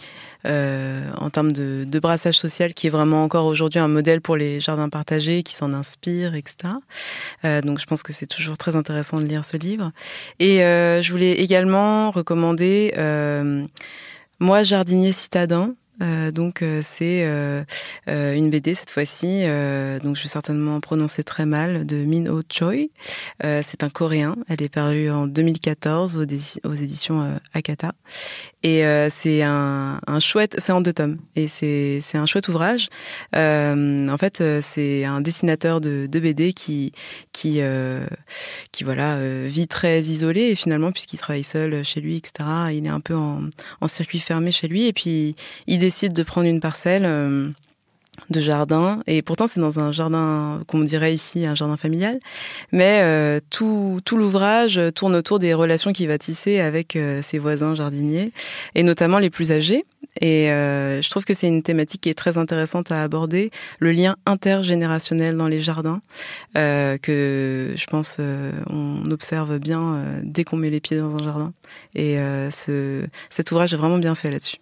euh, 0.46 1.10
en 1.18 1.30
termes 1.30 1.52
de, 1.52 1.84
de, 1.86 1.98
brassage 1.98 2.38
social 2.38 2.72
qui 2.72 2.86
est 2.86 2.90
vraiment 2.90 3.22
encore 3.24 3.46
aujourd'hui 3.46 3.78
un 3.78 3.88
modèle 3.88 4.20
pour 4.20 4.36
les 4.36 4.60
jardins 4.60 4.88
partagés, 4.88 5.42
qui 5.42 5.54
s'en 5.54 5.74
inspirent, 5.74 6.34
etc. 6.34 6.74
Euh, 7.44 7.60
donc 7.60 7.78
je 7.78 7.86
pense 7.86 8.02
que 8.02 8.12
c'est 8.12 8.26
toujours 8.26 8.56
très 8.56 8.76
intéressant 8.76 9.18
de 9.18 9.24
lire 9.24 9.44
ce 9.44 9.56
livre. 9.56 9.92
Et 10.38 10.64
euh, 10.64 11.02
je 11.02 11.12
voulais 11.12 11.32
également 11.32 12.10
recommander 12.10 12.94
euh, 12.96 13.64
Moi, 14.38 14.62
jardinier 14.62 15.12
citadin 15.12 15.74
euh, 16.02 16.30
donc 16.30 16.62
euh, 16.62 16.80
c'est 16.82 17.24
euh, 17.24 17.64
une 18.06 18.50
BD 18.50 18.74
cette 18.74 18.90
fois-ci, 18.90 19.42
donc 20.02 20.16
je 20.16 20.22
vais 20.22 20.28
certainement 20.28 20.80
prononcer 20.80 21.22
très 21.24 21.46
mal, 21.46 21.86
de 21.86 22.04
Min 22.04 22.26
Ho 22.26 22.42
Choi. 22.50 22.90
c'est 23.40 23.82
un 23.82 23.90
Coréen. 23.90 24.36
Elle 24.48 24.62
est 24.62 24.68
parue 24.68 25.10
en 25.10 25.26
2014 25.26 26.16
aux, 26.16 26.74
éditions 26.74 27.38
Akata. 27.54 27.92
Et 28.62 28.82
c'est 29.10 29.42
un, 29.42 30.00
chouette, 30.20 30.56
c'est 30.58 30.72
en 30.72 30.80
deux 30.80 30.92
tomes. 30.92 31.18
Et 31.36 31.48
c'est 31.48 32.00
un 32.14 32.26
chouette 32.26 32.48
ouvrage. 32.48 32.88
en 33.34 34.16
fait, 34.18 34.42
c'est 34.60 35.04
un 35.04 35.20
dessinateur 35.20 35.80
de, 35.80 36.06
BD 36.20 36.52
qui 36.52 36.92
qui 37.32 37.60
qui 38.72 38.84
voilà 38.84 39.18
vit 39.46 39.68
très 39.68 40.00
isolé 40.00 40.40
et 40.50 40.54
finalement 40.54 40.92
puisqu'il 40.92 41.18
travaille 41.18 41.44
seul 41.44 41.84
chez 41.84 42.00
lui, 42.00 42.16
etc. 42.16 42.48
Il 42.72 42.86
est 42.86 42.90
un 42.90 43.00
peu 43.00 43.14
en, 43.14 43.48
circuit 43.86 44.20
fermé 44.20 44.52
chez 44.52 44.68
lui 44.68 44.86
et 44.86 44.92
puis 44.92 45.34
il 45.66 45.84
de 45.90 46.22
prendre 46.22 46.46
une 46.46 46.60
parcelle 46.60 47.04
euh, 47.04 47.48
de 48.28 48.40
jardin. 48.40 49.02
Et 49.06 49.22
pourtant 49.22 49.46
c'est 49.46 49.60
dans 49.60 49.80
un 49.80 49.92
jardin 49.92 50.62
qu'on 50.66 50.80
dirait 50.80 51.12
ici 51.12 51.46
un 51.46 51.54
jardin 51.54 51.76
familial. 51.76 52.20
Mais 52.72 53.00
euh, 53.02 53.40
tout, 53.50 54.00
tout 54.04 54.16
l'ouvrage 54.16 54.80
tourne 54.94 55.16
autour 55.16 55.38
des 55.38 55.52
relations 55.52 55.92
qu'il 55.92 56.08
va 56.08 56.18
tisser 56.18 56.60
avec 56.60 56.96
euh, 56.96 57.22
ses 57.22 57.38
voisins 57.38 57.74
jardiniers 57.74 58.32
et 58.74 58.82
notamment 58.82 59.18
les 59.18 59.30
plus 59.30 59.52
âgés. 59.52 59.84
Et 60.20 60.48
je 60.48 61.08
trouve 61.08 61.24
que 61.24 61.34
c'est 61.34 61.46
une 61.46 61.62
thématique 61.62 62.00
qui 62.02 62.10
est 62.10 62.14
très 62.14 62.36
intéressante 62.36 62.90
à 62.90 63.02
aborder 63.02 63.50
le 63.78 63.92
lien 63.92 64.16
intergénérationnel 64.26 65.36
dans 65.36 65.46
les 65.46 65.60
jardins 65.60 66.02
que 66.54 67.72
je 67.76 67.86
pense 67.86 68.18
on 68.68 69.04
observe 69.10 69.58
bien 69.58 70.02
dès 70.24 70.42
qu'on 70.42 70.56
met 70.56 70.68
les 70.68 70.80
pieds 70.80 70.98
dans 70.98 71.14
un 71.14 71.24
jardin. 71.24 71.52
Et 71.94 72.18
ce, 72.50 73.06
cet 73.30 73.52
ouvrage 73.52 73.72
est 73.72 73.76
vraiment 73.76 73.98
bien 73.98 74.16
fait 74.16 74.32
là-dessus 74.32 74.58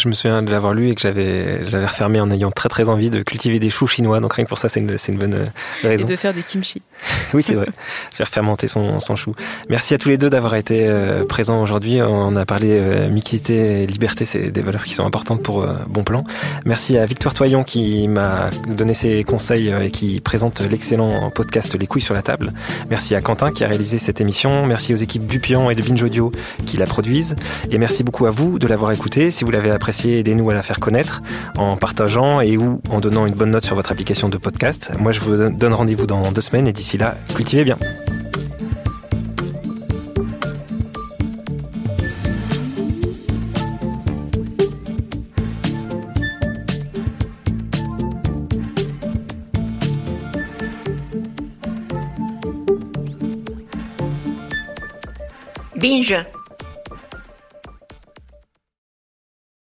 je 0.00 0.08
me 0.08 0.14
souviens 0.14 0.42
de 0.42 0.50
l'avoir 0.50 0.72
lu 0.72 0.88
et 0.88 0.94
que 0.94 1.00
j'avais, 1.00 1.60
l'avais 1.70 1.86
refermé 1.86 2.20
en 2.20 2.30
ayant 2.30 2.50
très 2.50 2.68
très 2.68 2.88
envie 2.88 3.10
de 3.10 3.22
cultiver 3.22 3.58
des 3.58 3.70
choux 3.70 3.86
chinois. 3.86 4.20
Donc 4.20 4.34
rien 4.34 4.44
que 4.44 4.48
pour 4.48 4.58
ça, 4.58 4.68
c'est 4.68 4.80
une, 4.80 4.96
c'est 4.98 5.12
une 5.12 5.18
bonne 5.18 5.34
euh, 5.34 5.44
raison. 5.82 6.04
Et 6.04 6.10
de 6.10 6.16
faire 6.16 6.34
du 6.34 6.42
kimchi. 6.42 6.82
oui, 7.34 7.42
c'est 7.42 7.54
vrai. 7.54 7.68
Faire 8.14 8.28
fermenter 8.28 8.68
son, 8.68 8.98
son 8.98 9.14
chou. 9.16 9.34
Merci 9.68 9.94
à 9.94 9.98
tous 9.98 10.08
les 10.08 10.18
deux 10.18 10.30
d'avoir 10.30 10.54
été 10.54 10.86
euh, 10.88 11.24
présents 11.24 11.62
aujourd'hui. 11.62 12.00
On 12.02 12.34
a 12.36 12.44
parlé 12.44 12.68
euh, 12.72 13.08
mixité 13.08 13.82
et 13.82 13.86
liberté, 13.86 14.24
c'est 14.24 14.50
des 14.50 14.60
valeurs 14.60 14.84
qui 14.84 14.94
sont 14.94 15.04
importantes 15.04 15.42
pour 15.42 15.66
Bon 15.88 16.02
Plan. 16.02 16.24
Merci 16.64 16.98
à 16.98 17.06
Victoire 17.06 17.34
Toyon 17.34 17.62
qui 17.64 18.08
m'a 18.08 18.50
donné 18.68 18.94
ses 18.94 19.22
conseils 19.24 19.72
et 19.82 19.90
qui 19.90 20.20
présente 20.20 20.60
l'excellent 20.60 21.30
podcast 21.30 21.76
Les 21.78 21.86
couilles 21.86 22.00
sur 22.02 22.14
la 22.14 22.22
table. 22.22 22.52
Merci 22.88 23.14
à 23.14 23.20
Quentin 23.20 23.52
qui 23.52 23.64
a 23.64 23.68
réalisé 23.68 23.98
cette 23.98 24.20
émission. 24.20 24.66
Merci 24.66 24.94
aux 24.94 24.96
équipes 24.96 25.26
Dupian 25.26 25.70
et 25.70 25.74
de 25.74 25.82
Binge 25.82 26.02
Audio 26.02 26.32
qui 26.66 26.76
la 26.76 26.86
produisent. 26.86 27.36
Et 27.70 27.78
merci 27.78 28.02
beaucoup 28.02 28.26
à 28.26 28.30
vous 28.30 28.58
de 28.58 28.66
l'avoir 28.66 28.92
écouté. 28.92 29.30
Si 29.30 29.44
vous 29.44 29.50
l'avez 29.50 29.70
aidez-nous 29.92 30.50
à 30.50 30.54
la 30.54 30.62
faire 30.62 30.80
connaître 30.80 31.22
en 31.56 31.76
partageant 31.76 32.40
et 32.40 32.56
ou 32.56 32.80
en 32.90 33.00
donnant 33.00 33.26
une 33.26 33.34
bonne 33.34 33.50
note 33.50 33.64
sur 33.64 33.76
votre 33.76 33.92
application 33.92 34.28
de 34.28 34.38
podcast. 34.38 34.92
Moi, 34.98 35.12
je 35.12 35.20
vous 35.20 35.50
donne 35.50 35.74
rendez-vous 35.74 36.06
dans 36.06 36.30
deux 36.32 36.40
semaines 36.40 36.66
et 36.66 36.72
d'ici 36.72 36.98
là, 36.98 37.14
cultivez 37.34 37.64
bien. 37.64 37.78
Binge 55.76 56.14